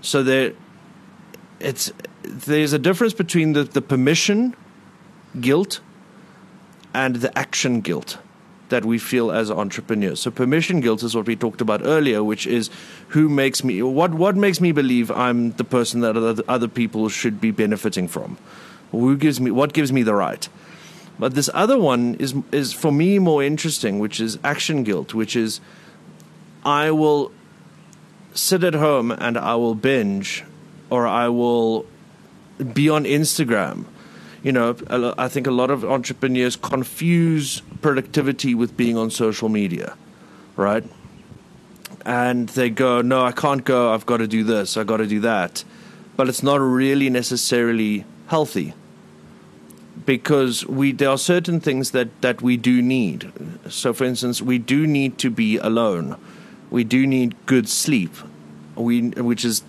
So 0.00 0.22
there, 0.22 0.54
it's 1.58 1.92
there's 2.22 2.72
a 2.72 2.78
difference 2.78 3.12
between 3.12 3.52
the, 3.52 3.64
the 3.64 3.82
permission 3.82 4.56
guilt 5.38 5.80
and 6.94 7.16
the 7.16 7.36
action 7.38 7.82
guilt 7.82 8.18
that 8.70 8.84
we 8.84 8.98
feel 8.98 9.30
as 9.30 9.50
entrepreneurs. 9.50 10.20
So 10.20 10.30
permission 10.30 10.80
guilt 10.80 11.02
is 11.02 11.14
what 11.14 11.26
we 11.26 11.36
talked 11.36 11.60
about 11.60 11.82
earlier, 11.84 12.24
which 12.24 12.46
is 12.46 12.70
who 13.08 13.28
makes 13.28 13.62
me 13.62 13.82
what 13.82 14.14
what 14.14 14.36
makes 14.36 14.60
me 14.60 14.72
believe 14.72 15.10
I'm 15.10 15.52
the 15.52 15.64
person 15.64 16.00
that 16.00 16.16
other, 16.48 16.68
people 16.68 17.08
should 17.08 17.40
be 17.40 17.50
benefiting 17.50 18.08
from. 18.08 18.38
Who 18.92 19.16
gives 19.16 19.40
me 19.40 19.50
what 19.50 19.72
gives 19.72 19.92
me 19.92 20.02
the 20.02 20.14
right? 20.14 20.48
But 21.18 21.34
this 21.34 21.50
other 21.52 21.78
one 21.78 22.14
is 22.14 22.34
is 22.50 22.72
for 22.72 22.90
me 22.90 23.18
more 23.18 23.44
interesting, 23.44 23.98
which 23.98 24.20
is 24.20 24.38
action 24.42 24.82
guilt, 24.84 25.14
which 25.14 25.36
is 25.36 25.60
I 26.64 26.90
will 26.90 27.32
sit 28.32 28.64
at 28.64 28.74
home 28.74 29.10
and 29.10 29.36
I 29.36 29.56
will 29.56 29.74
binge 29.74 30.44
or 30.88 31.06
I 31.06 31.28
will 31.28 31.86
be 32.72 32.88
on 32.88 33.04
Instagram. 33.04 33.84
You 34.42 34.52
know, 34.52 34.74
I 35.18 35.28
think 35.28 35.46
a 35.46 35.50
lot 35.50 35.70
of 35.70 35.84
entrepreneurs 35.84 36.56
confuse 36.56 37.60
productivity 37.82 38.54
with 38.54 38.76
being 38.76 38.96
on 38.96 39.10
social 39.10 39.48
media, 39.48 39.96
right? 40.56 40.84
And 42.06 42.48
they 42.50 42.70
go, 42.70 43.02
no, 43.02 43.22
I 43.22 43.32
can't 43.32 43.64
go. 43.64 43.92
I've 43.92 44.06
got 44.06 44.18
to 44.18 44.26
do 44.26 44.42
this. 44.42 44.78
I've 44.78 44.86
got 44.86 44.96
to 44.98 45.06
do 45.06 45.20
that. 45.20 45.64
But 46.16 46.28
it's 46.28 46.42
not 46.42 46.60
really 46.60 47.10
necessarily 47.10 48.06
healthy 48.28 48.74
because 50.06 50.66
we 50.66 50.92
there 50.92 51.10
are 51.10 51.18
certain 51.18 51.60
things 51.60 51.90
that, 51.90 52.08
that 52.22 52.40
we 52.40 52.56
do 52.56 52.80
need. 52.80 53.32
So, 53.68 53.92
for 53.92 54.04
instance, 54.04 54.40
we 54.40 54.58
do 54.58 54.86
need 54.86 55.18
to 55.18 55.30
be 55.30 55.58
alone. 55.58 56.16
We 56.70 56.84
do 56.84 57.06
need 57.06 57.34
good 57.46 57.68
sleep. 57.68 58.12
We, 58.76 59.10
which 59.10 59.44
is, 59.44 59.62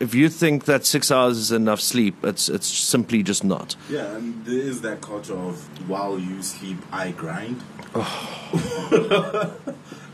if 0.00 0.14
you 0.14 0.28
think 0.30 0.64
that 0.64 0.86
six 0.86 1.10
hours 1.10 1.36
is 1.36 1.52
enough 1.52 1.80
sleep, 1.80 2.24
it's 2.24 2.48
it's 2.48 2.66
simply 2.66 3.22
just 3.22 3.44
not. 3.44 3.76
Yeah, 3.90 4.16
and 4.16 4.44
there 4.46 4.58
is 4.58 4.80
that 4.80 5.02
culture 5.02 5.36
of 5.36 5.60
while 5.88 6.18
you 6.18 6.42
sleep, 6.42 6.78
I 6.90 7.10
grind. 7.10 7.62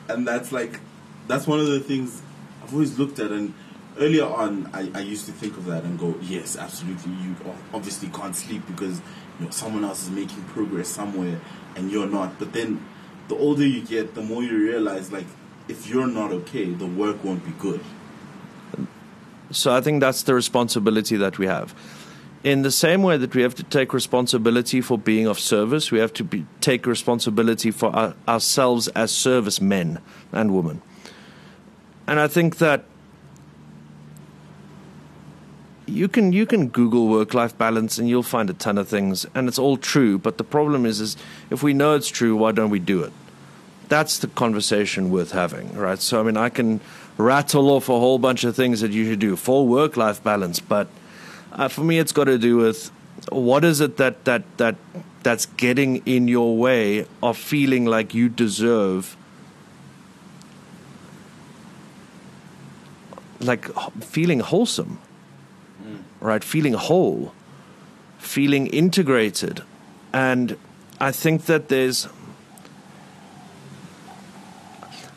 and 0.09 0.27
that's 0.27 0.51
like, 0.51 0.81
that's 1.29 1.47
one 1.47 1.61
of 1.61 1.69
the 1.69 1.79
things 1.79 2.21
I've 2.63 2.73
always 2.73 2.99
looked 2.99 3.21
at. 3.21 3.31
And 3.31 3.55
earlier 3.99 4.25
on, 4.27 4.69
I, 4.73 4.91
I 4.93 5.01
used 5.01 5.27
to 5.27 5.33
think 5.33 5.57
of 5.57 5.67
that 5.67 5.85
and 5.85 5.97
go, 5.99 6.17
yes, 6.21 6.57
absolutely. 6.57 7.13
You 7.13 7.37
obviously 7.73 8.09
can't 8.09 8.35
sleep 8.35 8.67
because 8.67 9.01
you 9.39 9.45
know 9.45 9.51
someone 9.51 9.85
else 9.85 10.03
is 10.03 10.11
making 10.11 10.43
progress 10.45 10.89
somewhere 10.89 11.41
and 11.77 11.93
you're 11.93 12.09
not. 12.09 12.41
But 12.41 12.53
then, 12.53 12.85
the 13.29 13.37
older 13.37 13.65
you 13.65 13.83
get, 13.83 14.15
the 14.15 14.23
more 14.23 14.43
you 14.43 14.59
realize, 14.59 15.13
like, 15.13 15.27
if 15.69 15.87
you're 15.87 16.07
not 16.09 16.33
okay, 16.33 16.73
the 16.73 16.87
work 16.87 17.23
won't 17.23 17.45
be 17.45 17.53
good. 17.53 17.81
So 19.51 19.75
I 19.75 19.81
think 19.81 20.01
that's 20.01 20.23
the 20.23 20.35
responsibility 20.35 21.17
that 21.17 21.39
we 21.39 21.47
have. 21.47 21.75
In 22.45 22.63
the 22.63 22.71
same 22.71 23.03
way 23.03 23.17
that 23.17 23.35
we 23.35 23.43
have 23.43 23.55
to 23.57 23.63
take 23.63 23.93
responsibility 23.93 24.81
for 24.81 24.99
being 24.99 25.27
of 25.27 25.39
service, 25.39 25.91
we 25.91 25.99
have 25.99 26.13
to 26.15 26.25
be, 26.25 26.47
take 26.61 26.87
responsibility 26.87 27.71
for 27.71 27.95
our, 27.95 28.15
ourselves 28.29 28.89
as 28.89 29.11
service 29.11 29.61
men 29.61 30.01
and 30.33 30.55
women. 30.55 30.83
And 32.07 32.21
I 32.21 32.29
think 32.29 32.59
that 32.59 32.85
you 35.87 36.09
can 36.09 36.33
you 36.33 36.47
can 36.47 36.69
Google 36.69 37.09
work 37.09 37.33
life 37.33 37.57
balance 37.57 37.99
and 37.99 38.09
you'll 38.09 38.23
find 38.23 38.51
a 38.51 38.55
ton 38.55 38.79
of 38.79 38.89
things, 38.89 39.27
and 39.35 39.49
it's 39.49 39.59
all 39.59 39.77
true. 39.77 40.19
But 40.19 40.39
the 40.39 40.45
problem 40.45 40.85
is, 40.85 41.01
is 41.01 41.17
if 41.51 41.63
we 41.63 41.73
know 41.75 41.95
it's 41.95 42.09
true, 42.09 42.37
why 42.37 42.53
don't 42.53 42.71
we 42.71 42.79
do 42.79 43.03
it? 43.03 43.13
That's 43.89 44.19
the 44.19 44.27
conversation 44.27 45.11
worth 45.11 45.31
having, 45.33 45.73
right? 45.75 45.99
So 45.99 46.21
I 46.21 46.23
mean, 46.25 46.37
I 46.37 46.49
can 46.49 46.81
rattle 47.19 47.71
off 47.71 47.89
a 47.89 47.99
whole 47.99 48.19
bunch 48.19 48.45
of 48.45 48.55
things 48.55 48.81
that 48.81 48.93
you 48.93 49.05
should 49.07 49.19
do 49.19 49.37
for 49.37 49.67
work 49.67 49.97
life 49.97 50.23
balance, 50.23 50.61
but 50.61 50.89
uh, 51.53 51.69
for 51.69 51.83
me, 51.83 51.99
it's 51.99 52.13
got 52.13 52.25
to 52.25 52.39
do 52.39 52.57
with 52.59 52.91
what 53.31 53.65
is 53.65 53.81
it 53.81 53.97
that 53.97 54.25
that 54.25 54.43
that 54.59 54.77
that's 55.23 55.47
getting 55.47 55.97
in 56.07 56.29
your 56.29 56.57
way 56.57 57.07
of 57.23 57.37
feeling 57.37 57.85
like 57.85 58.15
you 58.15 58.29
deserve 58.29 59.17
like 63.41 63.67
feeling 64.03 64.41
wholesome 64.41 64.99
right? 66.21 66.43
Feeling 66.43 66.75
whole 66.75 67.33
feeling 68.19 68.67
integrated. 68.69 69.63
And 70.13 70.57
i 70.99 71.13
think 71.13 71.45
that 71.45 71.69
there's 71.69 72.09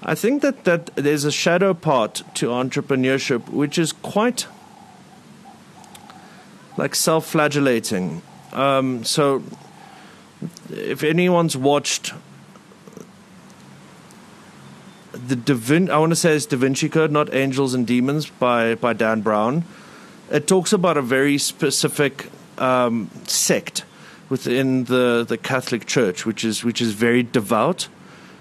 i 0.04 0.16
think 0.16 0.42
that 0.42 0.64
that 0.64 0.88
there's 0.96 1.26
a 1.26 1.32
shadow 1.32 1.74
part 1.74 2.24
to 2.34 2.48
entrepreneurship 2.48 3.50
which 3.50 3.78
is 3.78 3.94
quite 3.94 4.48
like 6.78 6.96
self-flagellating 6.96 8.22
um, 8.54 9.04
so 9.04 9.44
if 10.70 11.04
anyone's 11.04 11.56
watched 11.56 12.14
the 15.28 15.36
Da 15.36 15.54
Vin- 15.54 15.90
I 15.90 15.98
want 15.98 16.12
to 16.12 16.16
say 16.16 16.36
it's 16.36 16.46
Da 16.46 16.58
Vinci 16.58 16.90
Code, 16.90 17.12
not 17.12 17.34
Angels 17.34 17.74
and 17.74 17.86
Demons 17.86 18.30
by 18.30 18.76
by 18.76 18.94
Dan 18.94 19.22
Brown. 19.22 19.64
It 20.32 20.48
talks 20.48 20.74
about 20.74 20.98
a 20.98 21.02
very 21.02 21.38
specific 21.38 22.30
um, 22.58 23.10
sect 23.28 23.84
within 24.30 24.86
the 24.86 25.26
the 25.28 25.38
Catholic 25.38 25.86
Church, 25.86 26.26
which 26.26 26.44
is 26.44 26.64
which 26.64 26.82
is 26.82 26.94
very 26.94 27.24
devout 27.24 27.88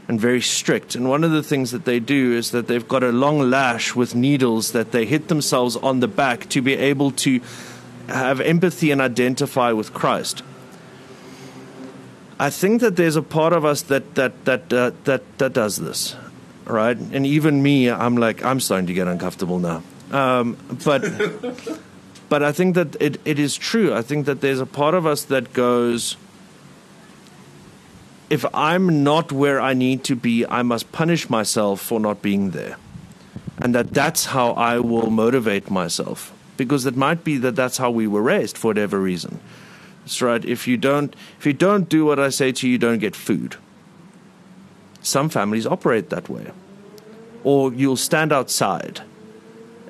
and 0.08 0.18
very 0.18 0.40
strict. 0.40 0.94
And 0.94 1.08
one 1.08 1.22
of 1.22 1.30
the 1.30 1.42
things 1.42 1.70
that 1.70 1.84
they 1.84 2.00
do 2.00 2.32
is 2.32 2.50
that 2.50 2.66
they've 2.66 2.88
got 2.88 3.02
a 3.02 3.12
long 3.12 3.50
lash 3.50 3.94
with 3.94 4.14
needles 4.14 4.72
that 4.72 4.90
they 4.90 5.04
hit 5.04 5.28
themselves 5.28 5.76
on 5.76 6.00
the 6.00 6.08
back 6.08 6.48
to 6.48 6.62
be 6.62 6.74
able 6.74 7.10
to 7.12 7.40
have 8.08 8.40
empathy 8.40 8.90
and 8.90 9.00
identify 9.00 9.70
with 9.72 9.92
Christ. 9.92 10.42
I 12.40 12.50
think 12.50 12.80
that 12.80 12.96
there's 12.96 13.16
a 13.16 13.22
part 13.22 13.52
of 13.52 13.64
us 13.64 13.82
that 13.82 14.14
that 14.14 14.44
that 14.44 14.72
uh, 14.72 14.92
that 15.04 15.38
that 15.38 15.52
does 15.52 15.76
this, 15.76 16.14
right? 16.64 16.96
And 16.96 17.26
even 17.26 17.62
me, 17.62 17.90
I'm 17.90 18.16
like 18.16 18.44
I'm 18.44 18.60
starting 18.60 18.86
to 18.86 18.94
get 18.94 19.08
uncomfortable 19.08 19.58
now. 19.58 19.82
Um, 20.12 20.56
but 20.84 21.02
but 22.28 22.42
I 22.42 22.52
think 22.52 22.76
that 22.76 22.96
it, 23.00 23.20
it 23.24 23.38
is 23.38 23.56
true. 23.56 23.92
I 23.92 24.02
think 24.02 24.26
that 24.26 24.40
there's 24.40 24.60
a 24.60 24.66
part 24.66 24.94
of 24.94 25.04
us 25.04 25.24
that 25.24 25.52
goes, 25.52 26.16
if 28.30 28.44
I'm 28.54 29.02
not 29.02 29.32
where 29.32 29.60
I 29.60 29.74
need 29.74 30.04
to 30.04 30.16
be, 30.16 30.44
I 30.46 30.62
must 30.62 30.92
punish 30.92 31.30
myself 31.30 31.80
for 31.80 31.98
not 31.98 32.22
being 32.22 32.50
there, 32.50 32.76
and 33.58 33.74
that 33.74 33.92
that's 33.92 34.26
how 34.26 34.52
I 34.52 34.78
will 34.78 35.10
motivate 35.10 35.70
myself 35.70 36.32
because 36.56 36.84
it 36.84 36.96
might 36.96 37.24
be 37.24 37.38
that 37.38 37.56
that's 37.56 37.78
how 37.78 37.90
we 37.90 38.06
were 38.06 38.22
raised 38.22 38.58
for 38.58 38.68
whatever 38.68 39.00
reason. 39.00 39.40
That's 40.04 40.20
right. 40.20 40.44
If 40.44 40.68
you 40.68 40.76
don't 40.76 41.14
if 41.38 41.46
you 41.46 41.54
don't 41.54 41.88
do 41.88 42.04
what 42.04 42.18
I 42.18 42.28
say 42.28 42.52
to 42.52 42.66
you, 42.66 42.72
you 42.72 42.78
don't 42.78 42.98
get 42.98 43.16
food. 43.16 43.56
Some 45.00 45.28
families 45.30 45.66
operate 45.66 46.10
that 46.10 46.28
way. 46.28 46.50
Or 47.44 47.72
you'll 47.72 47.96
stand 47.96 48.32
outside. 48.32 49.00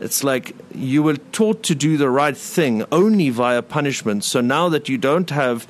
It's 0.01 0.23
like 0.23 0.55
you 0.73 1.03
were 1.03 1.17
taught 1.17 1.63
to 1.65 1.75
do 1.75 1.97
the 1.97 2.11
right 2.11 2.37
thing 2.37 2.85
only 2.93 3.31
via 3.31 3.63
punishment. 3.63 4.23
So 4.23 4.41
now 4.41 4.69
that 4.69 4.89
you 4.89 4.99
don't 4.99 5.31
have 5.31 5.67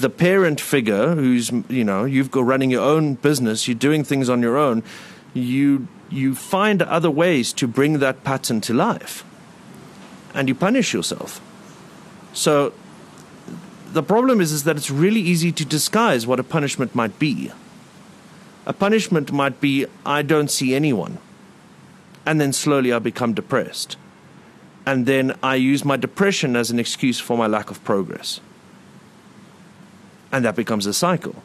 the 0.00 0.10
parent 0.10 0.60
figure 0.60 1.14
who's 1.14 1.50
you 1.68 1.84
know, 1.84 2.04
you've 2.04 2.30
got 2.30 2.44
running 2.44 2.70
your 2.70 2.82
own 2.82 3.14
business, 3.14 3.66
you're 3.66 3.74
doing 3.74 4.04
things 4.04 4.28
on 4.28 4.42
your 4.42 4.56
own, 4.56 4.82
you 5.34 5.88
you 6.10 6.34
find 6.34 6.80
other 6.82 7.10
ways 7.10 7.52
to 7.52 7.66
bring 7.66 7.98
that 7.98 8.24
pattern 8.24 8.60
to 8.62 8.72
life. 8.72 9.24
And 10.34 10.48
you 10.48 10.54
punish 10.54 10.94
yourself. 10.94 11.40
So 12.32 12.72
the 13.92 14.02
problem 14.02 14.40
is, 14.40 14.52
is 14.52 14.64
that 14.64 14.76
it's 14.76 14.90
really 14.90 15.20
easy 15.20 15.52
to 15.52 15.64
disguise 15.64 16.26
what 16.26 16.40
a 16.40 16.44
punishment 16.44 16.94
might 16.94 17.18
be. 17.18 17.50
A 18.66 18.72
punishment 18.72 19.32
might 19.32 19.60
be, 19.60 19.86
I 20.06 20.22
don't 20.22 20.50
see 20.50 20.74
anyone. 20.74 21.18
And 22.24 22.40
then 22.40 22.52
slowly 22.52 22.92
I 22.92 22.98
become 22.98 23.34
depressed. 23.34 23.96
And 24.86 25.06
then 25.06 25.36
I 25.42 25.56
use 25.56 25.84
my 25.84 25.96
depression 25.96 26.56
as 26.56 26.70
an 26.70 26.78
excuse 26.78 27.18
for 27.18 27.36
my 27.36 27.46
lack 27.46 27.70
of 27.70 27.82
progress. 27.84 28.40
And 30.30 30.44
that 30.44 30.56
becomes 30.56 30.86
a 30.86 30.92
cycle. 30.92 31.42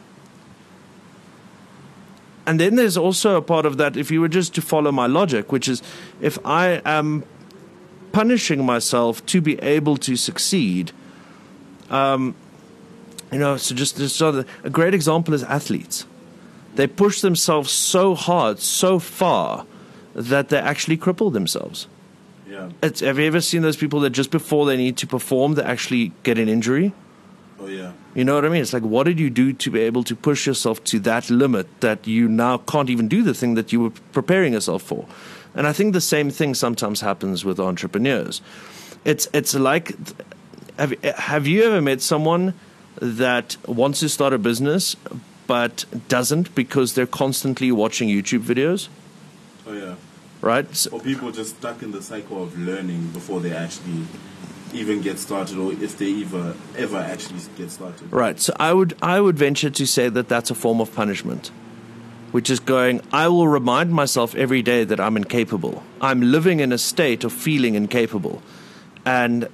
And 2.46 2.60
then 2.60 2.76
there's 2.76 2.96
also 2.96 3.36
a 3.36 3.42
part 3.42 3.64
of 3.64 3.78
that, 3.78 3.96
if 3.96 4.10
you 4.10 4.20
were 4.20 4.28
just 4.28 4.54
to 4.54 4.62
follow 4.62 4.92
my 4.92 5.06
logic, 5.06 5.50
which 5.50 5.68
is 5.68 5.82
if 6.20 6.38
I 6.44 6.82
am 6.84 7.24
punishing 8.12 8.64
myself 8.64 9.24
to 9.26 9.40
be 9.40 9.58
able 9.62 9.96
to 9.96 10.16
succeed, 10.16 10.92
um, 11.88 12.34
you 13.32 13.38
know, 13.38 13.56
so 13.56 13.74
just, 13.74 13.96
just 13.96 14.20
a 14.20 14.44
great 14.70 14.94
example 14.94 15.32
is 15.32 15.42
athletes. 15.44 16.06
They 16.74 16.86
push 16.86 17.22
themselves 17.22 17.70
so 17.72 18.14
hard, 18.14 18.58
so 18.60 18.98
far, 18.98 19.66
that 20.14 20.50
they 20.50 20.58
actually 20.58 20.98
cripple 20.98 21.32
themselves. 21.32 21.88
Yeah. 22.48 22.70
It's, 22.82 23.00
have 23.00 23.18
you 23.18 23.26
ever 23.26 23.40
seen 23.40 23.62
those 23.62 23.76
people 23.76 24.00
that 24.00 24.10
just 24.10 24.30
before 24.30 24.66
they 24.66 24.76
need 24.76 24.96
to 24.98 25.06
perform, 25.06 25.54
they 25.54 25.62
actually 25.62 26.12
get 26.22 26.38
an 26.38 26.48
injury? 26.48 26.92
Oh 27.58 27.66
yeah. 27.66 27.92
You 28.14 28.24
know 28.24 28.36
what 28.36 28.44
I 28.44 28.48
mean? 28.48 28.62
It's 28.62 28.72
like, 28.72 28.84
what 28.84 29.04
did 29.04 29.18
you 29.18 29.28
do 29.28 29.52
to 29.52 29.70
be 29.70 29.80
able 29.80 30.04
to 30.04 30.14
push 30.14 30.46
yourself 30.46 30.84
to 30.84 31.00
that 31.00 31.30
limit 31.30 31.66
that 31.80 32.06
you 32.06 32.28
now 32.28 32.58
can't 32.58 32.88
even 32.88 33.08
do 33.08 33.22
the 33.22 33.34
thing 33.34 33.54
that 33.54 33.72
you 33.72 33.80
were 33.80 33.90
preparing 34.12 34.52
yourself 34.52 34.82
for? 34.82 35.06
And 35.54 35.66
I 35.66 35.72
think 35.72 35.92
the 35.92 36.00
same 36.00 36.30
thing 36.30 36.54
sometimes 36.54 37.00
happens 37.00 37.44
with 37.44 37.58
entrepreneurs. 37.58 38.40
It's 39.04 39.28
it's 39.32 39.54
like, 39.54 39.96
have 40.78 40.94
have 41.02 41.46
you 41.46 41.64
ever 41.64 41.80
met 41.80 42.00
someone 42.02 42.54
that 43.00 43.56
wants 43.66 44.00
to 44.00 44.08
start 44.08 44.32
a 44.32 44.38
business 44.38 44.96
but 45.46 45.84
doesn't 46.08 46.54
because 46.54 46.94
they're 46.94 47.06
constantly 47.06 47.70
watching 47.70 48.08
YouTube 48.08 48.42
videos? 48.42 48.88
Oh 49.66 49.72
yeah. 49.72 49.94
Right? 50.40 50.74
So, 50.74 50.90
Or 50.90 51.00
people 51.00 51.32
just 51.32 51.56
stuck 51.56 51.82
in 51.82 51.92
the 51.92 52.02
cycle 52.02 52.42
of 52.42 52.58
learning 52.58 53.08
before 53.08 53.40
they 53.40 53.52
actually 53.52 54.06
even 54.74 55.00
get 55.00 55.18
started, 55.18 55.56
or 55.58 55.72
if 55.72 55.96
they 55.98 56.22
ever 56.22 56.54
ever 56.76 56.98
actually 56.98 57.40
get 57.56 57.70
started. 57.70 58.12
Right. 58.12 58.40
So 58.40 58.54
I 58.58 58.72
would 58.72 58.96
I 59.00 59.20
would 59.20 59.38
venture 59.38 59.70
to 59.70 59.86
say 59.86 60.08
that 60.08 60.28
that's 60.28 60.50
a 60.50 60.54
form 60.54 60.80
of 60.80 60.94
punishment, 60.94 61.50
which 62.32 62.50
is 62.50 62.60
going. 62.60 63.00
I 63.12 63.28
will 63.28 63.48
remind 63.48 63.92
myself 63.92 64.34
every 64.34 64.62
day 64.62 64.84
that 64.84 65.00
I'm 65.00 65.16
incapable. 65.16 65.82
I'm 66.00 66.20
living 66.20 66.60
in 66.60 66.72
a 66.72 66.78
state 66.78 67.24
of 67.24 67.32
feeling 67.32 67.74
incapable, 67.74 68.42
and 69.04 69.48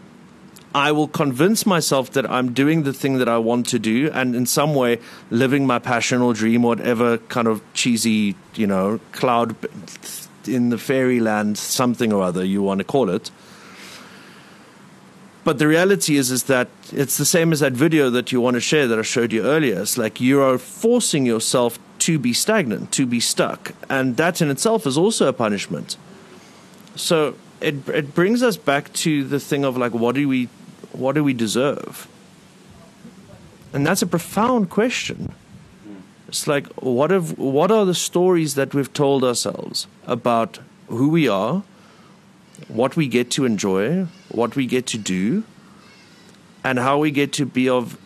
I 0.75 0.93
will 0.93 1.09
convince 1.09 1.67
myself 1.67 2.13
that 2.13 2.31
I'm 2.31 2.53
doing 2.53 2.85
the 2.85 2.93
thing 2.93 3.19
that 3.19 3.29
I 3.29 3.39
want 3.39 3.67
to 3.69 3.79
do, 3.79 4.11
and 4.13 4.35
in 4.35 4.47
some 4.47 4.75
way 4.75 5.01
living 5.31 5.67
my 5.67 5.79
passion 5.79 6.21
or 6.21 6.35
dream, 6.35 6.63
whatever 6.63 7.19
kind 7.19 7.49
of 7.49 7.61
cheesy, 7.75 8.37
you 8.55 8.67
know, 8.67 9.01
cloud 9.13 9.57
in 10.47 10.71
the 10.71 10.79
fairyland, 10.79 11.59
something 11.59 12.13
or 12.13 12.23
other 12.23 12.45
you 12.45 12.63
want 12.63 12.79
to 12.79 12.85
call 12.85 13.11
it 13.11 13.31
but 15.45 15.59
the 15.59 15.67
reality 15.67 16.17
is 16.17 16.31
is 16.31 16.45
that 16.45 16.69
it's 16.93 17.17
the 17.17 17.25
same 17.25 17.53
as 17.53 17.61
that 17.61 17.73
video 17.73 18.11
that 18.11 18.33
you 18.33 18.41
want 18.41 18.55
to 18.55 18.61
share 18.61 18.87
that 18.87 18.99
I 18.99 19.03
showed 19.03 19.33
you 19.33 19.43
earlier. 19.45 19.81
It's 19.81 19.97
like 19.97 20.21
you 20.21 20.43
are 20.43 20.59
forcing 20.59 21.25
yourself 21.25 21.79
to 22.01 22.19
be 22.19 22.33
stagnant, 22.33 22.93
to 22.93 23.07
be 23.07 23.21
stuck, 23.21 23.73
and 23.89 24.17
that 24.17 24.43
in 24.43 24.51
itself 24.51 24.87
is 24.87 24.99
also 24.99 25.29
a 25.29 25.33
punishment. 25.33 25.97
So 26.97 27.35
it 27.61 27.89
it 27.89 28.15
brings 28.15 28.43
us 28.43 28.57
back 28.57 28.93
to 29.05 29.25
the 29.25 29.41
thing 29.41 29.65
of 29.65 29.77
like 29.77 29.95
what 29.95 30.15
do 30.15 30.29
we 30.29 30.49
what 30.93 31.15
do 31.15 31.25
we 31.25 31.33
deserve? 31.33 32.09
And 33.73 33.87
that's 33.87 34.03
a 34.03 34.07
profound 34.07 34.69
question. 34.69 35.33
It's 36.29 36.47
like 36.47 36.67
what 36.83 37.11
have 37.11 37.39
what 37.39 37.71
are 37.71 37.87
the 37.87 37.95
stories 37.95 38.55
that 38.55 38.75
we've 38.75 38.93
told 38.93 39.25
ourselves 39.25 39.87
about 40.07 40.59
who 40.89 41.09
we 41.09 41.29
are, 41.29 41.63
what 42.69 42.97
we 42.97 43.07
get 43.07 43.31
to 43.33 43.45
enjoy, 43.45 44.07
what 44.31 44.57
we 44.57 44.67
get 44.67 44.87
to 44.87 44.99
do, 44.99 45.45
and 46.65 46.79
how 46.79 46.99
we 46.99 47.11
get 47.11 47.33
to 47.35 47.47
be 47.47 47.69
of 47.69 47.97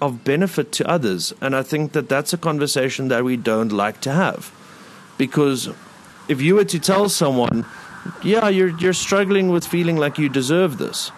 of 0.00 0.24
benefit 0.24 0.72
to 0.72 0.88
others. 0.88 1.32
And 1.40 1.54
I 1.54 1.62
think 1.62 1.92
that 1.92 2.08
that's 2.08 2.32
a 2.32 2.38
conversation 2.38 3.08
that 3.08 3.24
we 3.24 3.36
don't 3.36 3.70
like 3.70 4.00
to 4.00 4.12
have, 4.12 4.50
because 5.16 5.70
if 6.28 6.40
you 6.40 6.56
were 6.56 6.64
to 6.64 6.78
tell 6.78 7.08
someone, 7.08 7.64
"Yeah, 8.22 8.48
you're 8.48 8.76
you're 8.78 8.92
struggling 8.92 9.50
with 9.50 9.66
feeling 9.66 9.96
like 9.96 10.18
you 10.18 10.28
deserve 10.28 10.78
this," 10.78 11.12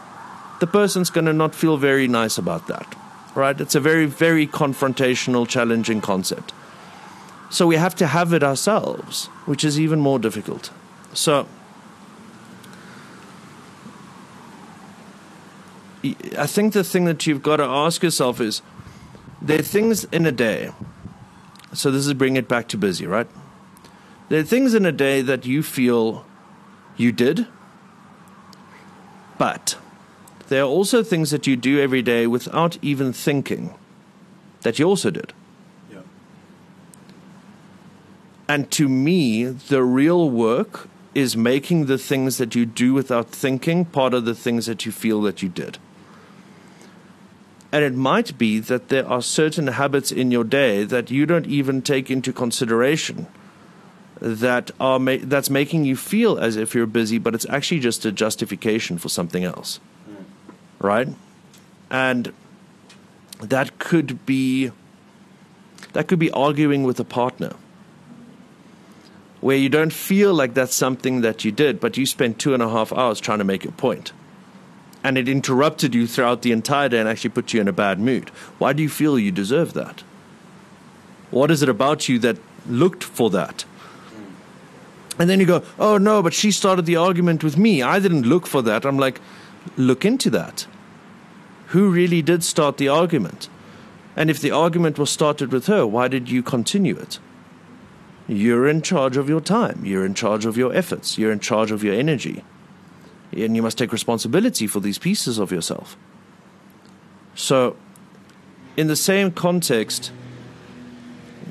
the 0.60 0.66
person's 0.66 1.10
going 1.10 1.26
to 1.26 1.32
not 1.32 1.54
feel 1.54 1.76
very 1.76 2.08
nice 2.08 2.36
about 2.38 2.66
that, 2.66 2.94
right? 3.34 3.60
It's 3.60 3.74
a 3.74 3.80
very 3.80 4.06
very 4.06 4.46
confrontational, 4.46 5.48
challenging 5.48 6.00
concept. 6.00 6.52
So 7.50 7.66
we 7.66 7.76
have 7.76 7.94
to 7.96 8.06
have 8.06 8.32
it 8.32 8.42
ourselves, 8.42 9.28
which 9.46 9.64
is 9.64 9.78
even 9.78 10.00
more 10.00 10.18
difficult. 10.18 10.70
So 11.12 11.46
I 16.38 16.46
think 16.46 16.74
the 16.74 16.84
thing 16.84 17.06
that 17.06 17.26
you've 17.26 17.42
got 17.42 17.56
to 17.56 17.64
ask 17.64 18.02
yourself 18.02 18.40
is 18.40 18.60
there 19.40 19.60
are 19.60 19.62
things 19.62 20.04
in 20.04 20.26
a 20.26 20.32
day. 20.32 20.70
So 21.72 21.90
this 21.90 22.06
is 22.06 22.14
bring 22.14 22.36
it 22.36 22.46
back 22.46 22.68
to 22.68 22.78
busy, 22.78 23.06
right? 23.06 23.26
There 24.28 24.40
are 24.40 24.44
things 24.44 24.74
in 24.74 24.84
a 24.84 24.92
day 24.92 25.22
that 25.22 25.46
you 25.46 25.62
feel 25.62 26.24
you 26.96 27.10
did, 27.10 27.46
but 29.38 29.76
there 30.48 30.62
are 30.62 30.68
also 30.68 31.02
things 31.02 31.30
that 31.30 31.46
you 31.46 31.56
do 31.56 31.80
every 31.80 32.02
day 32.02 32.26
without 32.26 32.78
even 32.82 33.12
thinking 33.12 33.74
that 34.62 34.78
you 34.78 34.86
also 34.86 35.10
did. 35.10 35.32
Yeah. 35.92 36.00
And 38.48 38.70
to 38.72 38.88
me, 38.88 39.44
the 39.44 39.82
real 39.82 40.30
work 40.30 40.88
is 41.14 41.36
making 41.36 41.86
the 41.86 41.98
things 41.98 42.38
that 42.38 42.54
you 42.54 42.66
do 42.66 42.92
without 42.92 43.28
thinking 43.28 43.84
part 43.84 44.14
of 44.14 44.24
the 44.24 44.34
things 44.34 44.66
that 44.66 44.84
you 44.84 44.92
feel 44.92 45.22
that 45.22 45.42
you 45.42 45.48
did. 45.48 45.78
And 47.74 47.82
it 47.82 47.92
might 47.92 48.38
be 48.38 48.60
that 48.60 48.88
there 48.88 49.04
are 49.04 49.20
certain 49.20 49.66
habits 49.66 50.12
in 50.12 50.30
your 50.30 50.44
day 50.44 50.84
that 50.84 51.10
you 51.10 51.26
don't 51.26 51.46
even 51.46 51.82
take 51.82 52.08
into 52.08 52.32
consideration 52.32 53.26
that 54.20 54.70
are 54.78 55.00
ma- 55.00 55.16
that's 55.20 55.50
making 55.50 55.84
you 55.84 55.96
feel 55.96 56.38
as 56.38 56.54
if 56.54 56.72
you're 56.72 56.86
busy, 56.86 57.18
but 57.18 57.34
it's 57.34 57.46
actually 57.50 57.80
just 57.80 58.04
a 58.04 58.12
justification 58.12 58.96
for 58.96 59.08
something 59.08 59.42
else, 59.42 59.80
hmm. 60.06 60.22
right? 60.78 61.08
And 61.90 62.32
that 63.40 63.80
could 63.80 64.24
be 64.24 64.70
that 65.94 66.06
could 66.06 66.20
be 66.20 66.30
arguing 66.30 66.84
with 66.84 67.00
a 67.00 67.04
partner 67.04 67.54
where 69.40 69.56
you 69.56 69.68
don't 69.68 69.92
feel 69.92 70.32
like 70.32 70.54
that's 70.54 70.76
something 70.76 71.22
that 71.22 71.44
you 71.44 71.50
did, 71.50 71.80
but 71.80 71.96
you 71.96 72.06
spent 72.06 72.38
two 72.38 72.54
and 72.54 72.62
a 72.62 72.68
half 72.68 72.92
hours 72.92 73.18
trying 73.18 73.38
to 73.38 73.44
make 73.44 73.64
a 73.64 73.72
point. 73.72 74.12
And 75.04 75.16
it 75.16 75.28
interrupted 75.28 75.94
you 75.94 76.06
throughout 76.08 76.42
the 76.42 76.50
entire 76.50 76.88
day 76.88 76.98
and 76.98 77.08
actually 77.08 77.30
put 77.30 77.52
you 77.52 77.60
in 77.60 77.68
a 77.68 77.72
bad 77.72 78.00
mood. 78.00 78.30
Why 78.58 78.72
do 78.72 78.82
you 78.82 78.88
feel 78.88 79.18
you 79.18 79.30
deserve 79.30 79.74
that? 79.74 80.02
What 81.30 81.50
is 81.50 81.62
it 81.62 81.68
about 81.68 82.08
you 82.08 82.18
that 82.20 82.38
looked 82.66 83.04
for 83.04 83.28
that? 83.30 83.64
And 85.18 85.30
then 85.30 85.40
you 85.40 85.46
go, 85.46 85.62
oh 85.78 85.98
no, 85.98 86.22
but 86.22 86.34
she 86.34 86.50
started 86.50 86.86
the 86.86 86.96
argument 86.96 87.44
with 87.44 87.56
me. 87.56 87.82
I 87.82 88.00
didn't 88.00 88.26
look 88.26 88.46
for 88.46 88.62
that. 88.62 88.84
I'm 88.84 88.98
like, 88.98 89.20
look 89.76 90.04
into 90.04 90.30
that. 90.30 90.66
Who 91.68 91.90
really 91.90 92.22
did 92.22 92.42
start 92.42 92.78
the 92.78 92.88
argument? 92.88 93.48
And 94.16 94.30
if 94.30 94.40
the 94.40 94.50
argument 94.50 94.98
was 94.98 95.10
started 95.10 95.52
with 95.52 95.66
her, 95.66 95.86
why 95.86 96.08
did 96.08 96.30
you 96.30 96.42
continue 96.42 96.96
it? 96.96 97.18
You're 98.26 98.68
in 98.68 98.80
charge 98.80 99.16
of 99.16 99.28
your 99.28 99.40
time. 99.40 99.84
You're 99.84 100.06
in 100.06 100.14
charge 100.14 100.46
of 100.46 100.56
your 100.56 100.74
efforts. 100.74 101.18
You're 101.18 101.32
in 101.32 101.40
charge 101.40 101.70
of 101.70 101.84
your 101.84 101.94
energy. 101.94 102.42
And 103.42 103.56
you 103.56 103.62
must 103.62 103.78
take 103.78 103.92
responsibility 103.92 104.66
for 104.66 104.80
these 104.80 104.98
pieces 104.98 105.38
of 105.38 105.50
yourself. 105.50 105.96
So, 107.34 107.76
in 108.76 108.86
the 108.86 108.96
same 108.96 109.30
context, 109.30 110.12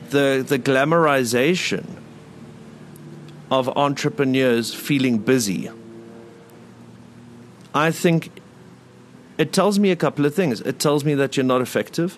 the, 0.10 0.46
the 0.48 0.60
glamorization 0.60 1.86
of 3.52 3.70
entrepreneurs 3.78 4.74
feeling 4.74 5.18
busy, 5.18 5.70
I 7.74 7.92
think 7.92 8.32
it 9.38 9.52
tells 9.52 9.80
me 9.80 9.92
a 9.92 9.96
couple 9.96 10.26
of 10.26 10.34
things. 10.34 10.62
It 10.62 10.80
tells 10.80 11.04
me 11.04 11.16
that 11.16 11.36
you're 11.36 11.44
not 11.46 11.62
effective 11.62 12.18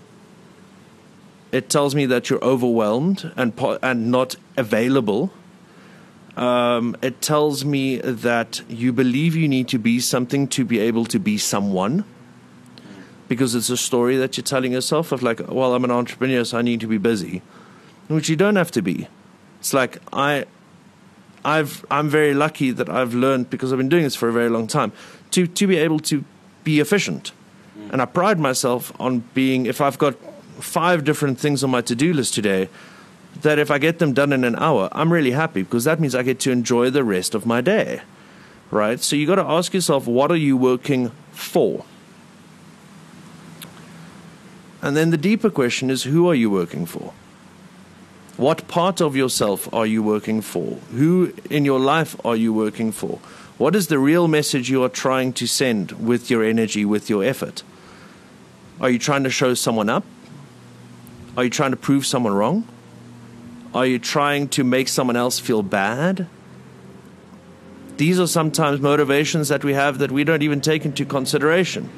it 1.55 1.70
tells 1.70 1.95
me 1.95 2.05
that 2.07 2.30
you're 2.30 2.43
overwhelmed 2.43 3.32
and 3.38 3.53
and 3.82 4.11
not 4.11 4.36
available. 4.57 5.32
Um, 6.36 6.97
it 7.01 7.21
tells 7.21 7.63
me 7.63 7.97
that 7.97 8.61
you 8.67 8.91
believe 8.91 9.36
you 9.36 9.47
need 9.47 9.69
to 9.69 9.77
be 9.77 9.99
something 9.99 10.47
to 10.49 10.65
be 10.65 10.79
able 10.79 11.05
to 11.05 11.19
be 11.19 11.38
someone. 11.38 12.03
Because 13.27 13.55
it's 13.55 13.69
a 13.69 13.77
story 13.77 14.17
that 14.17 14.38
you're 14.38 14.43
telling 14.43 14.73
yourself 14.73 15.11
of 15.11 15.23
like, 15.23 15.39
well, 15.47 15.73
I'm 15.73 15.83
an 15.83 15.91
entrepreneur, 15.91 16.43
so 16.43 16.59
I 16.59 16.61
need 16.61 16.79
to 16.81 16.88
be 16.88 16.99
busy, 16.99 17.41
which 18.07 18.29
you 18.29 18.36
don't 18.36 18.55
have 18.55 18.69
to 18.71 18.81
be. 18.83 19.07
It's 19.59 19.73
like 19.73 19.97
I, 20.13 20.45
I've 21.43 21.83
I'm 21.89 22.07
very 22.07 22.36
lucky 22.36 22.69
that 22.69 22.88
I've 22.88 23.15
learned 23.15 23.49
because 23.49 23.71
I've 23.71 23.79
been 23.79 23.89
doing 23.89 24.03
this 24.03 24.15
for 24.15 24.29
a 24.29 24.33
very 24.33 24.49
long 24.49 24.67
time 24.67 24.91
to 25.31 25.47
to 25.47 25.65
be 25.65 25.77
able 25.77 25.99
to 26.01 26.23
be 26.63 26.79
efficient, 26.79 27.31
and 27.91 27.99
I 27.99 28.05
pride 28.05 28.39
myself 28.39 28.93
on 28.99 29.23
being. 29.33 29.65
If 29.65 29.81
I've 29.81 29.97
got 29.97 30.15
five 30.59 31.03
different 31.03 31.39
things 31.39 31.63
on 31.63 31.71
my 31.71 31.81
to 31.81 31.95
do 31.95 32.13
list 32.13 32.36
today 32.36 32.69
that 33.41 33.59
if 33.59 33.69
I 33.69 33.77
get 33.77 33.99
them 33.99 34.13
done 34.13 34.33
in 34.33 34.43
an 34.43 34.55
hour, 34.55 34.89
I'm 34.91 35.11
really 35.11 35.31
happy 35.31 35.63
because 35.63 35.83
that 35.83 35.99
means 35.99 36.15
I 36.15 36.23
get 36.23 36.39
to 36.41 36.51
enjoy 36.51 36.89
the 36.89 37.03
rest 37.03 37.36
of 37.36 37.45
my 37.45 37.61
day. 37.61 38.01
Right? 38.71 38.99
So 38.99 39.15
you 39.15 39.27
got 39.27 39.36
to 39.36 39.43
ask 39.43 39.73
yourself, 39.73 40.07
what 40.07 40.31
are 40.31 40.38
you 40.38 40.57
working 40.57 41.11
for? 41.31 41.86
And 44.81 44.95
then 44.95 45.11
the 45.11 45.17
deeper 45.17 45.49
question 45.49 45.89
is, 45.89 46.03
who 46.03 46.29
are 46.29 46.36
you 46.36 46.49
working 46.49 46.86
for? 46.86 47.13
What 48.38 48.67
part 48.67 49.01
of 49.01 49.15
yourself 49.15 49.73
are 49.73 49.86
you 49.86 50.03
working 50.03 50.41
for? 50.41 50.75
Who 50.91 51.33
in 51.49 51.63
your 51.63 51.79
life 51.79 52.15
are 52.25 52.36
you 52.36 52.53
working 52.53 52.91
for? 52.91 53.19
What 53.57 53.75
is 53.75 53.88
the 53.88 53.97
real 53.97 54.27
message 54.27 54.69
you 54.69 54.83
are 54.83 54.89
trying 54.89 55.31
to 55.33 55.47
send 55.47 55.93
with 55.93 56.29
your 56.29 56.43
energy, 56.43 56.83
with 56.83 57.09
your 57.09 57.23
effort? 57.23 57.63
Are 58.81 58.89
you 58.89 58.99
trying 58.99 59.23
to 59.23 59.29
show 59.29 59.53
someone 59.53 59.89
up? 59.89 60.03
Are 61.38 61.45
you 61.45 61.49
trying 61.49 61.71
to 61.71 61.77
prove 61.77 62.05
someone 62.05 62.33
wrong? 62.33 62.67
Are 63.76 63.86
you 63.86 63.99
trying 63.99 64.47
to 64.49 64.63
make 64.63 64.88
someone 64.88 65.17
else 65.17 65.38
feel 65.38 65.61
bad? 65.61 66.28
These 67.97 68.21
are 68.21 68.28
sometimes 68.28 68.80
motivations 68.80 69.49
that 69.49 69.65
we 69.65 69.73
have 69.73 69.97
that 69.97 70.13
we 70.13 70.23
don't 70.23 70.41
even 70.41 70.61
take 70.61 70.86
into 70.86 71.03
consideration, 71.03 71.89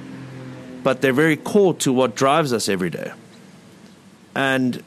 but 0.81 1.01
they're 1.01 1.13
very 1.13 1.37
core 1.37 1.75
to 1.75 1.93
what 1.93 2.15
drives 2.15 2.51
us 2.51 2.67
every 2.67 2.89
day. 2.89 3.11
And 4.33 4.83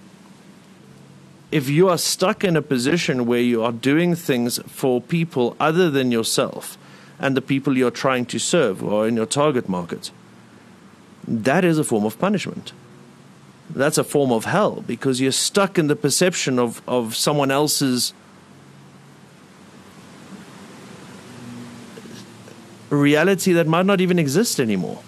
if 1.53 1.68
you 1.68 1.88
are 1.88 1.99
stuck 1.99 2.43
in 2.43 2.57
a 2.57 2.62
position 2.62 3.24
where 3.24 3.41
you 3.41 3.62
are 3.62 3.72
doing 3.72 4.16
things 4.16 4.59
for 4.66 5.01
people 5.01 5.57
other 5.61 5.91
than 5.91 6.11
yourself 6.11 6.76
and 7.20 7.36
the 7.36 7.43
people 7.43 7.78
you're 7.78 7.93
trying 7.93 8.26
to 8.26 8.41
serve 8.41 8.82
or 8.82 9.07
in 9.07 9.14
your 9.14 9.26
target 9.26 9.68
market, 9.68 10.11
that 11.26 11.64
is 11.64 11.78
a 11.78 11.84
form 11.84 12.05
of 12.05 12.18
punishment 12.18 12.72
that's 13.75 13.99
a 13.99 14.05
form 14.05 14.33
of 14.33 14.45
hell 14.45 14.83
because 14.87 15.21
you're 15.21 15.33
stuck 15.33 15.79
in 15.79 15.87
the 15.87 15.97
perception 15.97 16.59
of, 16.59 16.83
of 16.89 17.14
someone 17.14 17.51
else's 17.51 18.12
reality 22.91 23.53
that 23.53 23.66
might 23.66 23.87
not 23.87 24.01
even 24.01 24.18
exist 24.18 24.59
anymore. 24.59 25.01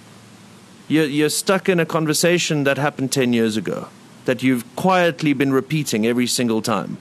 You're, 0.88 1.06
you're 1.06 1.30
stuck 1.30 1.68
in 1.68 1.80
a 1.80 1.86
conversation 1.86 2.64
that 2.64 2.78
happened 2.78 3.12
10 3.12 3.32
years 3.32 3.56
ago 3.56 3.88
that 4.24 4.42
you've 4.42 4.76
quietly 4.76 5.32
been 5.32 5.52
repeating 5.52 6.06
every 6.06 6.26
single 6.26 6.62
time. 6.62 6.98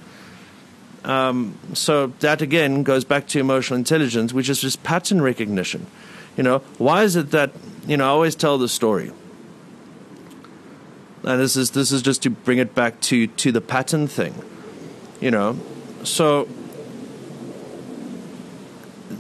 Um, 1.03 1.57
so 1.73 2.07
that 2.19 2.41
again 2.41 2.83
goes 2.83 3.03
back 3.03 3.27
to 3.29 3.39
emotional 3.39 3.77
intelligence, 3.77 4.33
which 4.33 4.49
is 4.49 4.61
just 4.61 4.83
pattern 4.83 5.21
recognition. 5.21 5.87
You 6.37 6.43
know, 6.43 6.59
why 6.77 7.03
is 7.03 7.15
it 7.15 7.31
that, 7.31 7.51
you 7.87 7.97
know, 7.97 8.05
I 8.05 8.09
always 8.09 8.35
tell 8.35 8.57
the 8.57 8.69
story 8.69 9.11
and 11.23 11.39
this 11.39 11.55
is 11.55 11.71
this 11.71 11.91
is 11.91 12.01
just 12.01 12.23
to 12.23 12.29
bring 12.29 12.57
it 12.57 12.73
back 12.73 12.99
to 13.01 13.27
to 13.27 13.51
the 13.51 13.61
pattern 13.61 14.07
thing 14.07 14.33
you 15.21 15.31
know? 15.31 15.57
So 16.03 16.49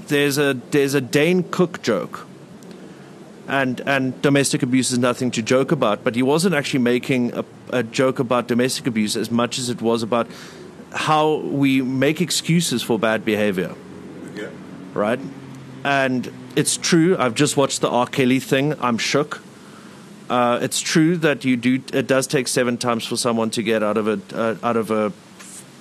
there's 0.07 0.37
a 0.37 0.59
there's 0.71 0.93
a 0.93 0.99
Dane 0.99 1.43
Cook 1.43 1.81
joke 1.81 2.27
and 3.47 3.79
and 3.81 4.21
domestic 4.21 4.61
abuse 4.63 4.91
is 4.91 4.99
nothing 4.99 5.31
to 5.31 5.41
joke 5.41 5.71
about 5.71 6.03
but 6.03 6.15
he 6.15 6.23
wasn't 6.23 6.53
actually 6.53 6.79
making 6.79 7.33
a, 7.33 7.45
a 7.69 7.83
joke 7.83 8.19
about 8.19 8.47
domestic 8.47 8.87
abuse 8.87 9.15
as 9.15 9.31
much 9.31 9.57
as 9.57 9.69
it 9.69 9.81
was 9.81 10.03
about 10.03 10.27
how 10.91 11.35
we 11.37 11.81
make 11.81 12.19
excuses 12.19 12.83
for 12.83 12.99
bad 12.99 13.23
behavior. 13.23 13.73
Yeah. 14.35 14.49
right? 14.93 15.19
And 15.85 16.31
it's 16.55 16.75
true 16.75 17.15
i've 17.17 17.33
just 17.33 17.55
watched 17.55 17.79
the 17.79 17.89
r. 17.89 18.05
Kelly 18.05 18.39
thing 18.39 18.75
i'm 18.81 18.97
shook 18.97 19.41
uh, 20.31 20.59
it's 20.61 20.79
true 20.79 21.17
that 21.17 21.43
you 21.43 21.57
do. 21.57 21.81
It 21.93 22.07
does 22.07 22.25
take 22.25 22.47
seven 22.47 22.77
times 22.77 23.05
for 23.05 23.17
someone 23.17 23.49
to 23.49 23.61
get 23.61 23.83
out 23.83 23.97
of 23.97 24.07
a 24.07 24.17
uh, 24.33 24.55
out 24.63 24.77
of 24.77 24.89
a 24.89 25.11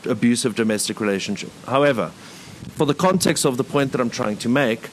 abusive 0.08 0.56
domestic 0.56 1.00
relationship. 1.00 1.50
However, 1.66 2.08
for 2.74 2.84
the 2.84 2.94
context 2.94 3.44
of 3.44 3.58
the 3.58 3.62
point 3.62 3.92
that 3.92 4.00
I'm 4.00 4.10
trying 4.10 4.38
to 4.38 4.48
make, 4.48 4.90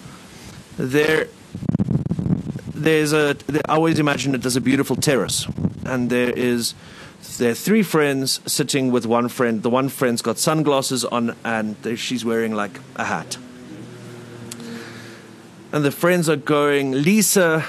there 0.78 1.28
there's 2.76 3.14
a. 3.14 3.36
I 3.68 3.74
always 3.78 3.98
imagine 3.98 4.36
it 4.36 4.46
as 4.46 4.56
a 4.56 4.62
beautiful 4.62 4.96
terrace, 4.96 5.48
and 5.86 6.12
there 6.12 6.30
is 6.30 6.76
there 7.40 7.50
are 7.50 7.56
three 7.56 7.82
friends 7.82 8.40
sitting 8.46 8.92
with 8.92 9.08
one 9.08 9.28
friend. 9.28 9.64
The 9.64 9.72
one 9.72 9.90
friend's 9.90 10.22
got 10.22 10.38
sunglasses 10.38 11.04
on, 11.04 11.36
and 11.44 11.78
she's 11.98 12.24
wearing 12.24 12.54
like 12.54 12.80
a 12.96 13.06
hat. 13.06 13.40
And 15.72 15.84
the 15.84 15.92
friends 15.92 16.30
are 16.30 16.36
going, 16.36 16.92
Lisa, 16.92 17.66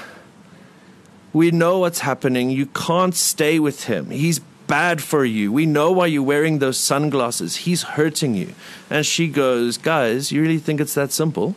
we 1.33 1.51
know 1.51 1.79
what's 1.79 1.99
happening. 1.99 2.49
You 2.49 2.65
can't 2.67 3.15
stay 3.15 3.59
with 3.59 3.85
him. 3.85 4.09
He's 4.09 4.39
bad 4.67 5.01
for 5.01 5.25
you. 5.25 5.51
We 5.51 5.65
know 5.65 5.91
why 5.91 6.07
you're 6.07 6.23
wearing 6.23 6.59
those 6.59 6.77
sunglasses. 6.77 7.57
He's 7.57 7.83
hurting 7.83 8.35
you. 8.35 8.53
And 8.89 9.05
she 9.05 9.27
goes, 9.27 9.77
Guys, 9.77 10.31
you 10.31 10.41
really 10.41 10.59
think 10.59 10.79
it's 10.79 10.93
that 10.93 11.11
simple? 11.11 11.55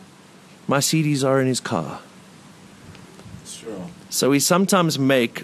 My 0.67 0.79
CDs 0.79 1.23
are 1.23 1.39
in 1.41 1.47
his 1.47 1.59
car. 1.59 1.99
Sure. 3.45 3.87
So 4.09 4.29
we 4.29 4.39
sometimes 4.39 4.97
make 4.97 5.43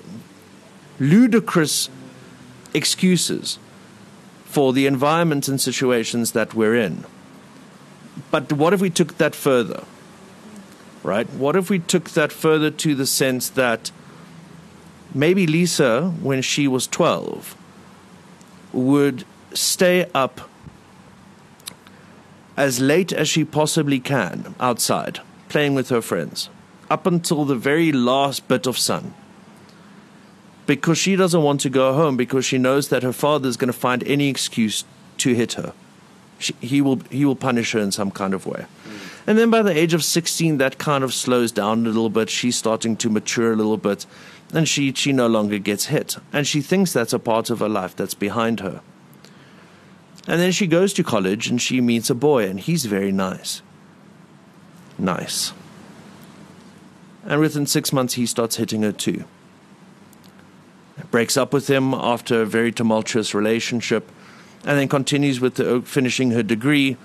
ludicrous 0.99 1.89
excuses 2.73 3.59
for 4.45 4.73
the 4.73 4.87
environment 4.87 5.47
and 5.47 5.61
situations 5.61 6.31
that 6.31 6.53
we're 6.53 6.75
in. 6.75 7.05
But 8.31 8.53
what 8.53 8.73
if 8.73 8.81
we 8.81 8.89
took 8.89 9.17
that 9.17 9.35
further? 9.35 9.83
Right? 11.03 11.29
What 11.29 11.55
if 11.55 11.69
we 11.69 11.79
took 11.79 12.09
that 12.11 12.31
further 12.31 12.71
to 12.71 12.95
the 12.95 13.05
sense 13.05 13.49
that 13.49 13.91
maybe 15.13 15.47
Lisa, 15.47 16.09
when 16.21 16.41
she 16.41 16.67
was 16.67 16.87
12, 16.87 17.55
would 18.73 19.25
stay 19.53 20.09
up 20.13 20.41
as 22.55 22.79
late 22.79 23.13
as 23.13 23.29
she 23.29 23.45
possibly 23.45 23.99
can 23.99 24.53
outside, 24.59 25.19
playing 25.47 25.73
with 25.73 25.89
her 25.89 26.01
friends, 26.01 26.49
up 26.89 27.05
until 27.05 27.45
the 27.45 27.55
very 27.55 27.91
last 27.91 28.47
bit 28.47 28.67
of 28.67 28.77
sun. 28.77 29.13
Because 30.65 30.97
she 30.97 31.15
doesn't 31.15 31.41
want 31.41 31.61
to 31.61 31.69
go 31.69 31.93
home 31.93 32.15
because 32.15 32.45
she 32.45 32.57
knows 32.57 32.89
that 32.89 33.01
her 33.01 33.13
father 33.13 33.47
is 33.47 33.57
going 33.57 33.71
to 33.71 33.79
find 33.79 34.03
any 34.03 34.27
excuse 34.27 34.83
to 35.17 35.33
hit 35.33 35.53
her. 35.53 35.73
She, 36.37 36.53
he, 36.59 36.81
will, 36.81 36.99
he 37.09 37.25
will 37.25 37.35
punish 37.35 37.71
her 37.71 37.79
in 37.79 37.91
some 37.91 38.11
kind 38.11 38.33
of 38.33 38.45
way. 38.45 38.65
Mm. 38.87 38.99
And 39.27 39.37
then 39.37 39.49
by 39.49 39.61
the 39.61 39.77
age 39.77 39.93
of 39.93 40.03
16, 40.03 40.57
that 40.57 40.77
kind 40.77 41.03
of 41.03 41.13
slows 41.13 41.51
down 41.51 41.85
a 41.85 41.89
little 41.89 42.09
bit. 42.09 42.29
She's 42.29 42.55
starting 42.55 42.95
to 42.97 43.09
mature 43.09 43.53
a 43.53 43.55
little 43.55 43.77
bit 43.77 44.05
and 44.53 44.67
she, 44.67 44.91
she 44.93 45.13
no 45.13 45.27
longer 45.27 45.59
gets 45.59 45.85
hit. 45.85 46.17
And 46.33 46.47
she 46.47 46.61
thinks 46.61 46.91
that's 46.91 47.13
a 47.13 47.19
part 47.19 47.49
of 47.49 47.59
her 47.59 47.69
life 47.69 47.95
that's 47.95 48.13
behind 48.13 48.59
her. 48.61 48.81
And 50.27 50.39
then 50.39 50.51
she 50.51 50.67
goes 50.67 50.93
to 50.93 51.03
college 51.03 51.47
and 51.47 51.61
she 51.61 51.81
meets 51.81 52.09
a 52.09 52.15
boy, 52.15 52.47
and 52.47 52.59
he's 52.59 52.85
very 52.85 53.11
nice. 53.11 53.61
Nice. 54.97 55.53
And 57.25 57.39
within 57.39 57.65
six 57.65 57.93
months, 57.93 58.15
he 58.15 58.25
starts 58.25 58.57
hitting 58.57 58.81
her 58.83 58.91
too. 58.91 59.23
Breaks 61.11 61.37
up 61.37 61.53
with 61.53 61.69
him 61.69 61.93
after 61.93 62.41
a 62.41 62.45
very 62.45 62.71
tumultuous 62.71 63.33
relationship, 63.33 64.11
and 64.65 64.77
then 64.77 64.87
continues 64.87 65.39
with 65.39 65.55
the, 65.55 65.81
finishing 65.81 66.31
her 66.31 66.43
degree. 66.43 66.97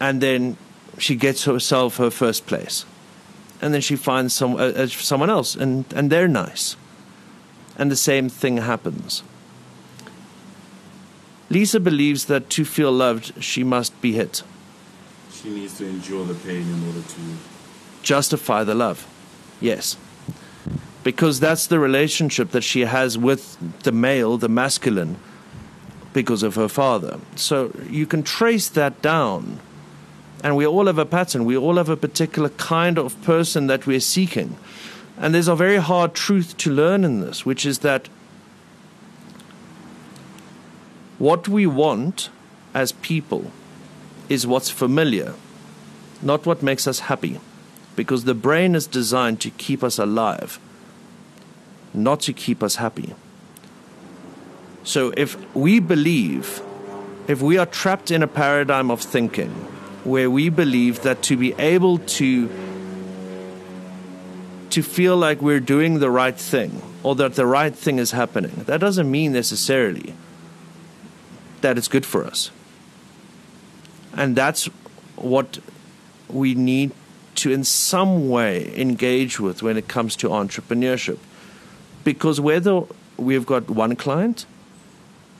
And 0.00 0.20
then 0.20 0.56
she 0.98 1.14
gets 1.14 1.44
herself 1.44 1.98
her 1.98 2.10
first 2.10 2.46
place 2.46 2.84
and 3.62 3.72
then 3.72 3.80
she 3.80 3.96
finds 3.96 4.34
some 4.34 4.56
uh, 4.56 4.72
uh, 4.82 4.86
someone 4.88 5.30
else, 5.30 5.54
and 5.54 5.84
and 5.94 6.10
they're 6.10 6.28
nice, 6.28 6.76
and 7.78 7.90
the 7.90 7.96
same 7.96 8.28
thing 8.28 8.58
happens. 8.58 9.22
Lisa 11.48 11.80
believes 11.80 12.24
that 12.26 12.48
to 12.50 12.64
feel 12.64 12.90
loved, 12.90 13.42
she 13.42 13.62
must 13.62 14.00
be 14.00 14.12
hit. 14.12 14.42
She 15.30 15.50
needs 15.50 15.76
to 15.78 15.86
endure 15.86 16.24
the 16.24 16.34
pain 16.34 16.62
in 16.62 16.86
order 16.86 17.02
to 17.02 17.20
justify 18.02 18.64
the 18.64 18.74
love. 18.74 19.06
Yes. 19.60 19.96
Because 21.04 21.40
that's 21.40 21.66
the 21.66 21.78
relationship 21.78 22.52
that 22.52 22.62
she 22.62 22.82
has 22.82 23.18
with 23.18 23.58
the 23.82 23.92
male, 23.92 24.38
the 24.38 24.48
masculine, 24.48 25.16
because 26.12 26.42
of 26.42 26.54
her 26.54 26.68
father. 26.68 27.18
So 27.36 27.72
you 27.90 28.06
can 28.06 28.22
trace 28.22 28.68
that 28.70 29.02
down 29.02 29.58
and 30.42 30.56
we 30.56 30.66
all 30.66 30.86
have 30.86 30.98
a 30.98 31.06
pattern. 31.06 31.44
We 31.44 31.56
all 31.56 31.76
have 31.76 31.88
a 31.88 31.96
particular 31.96 32.48
kind 32.50 32.98
of 32.98 33.20
person 33.22 33.68
that 33.68 33.86
we're 33.86 34.00
seeking. 34.00 34.56
And 35.18 35.34
there's 35.34 35.48
a 35.48 35.54
very 35.54 35.76
hard 35.76 36.14
truth 36.14 36.56
to 36.58 36.70
learn 36.70 37.04
in 37.04 37.20
this, 37.20 37.46
which 37.46 37.64
is 37.64 37.80
that 37.80 38.08
what 41.18 41.46
we 41.46 41.66
want 41.66 42.30
as 42.74 42.92
people 42.92 43.52
is 44.28 44.46
what's 44.46 44.70
familiar, 44.70 45.34
not 46.20 46.44
what 46.46 46.62
makes 46.62 46.88
us 46.88 47.00
happy. 47.00 47.38
Because 47.94 48.24
the 48.24 48.34
brain 48.34 48.74
is 48.74 48.86
designed 48.86 49.40
to 49.42 49.50
keep 49.50 49.84
us 49.84 49.98
alive, 49.98 50.58
not 51.92 52.20
to 52.22 52.32
keep 52.32 52.62
us 52.62 52.76
happy. 52.76 53.14
So 54.82 55.12
if 55.16 55.36
we 55.54 55.78
believe, 55.78 56.62
if 57.28 57.42
we 57.42 57.58
are 57.58 57.66
trapped 57.66 58.10
in 58.10 58.22
a 58.22 58.26
paradigm 58.26 58.90
of 58.90 59.00
thinking, 59.00 59.71
where 60.04 60.30
we 60.30 60.48
believe 60.48 61.02
that 61.02 61.22
to 61.22 61.36
be 61.36 61.52
able 61.54 61.98
to 61.98 62.48
to 64.70 64.82
feel 64.82 65.16
like 65.16 65.42
we're 65.42 65.60
doing 65.60 66.00
the 66.00 66.10
right 66.10 66.38
thing 66.38 66.80
or 67.02 67.14
that 67.14 67.34
the 67.34 67.44
right 67.44 67.74
thing 67.74 67.98
is 67.98 68.12
happening 68.12 68.64
that 68.66 68.80
doesn't 68.80 69.10
mean 69.10 69.32
necessarily 69.32 70.14
that 71.62 71.78
it's 71.78 71.88
good 71.88 72.04
for 72.04 72.24
us. 72.24 72.50
And 74.14 74.36
that's 74.36 74.66
what 75.16 75.58
we 76.28 76.54
need 76.54 76.92
to 77.36 77.50
in 77.50 77.64
some 77.64 78.28
way 78.28 78.78
engage 78.78 79.40
with 79.40 79.62
when 79.62 79.76
it 79.76 79.88
comes 79.88 80.14
to 80.16 80.28
entrepreneurship. 80.28 81.18
Because 82.04 82.40
whether 82.40 82.82
we've 83.16 83.46
got 83.46 83.70
one 83.70 83.96
client 83.96 84.44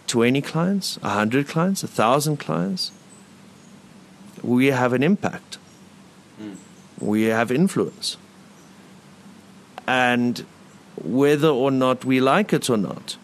20 0.07 0.43
clients 0.43 1.01
100 1.01 1.49
clients 1.49 1.83
1000 1.83 2.37
clients 2.37 2.93
we 4.43 4.67
have 4.67 4.93
an 4.93 5.03
impact. 5.03 5.59
Mm. 6.41 6.57
We 7.01 7.25
have 7.25 7.51
influence. 7.51 8.17
And 9.87 10.45
whether 10.97 11.49
or 11.49 11.71
not 11.71 12.05
we 12.05 12.21
like 12.21 12.53
it 12.53 12.69
or 12.69 12.77
not, 12.77 13.17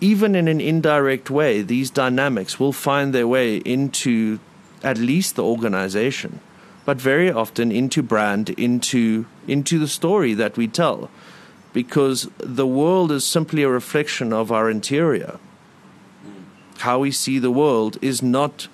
even 0.00 0.34
in 0.34 0.46
an 0.46 0.60
indirect 0.60 1.30
way, 1.30 1.62
these 1.62 1.90
dynamics 1.90 2.60
will 2.60 2.72
find 2.72 3.12
their 3.12 3.26
way 3.26 3.56
into 3.58 4.38
at 4.82 4.98
least 4.98 5.34
the 5.34 5.42
organization, 5.42 6.40
but 6.84 7.00
very 7.00 7.30
often 7.30 7.72
into 7.72 8.02
brand, 8.02 8.50
into, 8.50 9.26
into 9.48 9.78
the 9.78 9.88
story 9.88 10.34
that 10.34 10.56
we 10.56 10.68
tell. 10.68 11.10
Because 11.72 12.28
the 12.38 12.66
world 12.66 13.12
is 13.12 13.24
simply 13.24 13.62
a 13.62 13.68
reflection 13.68 14.32
of 14.32 14.50
our 14.50 14.70
interior. 14.70 15.38
Mm. 16.24 16.78
How 16.78 17.00
we 17.00 17.10
see 17.10 17.38
the 17.38 17.50
world 17.50 17.98
is 18.00 18.22
not 18.22 18.68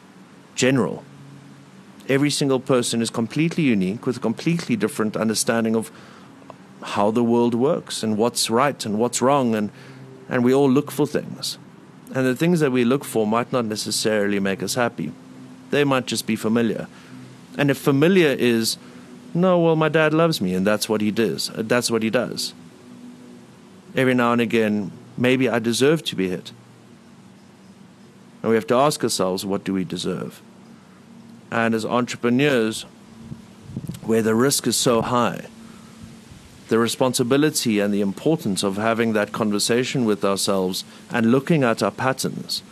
general 0.55 1.05
every 2.09 2.31
single 2.31 2.61
person 2.61 3.01
is 3.01 3.11
completely 3.11 3.65
unique 3.65 4.07
with 4.07 4.19
a 4.19 4.21
completely 4.21 4.77
different 4.77 5.17
understanding 5.17 5.75
of 5.75 5.91
how 6.83 7.11
the 7.11 7.25
world 7.25 7.55
works 7.55 8.03
and 8.03 8.19
what's 8.19 8.51
right 8.51 8.85
and 8.85 8.99
what's 8.99 9.23
wrong 9.23 9.55
and 9.55 9.71
and 10.29 10.43
we 10.43 10.55
all 10.55 10.71
look 10.71 10.91
for 10.91 11.07
things. 11.07 11.59
And 12.15 12.27
the 12.27 12.35
things 12.35 12.61
that 12.61 12.73
we 12.73 12.85
look 12.85 13.05
for 13.05 13.27
might 13.27 13.53
not 13.53 13.67
necessarily 13.67 14.41
make 14.41 14.63
us 14.63 14.75
happy. 14.75 15.13
They 15.71 15.85
might 15.85 16.07
just 16.07 16.27
be 16.27 16.35
familiar. 16.35 16.87
And 17.59 17.71
if 17.71 17.77
familiar 17.77 18.29
is 18.29 18.79
no 19.35 19.59
well 19.59 19.77
my 19.77 19.89
dad 19.89 20.15
loves 20.15 20.41
me 20.41 20.55
and 20.55 20.67
that's 20.67 20.89
what 20.89 21.01
he 21.01 21.11
does 21.11 21.51
uh, 21.51 21.63
that's 21.65 21.91
what 21.91 22.03
he 22.03 22.11
does. 22.11 22.55
Every 23.95 24.15
now 24.15 24.33
and 24.33 24.41
again 24.41 24.93
maybe 25.17 25.49
i 25.49 25.59
deserve 25.59 26.03
to 26.05 26.17
be 26.17 26.29
hit. 26.29 26.53
And 28.43 28.51
we 28.51 28.57
have 28.57 28.67
to 28.67 28.75
ask 28.75 29.03
ourselves 29.03 29.47
what 29.47 29.65
do 29.65 29.73
we 29.73 29.85
deserve 29.85 30.43
and 31.55 31.73
as 31.73 31.87
entrepreneurs, 31.87 32.85
where 34.03 34.23
the 34.23 34.35
risk 34.35 34.67
is 34.67 34.75
so 34.75 35.01
high, 35.01 35.47
the 36.67 36.81
responsibility 36.81 37.79
and 37.79 37.95
the 37.95 38.01
importance 38.01 38.65
of 38.65 38.77
having 38.77 39.13
that 39.13 39.31
conversation 39.31 40.05
with 40.05 40.25
ourselves 40.25 40.83
and 41.11 41.31
looking 41.31 41.63
at 41.63 41.81
our 41.81 41.93
patterns 41.93 42.65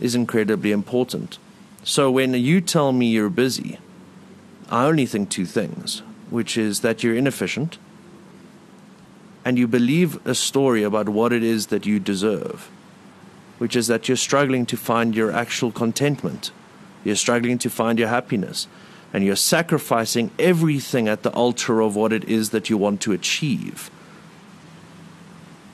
is 0.00 0.16
incredibly 0.16 0.72
important. 0.72 1.38
So 1.84 2.10
when 2.10 2.34
you 2.34 2.60
tell 2.60 2.90
me 2.90 3.06
you're 3.06 3.30
busy, 3.30 3.78
I 4.68 4.86
only 4.86 5.06
think 5.06 5.30
two 5.30 5.46
things, 5.46 6.02
which 6.28 6.58
is 6.58 6.80
that 6.80 7.04
you're 7.04 7.14
inefficient 7.14 7.78
and 9.44 9.56
you 9.56 9.68
believe 9.68 10.26
a 10.26 10.34
story 10.34 10.82
about 10.82 11.08
what 11.08 11.32
it 11.32 11.44
is 11.44 11.68
that 11.68 11.86
you 11.86 12.00
deserve, 12.00 12.68
which 13.58 13.76
is 13.76 13.86
that 13.86 14.08
you're 14.08 14.16
struggling 14.16 14.66
to 14.66 14.76
find 14.76 15.14
your 15.14 15.30
actual 15.30 15.70
contentment 15.70 16.50
you're 17.04 17.16
struggling 17.16 17.58
to 17.58 17.70
find 17.70 17.98
your 17.98 18.08
happiness. 18.08 18.66
And 19.12 19.24
you're 19.24 19.36
sacrificing 19.36 20.30
everything 20.38 21.08
at 21.08 21.22
the 21.22 21.30
altar 21.30 21.80
of 21.80 21.96
what 21.96 22.12
it 22.12 22.24
is 22.24 22.50
that 22.50 22.68
you 22.68 22.76
want 22.76 23.00
to 23.02 23.12
achieve. 23.12 23.90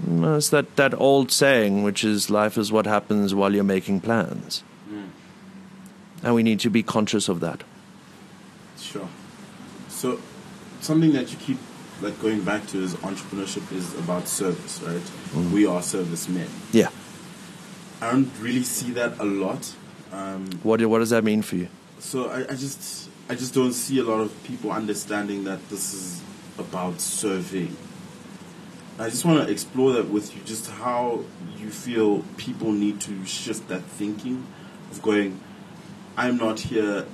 It's 0.07 0.51
that, 0.51 0.77
that 0.77 0.95
old 0.95 1.33
saying, 1.33 1.83
which 1.83 2.05
is 2.05 2.31
life 2.31 2.57
is 2.57 2.70
what 2.70 2.87
happens 2.87 3.35
while 3.35 3.53
you're 3.53 3.64
making 3.64 4.01
plans. 4.01 4.62
Mm. 4.89 5.09
And 6.22 6.35
we 6.35 6.43
need 6.43 6.61
to 6.61 6.70
be 6.70 6.83
conscious 6.83 7.29
of 7.29 7.41
that. 7.41 7.64
Sure. 8.79 9.09
So, 9.89 10.20
something 10.81 11.12
that 11.12 11.33
you 11.33 11.39
keep 11.39 11.59
like 12.03 12.20
going 12.20 12.43
back 12.43 12.66
to 12.68 12.83
is 12.83 12.95
entrepreneurship 12.97 13.72
is 13.72 13.95
about 13.99 14.29
service, 14.29 14.81
right? 14.83 15.01
Mm. 15.33 15.53
We 15.53 15.66
are 15.66 15.83
servicemen. 15.83 16.49
Yeah. 16.72 16.91
I 18.01 18.11
don't 18.11 18.31
really 18.41 18.64
see 18.64 18.91
that 18.93 19.18
a 19.18 19.25
lot 19.25 19.75
um, 20.15 20.51
what 20.62 20.85
what 20.87 21.01
does 21.01 21.11
that 21.11 21.25
mean 21.25 21.43
for 21.43 21.57
you? 21.57 21.69
So 21.99 22.29
I, 22.29 22.41
I 22.43 22.55
just 22.55 23.11
I 23.29 23.35
just 23.35 23.53
don't 23.53 23.73
see 23.73 23.99
a 23.99 24.05
lot 24.05 24.21
of 24.21 24.45
people 24.45 24.71
understanding 24.71 25.45
that 25.45 25.69
this 25.69 25.93
is 25.93 26.23
about 26.57 27.01
serving. 27.01 27.77
I 28.99 29.11
just 29.11 29.25
want 29.25 29.45
to 29.45 29.53
explore 29.53 29.93
that 29.95 30.09
with 30.09 30.37
you, 30.37 30.43
just 30.45 30.71
how 30.71 31.25
you 31.59 31.71
feel 31.71 32.23
people 32.37 32.71
need 32.71 33.01
to 33.03 33.25
shift 33.25 33.67
that 33.69 33.83
thinking 33.83 34.47
of 34.93 35.03
going. 35.03 35.41
I'm 36.17 36.37
not 36.37 36.61
here 36.61 37.07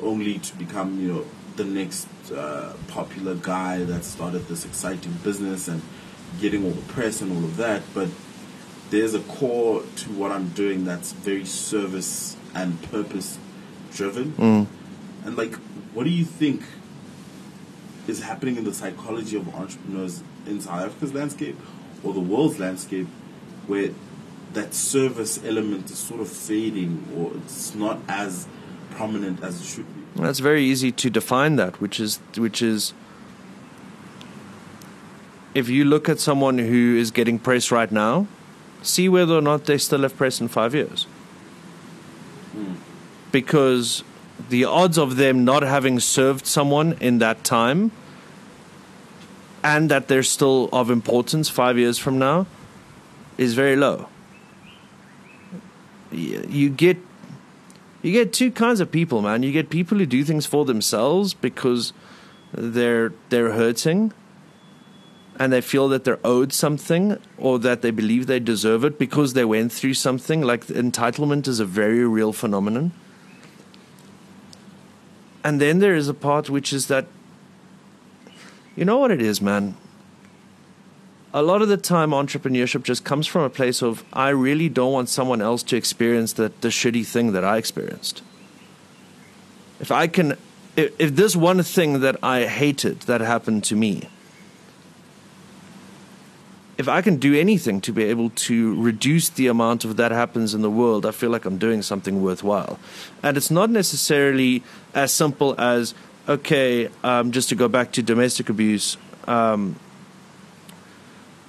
only 0.00 0.38
to 0.38 0.56
become, 0.56 0.98
you 0.98 1.12
know, 1.12 1.24
the 1.56 1.64
next 1.64 2.08
uh, 2.32 2.72
popular 2.88 3.34
guy 3.34 3.84
that 3.84 4.02
started 4.04 4.48
this 4.48 4.64
exciting 4.64 5.12
business 5.22 5.68
and 5.68 5.82
getting 6.40 6.64
all 6.64 6.70
the 6.70 6.92
press 6.92 7.20
and 7.20 7.36
all 7.36 7.44
of 7.44 7.58
that, 7.58 7.82
but 7.92 8.08
there's 8.90 9.14
a 9.14 9.20
core 9.20 9.82
to 9.96 10.10
what 10.12 10.30
I'm 10.30 10.48
doing 10.50 10.84
that's 10.84 11.12
very 11.12 11.44
service 11.44 12.36
and 12.54 12.80
purpose 12.90 13.38
driven. 13.92 14.32
Mm. 14.32 14.66
And 15.24 15.36
like, 15.36 15.54
what 15.94 16.04
do 16.04 16.10
you 16.10 16.24
think 16.24 16.62
is 18.06 18.22
happening 18.22 18.56
in 18.56 18.64
the 18.64 18.74
psychology 18.74 19.36
of 19.36 19.52
entrepreneurs 19.54 20.22
in 20.46 20.60
South 20.60 20.82
Africa's 20.82 21.12
landscape 21.12 21.56
or 22.04 22.12
the 22.12 22.20
world's 22.20 22.58
landscape 22.58 23.08
where 23.66 23.90
that 24.52 24.72
service 24.74 25.42
element 25.44 25.90
is 25.90 25.98
sort 25.98 26.20
of 26.20 26.28
fading 26.28 27.06
or 27.16 27.36
it's 27.36 27.74
not 27.74 27.98
as 28.08 28.46
prominent 28.90 29.42
as 29.42 29.60
it 29.60 29.64
should 29.64 29.94
be? 29.94 30.20
Well, 30.20 30.30
it's 30.30 30.38
very 30.38 30.62
easy 30.64 30.92
to 30.92 31.10
define 31.10 31.56
that, 31.56 31.80
which 31.80 31.98
is 31.98 32.20
which 32.36 32.62
is 32.62 32.94
if 35.54 35.68
you 35.68 35.84
look 35.84 36.08
at 36.08 36.20
someone 36.20 36.58
who 36.58 36.96
is 36.96 37.10
getting 37.10 37.38
press 37.38 37.70
right 37.70 37.90
now, 37.90 38.26
see 38.82 39.08
whether 39.08 39.34
or 39.34 39.42
not 39.42 39.64
they 39.64 39.78
still 39.78 40.02
have 40.02 40.16
press 40.16 40.40
in 40.40 40.48
five 40.48 40.74
years 40.74 41.06
because 43.32 44.02
the 44.48 44.64
odds 44.64 44.98
of 44.98 45.16
them 45.16 45.44
not 45.44 45.62
having 45.62 46.00
served 46.00 46.46
someone 46.46 46.96
in 47.00 47.18
that 47.18 47.44
time 47.44 47.90
and 49.62 49.90
that 49.90 50.08
they're 50.08 50.22
still 50.22 50.68
of 50.72 50.90
importance 50.90 51.48
five 51.48 51.78
years 51.78 51.98
from 51.98 52.18
now 52.18 52.46
is 53.36 53.54
very 53.54 53.76
low. 53.76 54.08
You 56.12 56.70
get 56.70 56.98
you 58.02 58.12
get 58.12 58.32
two 58.32 58.52
kinds 58.52 58.78
of 58.78 58.92
people, 58.92 59.22
man. 59.22 59.42
You 59.42 59.50
get 59.50 59.68
people 59.68 59.98
who 59.98 60.06
do 60.06 60.22
things 60.22 60.46
for 60.46 60.64
themselves 60.64 61.34
because 61.34 61.92
they're 62.52 63.12
they're 63.28 63.52
hurting 63.52 64.12
and 65.38 65.52
they 65.52 65.60
feel 65.60 65.88
that 65.88 66.04
they're 66.04 66.20
owed 66.24 66.52
something 66.52 67.18
or 67.38 67.58
that 67.58 67.82
they 67.82 67.90
believe 67.90 68.26
they 68.26 68.40
deserve 68.40 68.84
it 68.84 68.98
because 68.98 69.34
they 69.34 69.44
went 69.44 69.72
through 69.72 69.94
something. 69.94 70.42
Like 70.42 70.66
entitlement 70.66 71.46
is 71.46 71.60
a 71.60 71.64
very 71.64 72.04
real 72.04 72.32
phenomenon. 72.32 72.92
And 75.44 75.60
then 75.60 75.78
there 75.78 75.94
is 75.94 76.08
a 76.08 76.14
part 76.14 76.50
which 76.50 76.72
is 76.72 76.88
that, 76.88 77.06
you 78.74 78.84
know 78.84 78.98
what 78.98 79.10
it 79.10 79.22
is, 79.22 79.40
man? 79.40 79.76
A 81.32 81.42
lot 81.42 81.60
of 81.62 81.68
the 81.68 81.76
time, 81.76 82.10
entrepreneurship 82.10 82.82
just 82.82 83.04
comes 83.04 83.26
from 83.26 83.42
a 83.42 83.50
place 83.50 83.82
of, 83.82 84.04
I 84.12 84.30
really 84.30 84.68
don't 84.68 84.92
want 84.92 85.08
someone 85.08 85.42
else 85.42 85.62
to 85.64 85.76
experience 85.76 86.32
the, 86.32 86.50
the 86.62 86.68
shitty 86.68 87.06
thing 87.06 87.32
that 87.32 87.44
I 87.44 87.58
experienced. 87.58 88.22
If 89.78 89.92
I 89.92 90.06
can, 90.06 90.32
if, 90.76 90.98
if 90.98 91.14
this 91.14 91.36
one 91.36 91.62
thing 91.62 92.00
that 92.00 92.16
I 92.22 92.46
hated 92.46 93.00
that 93.02 93.20
happened 93.20 93.64
to 93.64 93.76
me, 93.76 94.08
if 96.78 96.88
I 96.88 97.00
can 97.00 97.16
do 97.16 97.34
anything 97.34 97.80
to 97.82 97.92
be 97.92 98.04
able 98.04 98.30
to 98.30 98.80
reduce 98.80 99.30
the 99.30 99.46
amount 99.46 99.84
of 99.84 99.96
that 99.96 100.12
happens 100.12 100.54
in 100.54 100.60
the 100.60 100.70
world, 100.70 101.06
I 101.06 101.10
feel 101.10 101.30
like 101.30 101.44
I'm 101.44 101.58
doing 101.58 101.82
something 101.82 102.22
worthwhile. 102.22 102.78
And 103.22 103.36
it's 103.36 103.50
not 103.50 103.70
necessarily 103.70 104.62
as 104.94 105.12
simple 105.12 105.58
as, 105.58 105.94
okay, 106.28 106.90
um, 107.02 107.32
just 107.32 107.48
to 107.48 107.54
go 107.54 107.68
back 107.68 107.92
to 107.92 108.02
domestic 108.02 108.50
abuse. 108.50 108.98
Um, 109.26 109.76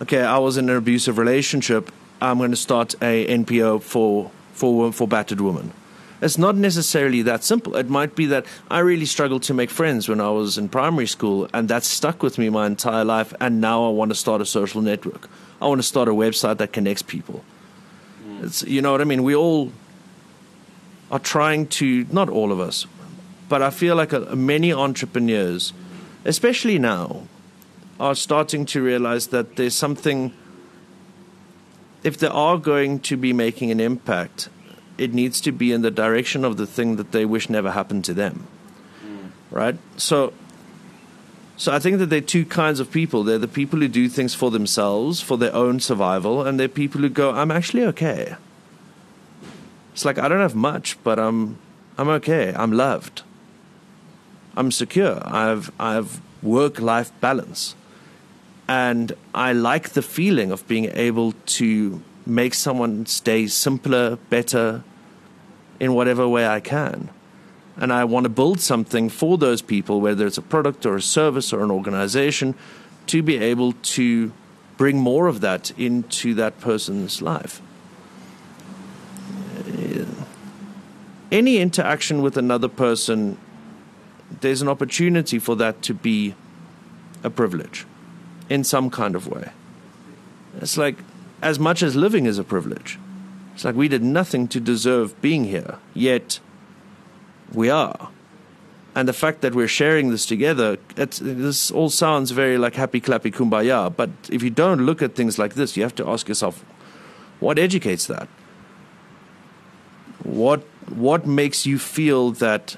okay, 0.01 0.21
I 0.21 0.38
was 0.38 0.57
in 0.57 0.69
an 0.69 0.78
abusive 0.78 1.17
relationship. 1.17 1.91
I'm 2.21 2.38
going 2.38 2.51
to 2.51 2.57
start 2.57 2.95
a 3.01 3.28
NPO 3.28 3.82
for 3.84 4.32
for 4.53 4.91
for 4.91 5.07
battered 5.07 5.39
women. 5.39 5.71
It's 6.20 6.38
not 6.38 6.55
necessarily 6.55 7.22
that 7.24 7.43
simple. 7.43 7.76
It 7.76 7.89
might 7.89 8.15
be 8.15 8.26
that 8.28 8.45
I 8.72 8.80
really 8.80 9.05
struggled 9.05 9.43
to 9.43 9.53
make 9.53 9.70
friends 9.70 10.09
when 10.09 10.20
I 10.20 10.30
was 10.30 10.57
in 10.57 10.68
primary 10.68 11.05
school, 11.05 11.47
and 11.53 11.70
that 11.70 11.84
stuck 11.84 12.24
with 12.24 12.38
me 12.38 12.49
my 12.49 12.65
entire 12.65 13.05
life. 13.05 13.34
And 13.39 13.61
now 13.61 13.86
I 13.86 13.89
want 13.89 14.09
to 14.09 14.15
start 14.15 14.41
a 14.41 14.45
social 14.45 14.82
network. 14.82 15.30
I 15.61 15.68
want 15.68 15.80
to 15.80 15.88
start 15.88 16.07
a 16.07 16.11
website 16.11 16.57
that 16.57 16.74
connects 16.74 17.03
people. 17.03 17.43
Mm. 18.28 18.45
It's, 18.45 18.63
you 18.63 18.82
know 18.82 18.91
what 18.91 19.01
I 19.01 19.03
mean? 19.03 19.24
We 19.24 19.36
all 19.36 19.72
are 21.11 21.20
trying 21.20 21.68
to, 21.68 22.05
not 22.11 22.30
all 22.30 22.51
of 22.51 22.59
us, 22.59 22.88
but 23.47 23.61
I 23.61 23.70
feel 23.70 23.95
like 23.95 24.11
a, 24.11 24.36
many 24.36 24.74
entrepreneurs, 24.74 25.72
especially 26.26 26.80
now, 26.80 27.28
are 27.99 28.15
starting 28.15 28.65
to 28.68 28.82
realize 28.82 29.28
that 29.28 29.55
there's 29.55 29.76
something. 29.76 30.34
If 32.03 32.18
they 32.18 32.28
are 32.28 32.57
going 32.57 32.99
to 33.01 33.18
be 33.18 33.34
making 33.34 33.72
an 33.72 33.80
impact, 33.80 34.49
it 34.97 35.13
needs 35.13 35.41
to 35.41 35.51
be 35.51 35.71
in 35.71 35.81
the 35.81 35.91
direction 35.91 36.43
of 36.43 36.57
the 36.57 36.65
thing 36.65 36.95
that 36.95 37.11
they 37.11 37.25
wish 37.25 37.49
never 37.49 37.71
happened 37.71 38.05
to 38.05 38.13
them. 38.13 38.47
Mm. 39.05 39.31
Right? 39.51 39.77
So 39.97 40.33
so 41.57 41.73
I 41.73 41.79
think 41.79 41.97
that 41.97 42.07
there 42.07 42.19
are 42.19 42.31
two 42.35 42.45
kinds 42.45 42.79
of 42.79 42.91
people. 42.91 43.23
They're 43.23 43.39
the 43.39 43.47
people 43.47 43.79
who 43.79 43.87
do 43.87 44.07
things 44.07 44.35
for 44.35 44.51
themselves, 44.51 45.21
for 45.21 45.37
their 45.37 45.53
own 45.55 45.79
survival, 45.79 46.45
and 46.45 46.59
they're 46.59 46.67
people 46.67 47.01
who 47.01 47.09
go, 47.09 47.31
I'm 47.31 47.49
actually 47.49 47.83
okay. 47.85 48.35
It's 49.93 50.05
like 50.05 50.19
I 50.19 50.27
don't 50.27 50.39
have 50.39 50.55
much, 50.55 51.01
but 51.03 51.17
I'm 51.17 51.57
I'm 51.97 52.09
okay. 52.09 52.53
I'm 52.55 52.71
loved. 52.71 53.23
I'm 54.55 54.71
secure. 54.71 55.19
I've 55.25 55.71
I've 55.79 56.21
work 56.43 56.79
life 56.79 57.11
balance. 57.19 57.75
And 58.67 59.13
I 59.33 59.53
like 59.53 59.89
the 59.89 60.01
feeling 60.01 60.51
of 60.51 60.67
being 60.67 60.85
able 60.93 61.33
to 61.57 62.01
make 62.28 62.53
someone's 62.53 63.19
day 63.19 63.47
simpler, 63.47 64.17
better, 64.30 64.84
in 65.80 65.93
whatever 65.93 66.28
way 66.28 66.47
I 66.47 66.59
can. 66.59 67.09
And 67.75 67.93
I 67.93 68.03
want 68.05 68.25
to 68.25 68.30
build 68.30 68.59
something 68.59 69.09
for 69.09 69.38
those 69.38 69.61
people, 69.61 70.01
whether 70.01 70.25
it's 70.25 70.38
a 70.38 70.41
product 70.41 70.86
or 70.86 70.95
a 70.95 71.01
service 71.01 71.53
or 71.53 71.63
an 71.63 71.71
organization, 71.71 72.55
to 73.07 73.21
be 73.21 73.38
able 73.38 73.73
to 73.73 74.32
bring 74.78 74.97
more 74.97 75.28
of 75.28 75.41
that 75.41 75.71
into 75.80 76.34
that 76.36 76.59
person's 76.59 77.21
life. 77.21 77.61
Any 81.32 81.57
interaction 81.57 82.21
with 82.21 82.38
another 82.38 82.69
person, 82.69 83.38
there's 84.41 84.61
an 84.61 84.69
opportunity 84.69 85.39
for 85.39 85.55
that 85.57 85.82
to 85.84 85.93
be 85.93 86.36
a 87.23 87.30
privilege 87.30 87.86
in 88.49 88.63
some 88.63 88.89
kind 88.89 89.15
of 89.15 89.28
way. 89.28 89.49
It's 90.61 90.78
like 90.78 90.95
as 91.41 91.59
much 91.59 91.83
as 91.83 91.95
living 91.95 92.25
is 92.25 92.39
a 92.39 92.43
privilege. 92.43 92.99
It's 93.53 93.65
like 93.65 93.75
we 93.75 93.88
did 93.88 94.03
nothing 94.03 94.47
to 94.49 94.59
deserve 94.59 95.19
being 95.21 95.45
here, 95.45 95.79
yet 95.93 96.39
we 97.53 97.69
are. 97.69 98.09
And 98.95 99.07
the 99.07 99.13
fact 99.13 99.41
that 99.41 99.53
we're 99.53 99.67
sharing 99.67 100.09
this 100.09 100.25
together, 100.25 100.77
this 100.95 101.69
all 101.69 101.89
sounds 101.89 102.31
very 102.31 102.57
like 102.57 102.75
happy, 102.75 102.99
clappy, 102.99 103.31
kumbaya. 103.31 103.95
But 103.95 104.09
if 104.31 104.41
you 104.41 104.49
don't 104.49 104.85
look 104.85 105.01
at 105.01 105.15
things 105.15 105.38
like 105.38 105.53
this, 105.53 105.77
you 105.77 105.83
have 105.83 105.95
to 105.95 106.07
ask 106.09 106.27
yourself, 106.27 106.65
what 107.39 107.59
educates 107.59 108.07
that? 108.07 108.27
What 110.23 110.61
what 110.89 111.27
makes 111.27 111.65
you 111.65 111.77
feel 111.77 112.31
that 112.31 112.77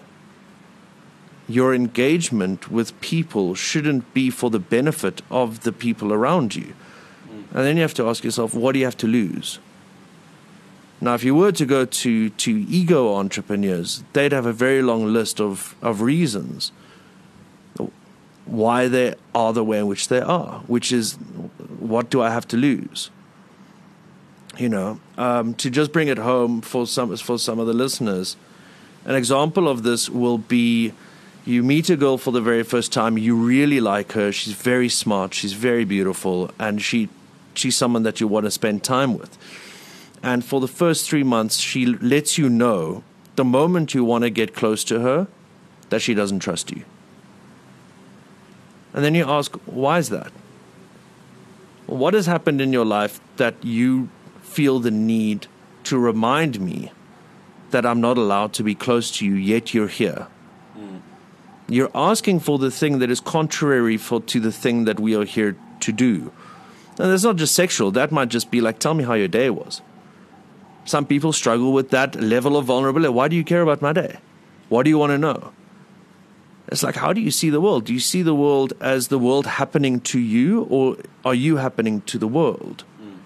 your 1.47 1.73
engagement 1.73 2.69
with 2.69 2.99
people 2.99 3.55
shouldn't 3.55 4.13
be 4.13 4.29
for 4.29 4.49
the 4.49 4.59
benefit 4.59 5.21
of 5.31 5.61
the 5.61 5.71
people 5.71 6.11
around 6.11 6.55
you? 6.55 6.73
And 7.51 7.65
then 7.65 7.77
you 7.77 7.81
have 7.81 7.93
to 7.95 8.07
ask 8.07 8.23
yourself, 8.23 8.53
what 8.53 8.73
do 8.73 8.79
you 8.79 8.85
have 8.85 8.97
to 8.97 9.07
lose? 9.07 9.59
Now, 11.01 11.13
if 11.13 11.23
you 11.23 11.33
were 11.33 11.51
to 11.53 11.65
go 11.65 11.85
to, 11.85 12.29
to 12.29 12.51
ego 12.51 13.15
entrepreneurs, 13.15 14.03
they'd 14.13 14.33
have 14.33 14.45
a 14.45 14.53
very 14.53 14.81
long 14.81 15.13
list 15.13 15.39
of, 15.39 15.75
of 15.81 16.01
reasons 16.01 16.71
why 18.49 18.87
they 18.87 19.15
are 19.35 19.53
the 19.53 19.63
way 19.63 19.79
in 19.79 19.87
which 19.87 20.07
they 20.07 20.19
are, 20.19 20.59
which 20.67 20.91
is 20.91 21.13
what 21.79 22.09
do 22.09 22.21
I 22.21 22.31
have 22.31 22.47
to 22.49 22.57
lose? 22.57 23.11
You 24.57 24.69
know, 24.69 24.99
um, 25.17 25.53
to 25.55 25.69
just 25.69 25.91
bring 25.91 26.07
it 26.07 26.17
home 26.17 26.61
for 26.61 26.85
some 26.85 27.15
for 27.15 27.37
some 27.37 27.59
of 27.59 27.67
the 27.67 27.73
listeners, 27.73 28.35
an 29.05 29.15
example 29.15 29.67
of 29.67 29.83
this 29.83 30.09
will 30.09 30.37
be 30.37 30.93
you 31.45 31.63
meet 31.63 31.89
a 31.89 31.95
girl 31.95 32.17
for 32.17 32.31
the 32.31 32.41
very 32.41 32.63
first 32.63 32.91
time, 32.91 33.17
you 33.17 33.35
really 33.35 33.79
like 33.79 34.11
her, 34.13 34.31
she's 34.31 34.53
very 34.53 34.89
smart, 34.89 35.33
she's 35.33 35.53
very 35.53 35.85
beautiful, 35.85 36.51
and 36.59 36.81
she 36.81 37.07
she's 37.59 37.77
someone 37.77 38.03
that 38.03 38.19
you 38.19 38.27
want 38.27 38.45
to 38.45 38.51
spend 38.51 38.83
time 38.83 39.17
with. 39.17 39.37
And 40.23 40.43
for 40.43 40.59
the 40.59 40.67
first 40.67 41.09
three 41.09 41.23
months, 41.23 41.57
she 41.57 41.85
lets 41.85 42.37
you 42.37 42.49
know 42.49 43.03
the 43.35 43.45
moment 43.45 43.93
you 43.93 44.03
want 44.03 44.23
to 44.23 44.29
get 44.29 44.55
close 44.55 44.83
to 44.85 44.99
her 44.99 45.27
that 45.89 46.01
she 46.01 46.13
doesn't 46.13 46.39
trust 46.39 46.71
you. 46.71 46.83
And 48.93 49.03
then 49.03 49.15
you 49.15 49.23
ask, 49.23 49.55
why 49.65 49.99
is 49.99 50.09
that? 50.09 50.31
What 51.85 52.13
has 52.13 52.25
happened 52.25 52.61
in 52.61 52.73
your 52.73 52.85
life 52.85 53.19
that 53.37 53.55
you 53.63 54.09
feel 54.41 54.79
the 54.79 54.91
need 54.91 55.47
to 55.85 55.97
remind 55.97 56.59
me 56.59 56.91
that 57.71 57.85
I'm 57.85 58.01
not 58.01 58.17
allowed 58.17 58.53
to 58.53 58.63
be 58.63 58.75
close 58.75 59.11
to 59.17 59.25
you, 59.25 59.33
yet 59.35 59.73
you're 59.73 59.87
here? 59.87 60.27
Mm. 60.77 61.01
You're 61.67 61.91
asking 61.95 62.41
for 62.41 62.57
the 62.57 62.71
thing 62.71 62.99
that 62.99 63.09
is 63.09 63.19
contrary 63.19 63.97
for, 63.97 64.21
to 64.21 64.39
the 64.39 64.51
thing 64.51 64.85
that 64.85 64.99
we 64.99 65.15
are 65.15 65.25
here 65.25 65.55
to 65.79 65.91
do. 65.91 66.31
And 66.99 67.13
it's 67.13 67.23
not 67.23 67.37
just 67.37 67.55
sexual, 67.55 67.91
that 67.91 68.11
might 68.11 68.27
just 68.27 68.51
be 68.51 68.59
like, 68.59 68.77
tell 68.77 68.93
me 68.93 69.05
how 69.05 69.13
your 69.13 69.29
day 69.29 69.49
was. 69.49 69.81
Some 70.83 71.05
people 71.05 71.31
struggle 71.31 71.71
with 71.71 71.91
that 71.91 72.15
level 72.15 72.57
of 72.57 72.65
vulnerability. 72.65 73.13
Why 73.13 73.29
do 73.29 73.37
you 73.37 73.45
care 73.45 73.61
about 73.61 73.81
my 73.81 73.93
day? 73.93 74.17
What 74.67 74.83
do 74.83 74.89
you 74.89 74.97
want 74.97 75.11
to 75.11 75.17
know? 75.17 75.53
It's 76.67 76.83
like, 76.83 76.95
how 76.95 77.13
do 77.13 77.21
you 77.21 77.31
see 77.31 77.49
the 77.49 77.61
world? 77.61 77.85
Do 77.85 77.93
you 77.93 78.01
see 78.01 78.21
the 78.21 78.35
world 78.35 78.73
as 78.81 79.07
the 79.07 79.17
world 79.17 79.47
happening 79.47 80.01
to 80.01 80.19
you, 80.19 80.63
or 80.63 80.97
are 81.23 81.33
you 81.33 81.55
happening 81.55 82.01
to 82.01 82.17
the 82.17 82.27
world? 82.27 82.83
Mm. 83.01 83.17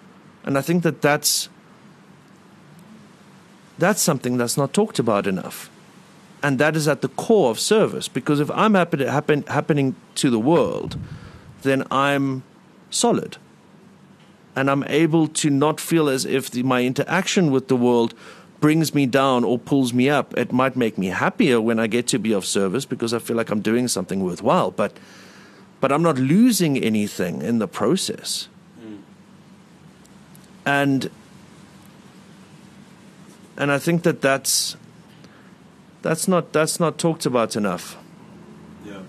And 0.44 0.58
I 0.58 0.62
think 0.62 0.84
that 0.84 1.02
that's 1.02 1.50
that's 3.80 4.02
something 4.02 4.38
that's 4.38 4.56
not 4.56 4.72
talked 4.72 5.00
about 5.00 5.26
enough, 5.26 5.70
and 6.42 6.60
that 6.60 6.76
is 6.78 6.88
at 6.88 7.02
the 7.02 7.10
core 7.10 7.50
of 7.50 7.60
service. 7.60 8.08
Because 8.08 8.40
if 8.40 8.50
I'm 8.52 8.76
happy 8.76 9.04
happen, 9.04 9.44
happening 9.48 9.96
to 10.16 10.30
the 10.30 10.40
world, 10.40 10.98
then 11.64 11.84
I'm 11.92 12.44
solid 12.90 13.38
and 14.56 14.70
I'm 14.70 14.84
able 14.86 15.28
to 15.28 15.50
not 15.50 15.80
feel 15.80 16.10
as 16.10 16.26
if 16.26 16.50
the, 16.52 16.64
my 16.64 16.84
interaction 16.84 17.52
with 17.52 17.68
the 17.68 17.76
world 17.76 18.14
brings 18.60 18.94
me 18.94 19.06
down 19.06 19.44
or 19.44 19.60
pulls 19.60 19.94
me 19.94 20.10
up. 20.10 20.38
It 20.38 20.54
might 20.54 20.76
make 20.76 20.98
me 20.98 21.08
happier 21.08 21.60
when 21.60 21.80
I 21.80 21.88
get 21.88 22.08
to 22.08 22.20
be 22.20 22.32
of 22.32 22.46
service 22.46 22.86
because 22.86 23.14
I 23.14 23.20
feel 23.20 23.36
like 23.36 23.50
I'm 23.50 23.62
doing 23.62 23.88
something 23.88 24.24
worthwhile, 24.24 24.72
but 24.72 24.98
but 25.82 25.92
I'm 25.92 26.02
not 26.02 26.18
losing 26.18 26.78
anything 26.78 27.42
in 27.42 27.60
the 27.60 27.68
process. 27.68 28.48
Mm. 28.80 29.00
And 30.66 31.10
and 33.58 33.72
I 33.72 33.80
think 33.80 34.04
that 34.04 34.22
that's 34.22 34.78
that's 36.02 36.28
not 36.28 36.54
that's 36.54 36.80
not 36.80 36.98
talked 36.98 37.26
about 37.26 37.56
enough. 37.56 37.98
Yeah. 38.86 39.02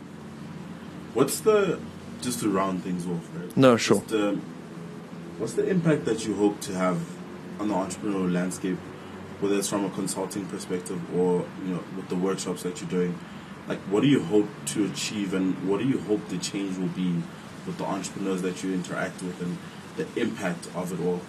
What's 1.13 1.39
the 1.41 1.79
just 2.23 2.41
to 2.41 2.49
round 2.49 2.83
things 2.83 3.07
off, 3.07 3.29
right? 3.37 3.57
No, 3.57 3.77
sure. 3.77 4.01
Just, 4.01 4.15
um, 4.15 4.43
what's 5.39 5.55
the 5.55 5.69
impact 5.69 6.05
that 6.05 6.27
you 6.27 6.35
hope 6.35 6.61
to 6.63 6.75
have 6.75 7.01
on 7.61 7.69
the 7.69 7.75
entrepreneurial 7.75 8.33
landscape, 8.33 8.79
whether 9.41 9.57
it's 9.57 9.69
from 9.69 9.85
a 9.85 9.91
consulting 9.91 10.47
perspective 10.47 11.01
or 11.15 11.47
you 11.65 11.75
know 11.75 11.85
with 11.97 12.09
the 12.09 12.17
workshops 12.17 12.63
that 12.63 12.81
you're 12.81 12.91
doing? 12.91 13.19
Like, 13.67 13.79
what 13.81 14.03
do 14.03 14.09
you 14.09 14.23
hope 14.23 14.49
to 14.67 14.85
achieve, 14.85 15.33
and 15.33 15.69
what 15.69 15.81
do 15.81 15.87
you 15.87 15.99
hope 15.99 16.29
the 16.29 16.39
change 16.39 16.77
will 16.77 16.89
be 16.89 17.23
with 17.67 17.79
the 17.79 17.85
entrepreneurs 17.85 18.43
that 18.43 18.63
you 18.63 18.75
interact 18.75 19.23
with, 19.23 19.41
and 19.41 19.57
the 19.97 20.21
impact 20.21 20.69
of 20.75 20.93
it 20.93 21.05
all? 21.05 21.21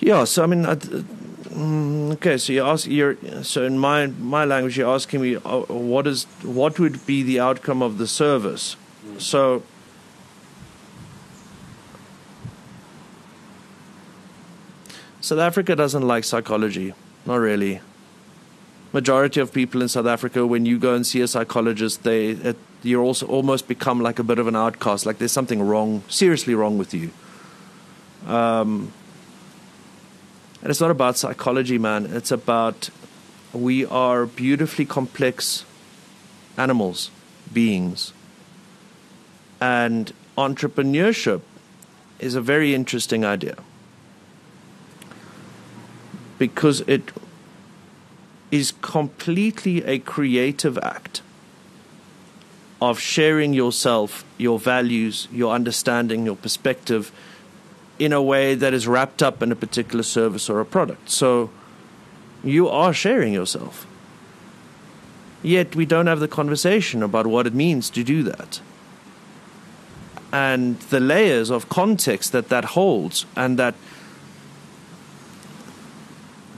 Yeah, 0.00 0.24
so 0.24 0.42
I 0.42 0.46
mean, 0.46 0.64
mm, 0.64 2.12
okay. 2.14 2.36
So 2.36 2.52
you 2.52 2.64
ask, 2.64 2.86
you're 2.86 3.16
so 3.42 3.64
in 3.64 3.78
my 3.78 4.08
my 4.08 4.44
language, 4.44 4.76
you're 4.76 4.92
asking 4.92 5.22
me 5.22 5.36
uh, 5.36 5.60
what 5.60 6.06
is 6.06 6.24
what 6.42 6.78
would 6.78 7.06
be 7.06 7.22
the 7.22 7.40
outcome 7.40 7.80
of 7.80 7.98
the 7.98 8.06
service. 8.06 8.76
Mm. 9.06 9.20
So 9.20 9.62
South 15.26 15.40
Africa 15.40 15.74
doesn't 15.74 16.06
like 16.06 16.22
psychology, 16.22 16.94
not 17.24 17.40
really. 17.40 17.80
Majority 18.92 19.40
of 19.40 19.52
people 19.52 19.82
in 19.82 19.88
South 19.88 20.06
Africa, 20.06 20.46
when 20.46 20.64
you 20.64 20.78
go 20.78 20.94
and 20.94 21.04
see 21.04 21.20
a 21.20 21.26
psychologist, 21.26 22.04
they 22.04 22.28
it, 22.28 22.56
you're 22.84 23.02
also 23.02 23.26
almost 23.26 23.66
become 23.66 24.00
like 24.00 24.20
a 24.20 24.22
bit 24.22 24.38
of 24.38 24.46
an 24.46 24.54
outcast. 24.54 25.04
Like 25.04 25.18
there's 25.18 25.32
something 25.32 25.60
wrong, 25.60 26.04
seriously 26.08 26.54
wrong 26.54 26.78
with 26.78 26.94
you. 26.94 27.10
Um, 28.28 28.92
and 30.62 30.70
it's 30.70 30.80
not 30.80 30.92
about 30.92 31.16
psychology, 31.16 31.76
man. 31.76 32.06
It's 32.06 32.30
about 32.30 32.90
we 33.52 33.84
are 33.84 34.26
beautifully 34.26 34.86
complex 34.86 35.64
animals, 36.56 37.10
beings. 37.52 38.12
And 39.60 40.12
entrepreneurship 40.38 41.40
is 42.20 42.36
a 42.36 42.40
very 42.40 42.76
interesting 42.76 43.24
idea 43.24 43.56
because 46.38 46.80
it 46.82 47.12
is 48.50 48.72
completely 48.80 49.84
a 49.84 49.98
creative 49.98 50.78
act 50.78 51.22
of 52.80 52.98
sharing 52.98 53.54
yourself, 53.54 54.24
your 54.36 54.58
values, 54.58 55.28
your 55.32 55.54
understanding, 55.54 56.26
your 56.26 56.36
perspective 56.36 57.10
in 57.98 58.12
a 58.12 58.22
way 58.22 58.54
that 58.54 58.74
is 58.74 58.86
wrapped 58.86 59.22
up 59.22 59.42
in 59.42 59.50
a 59.50 59.56
particular 59.56 60.02
service 60.02 60.50
or 60.50 60.60
a 60.60 60.64
product. 60.64 61.08
So 61.08 61.50
you 62.44 62.68
are 62.68 62.92
sharing 62.92 63.32
yourself. 63.32 63.86
Yet 65.42 65.74
we 65.74 65.86
don't 65.86 66.06
have 66.06 66.20
the 66.20 66.28
conversation 66.28 67.02
about 67.02 67.26
what 67.26 67.46
it 67.46 67.54
means 67.54 67.88
to 67.90 68.04
do 68.04 68.22
that. 68.24 68.60
And 70.32 70.78
the 70.80 71.00
layers 71.00 71.50
of 71.50 71.68
context 71.68 72.32
that 72.32 72.48
that 72.50 72.64
holds 72.64 73.24
and 73.36 73.58
that 73.58 73.74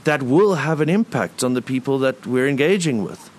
that 0.03 0.23
will 0.23 0.55
have 0.55 0.81
an 0.81 0.89
impact 0.89 1.43
on 1.43 1.53
the 1.53 1.61
people 1.61 1.99
that 1.99 2.25
we're 2.25 2.47
engaging 2.47 3.03
with. 3.03 3.29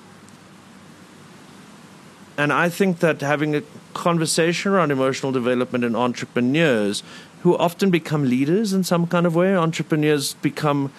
And 2.37 2.53
I 2.53 2.69
think 2.69 3.01
that 3.01 3.21
having 3.21 3.55
a 3.55 3.63
conversation 3.93 4.73
around 4.73 4.91
emotional 4.91 5.33
development 5.33 5.85
and 5.85 5.97
entrepreneurs 5.97 7.03
who 7.43 7.57
often 7.57 7.91
become 7.91 8.25
leaders 8.29 8.73
in 8.73 8.85
some 8.85 9.07
kind 9.07 9.27
of 9.27 9.35
way. 9.35 9.57
Entrepreneurs 9.57 10.35
become 10.35 10.93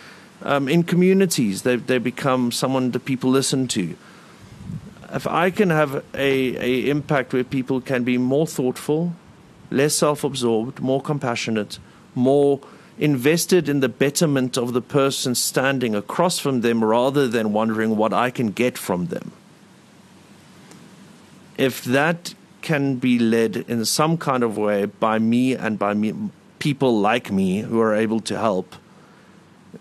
um, 0.43 0.67
in 0.67 0.83
communities. 0.83 1.61
They 1.61 1.75
they 1.75 1.97
become 1.97 2.51
someone 2.51 2.91
that 2.91 3.05
people 3.05 3.29
listen 3.29 3.67
to. 3.69 3.95
If 5.13 5.27
I 5.27 5.51
can 5.51 5.69
have 5.69 6.03
a, 6.13 6.55
a 6.57 6.89
impact 6.89 7.33
where 7.33 7.43
people 7.43 7.81
can 7.81 8.03
be 8.03 8.17
more 8.17 8.47
thoughtful, 8.47 9.13
less 9.69 9.93
self-absorbed, 9.93 10.79
more 10.79 11.01
compassionate, 11.01 11.79
more 12.15 12.59
invested 12.97 13.69
in 13.69 13.79
the 13.79 13.89
betterment 13.89 14.57
of 14.57 14.73
the 14.73 14.81
person 14.81 15.35
standing 15.35 15.95
across 15.95 16.39
from 16.39 16.61
them 16.61 16.83
rather 16.83 17.27
than 17.27 17.53
wondering 17.53 17.97
what 17.97 18.13
I 18.13 18.29
can 18.29 18.51
get 18.51 18.77
from 18.77 19.07
them. 19.07 19.31
If 21.57 21.83
that 21.83 22.33
can 22.61 22.95
be 22.95 23.17
led 23.17 23.57
in 23.67 23.85
some 23.85 24.17
kind 24.17 24.43
of 24.43 24.57
way 24.57 24.85
by 24.85 25.19
me 25.19 25.55
and 25.55 25.79
by 25.79 25.93
me, 25.93 26.13
people 26.59 26.99
like 26.99 27.31
me 27.31 27.61
who 27.61 27.79
are 27.79 27.95
able 27.95 28.19
to 28.21 28.37
help, 28.37 28.75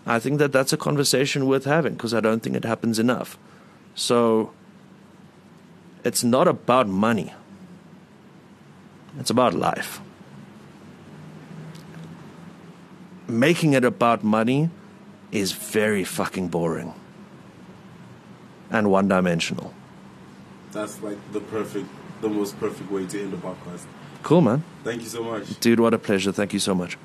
I 0.05 0.19
think 0.19 0.39
that 0.39 0.51
that's 0.51 0.73
a 0.73 0.77
conversation 0.77 1.47
worth 1.47 1.65
having 1.65 1.93
because 1.93 2.13
I 2.13 2.19
don't 2.19 2.41
think 2.41 2.55
it 2.55 2.65
happens 2.65 2.97
enough. 2.97 3.37
So 3.93 4.51
it's 6.03 6.23
not 6.23 6.47
about 6.47 6.87
money, 6.87 7.33
it's 9.19 9.29
about 9.29 9.53
life. 9.53 10.01
Making 13.31 13.71
it 13.71 13.85
about 13.85 14.25
money 14.25 14.69
is 15.31 15.53
very 15.53 16.03
fucking 16.03 16.49
boring 16.49 16.93
and 18.69 18.91
one 18.91 19.07
dimensional. 19.07 19.73
That's 20.73 21.01
like 21.01 21.17
the 21.31 21.39
perfect 21.39 21.87
the 22.19 22.27
most 22.27 22.59
perfect 22.59 22.91
way 22.91 23.07
to 23.07 23.21
end 23.21 23.31
the 23.31 23.37
podcast. 23.37 23.85
Cool, 24.21 24.41
man. 24.41 24.63
Thank 24.83 25.01
you 25.03 25.07
so 25.07 25.23
much. 25.23 25.59
Dude, 25.61 25.79
what 25.79 25.93
a 25.93 25.97
pleasure. 25.97 26.33
Thank 26.33 26.51
you 26.51 26.59
so 26.59 26.75
much. 26.75 26.97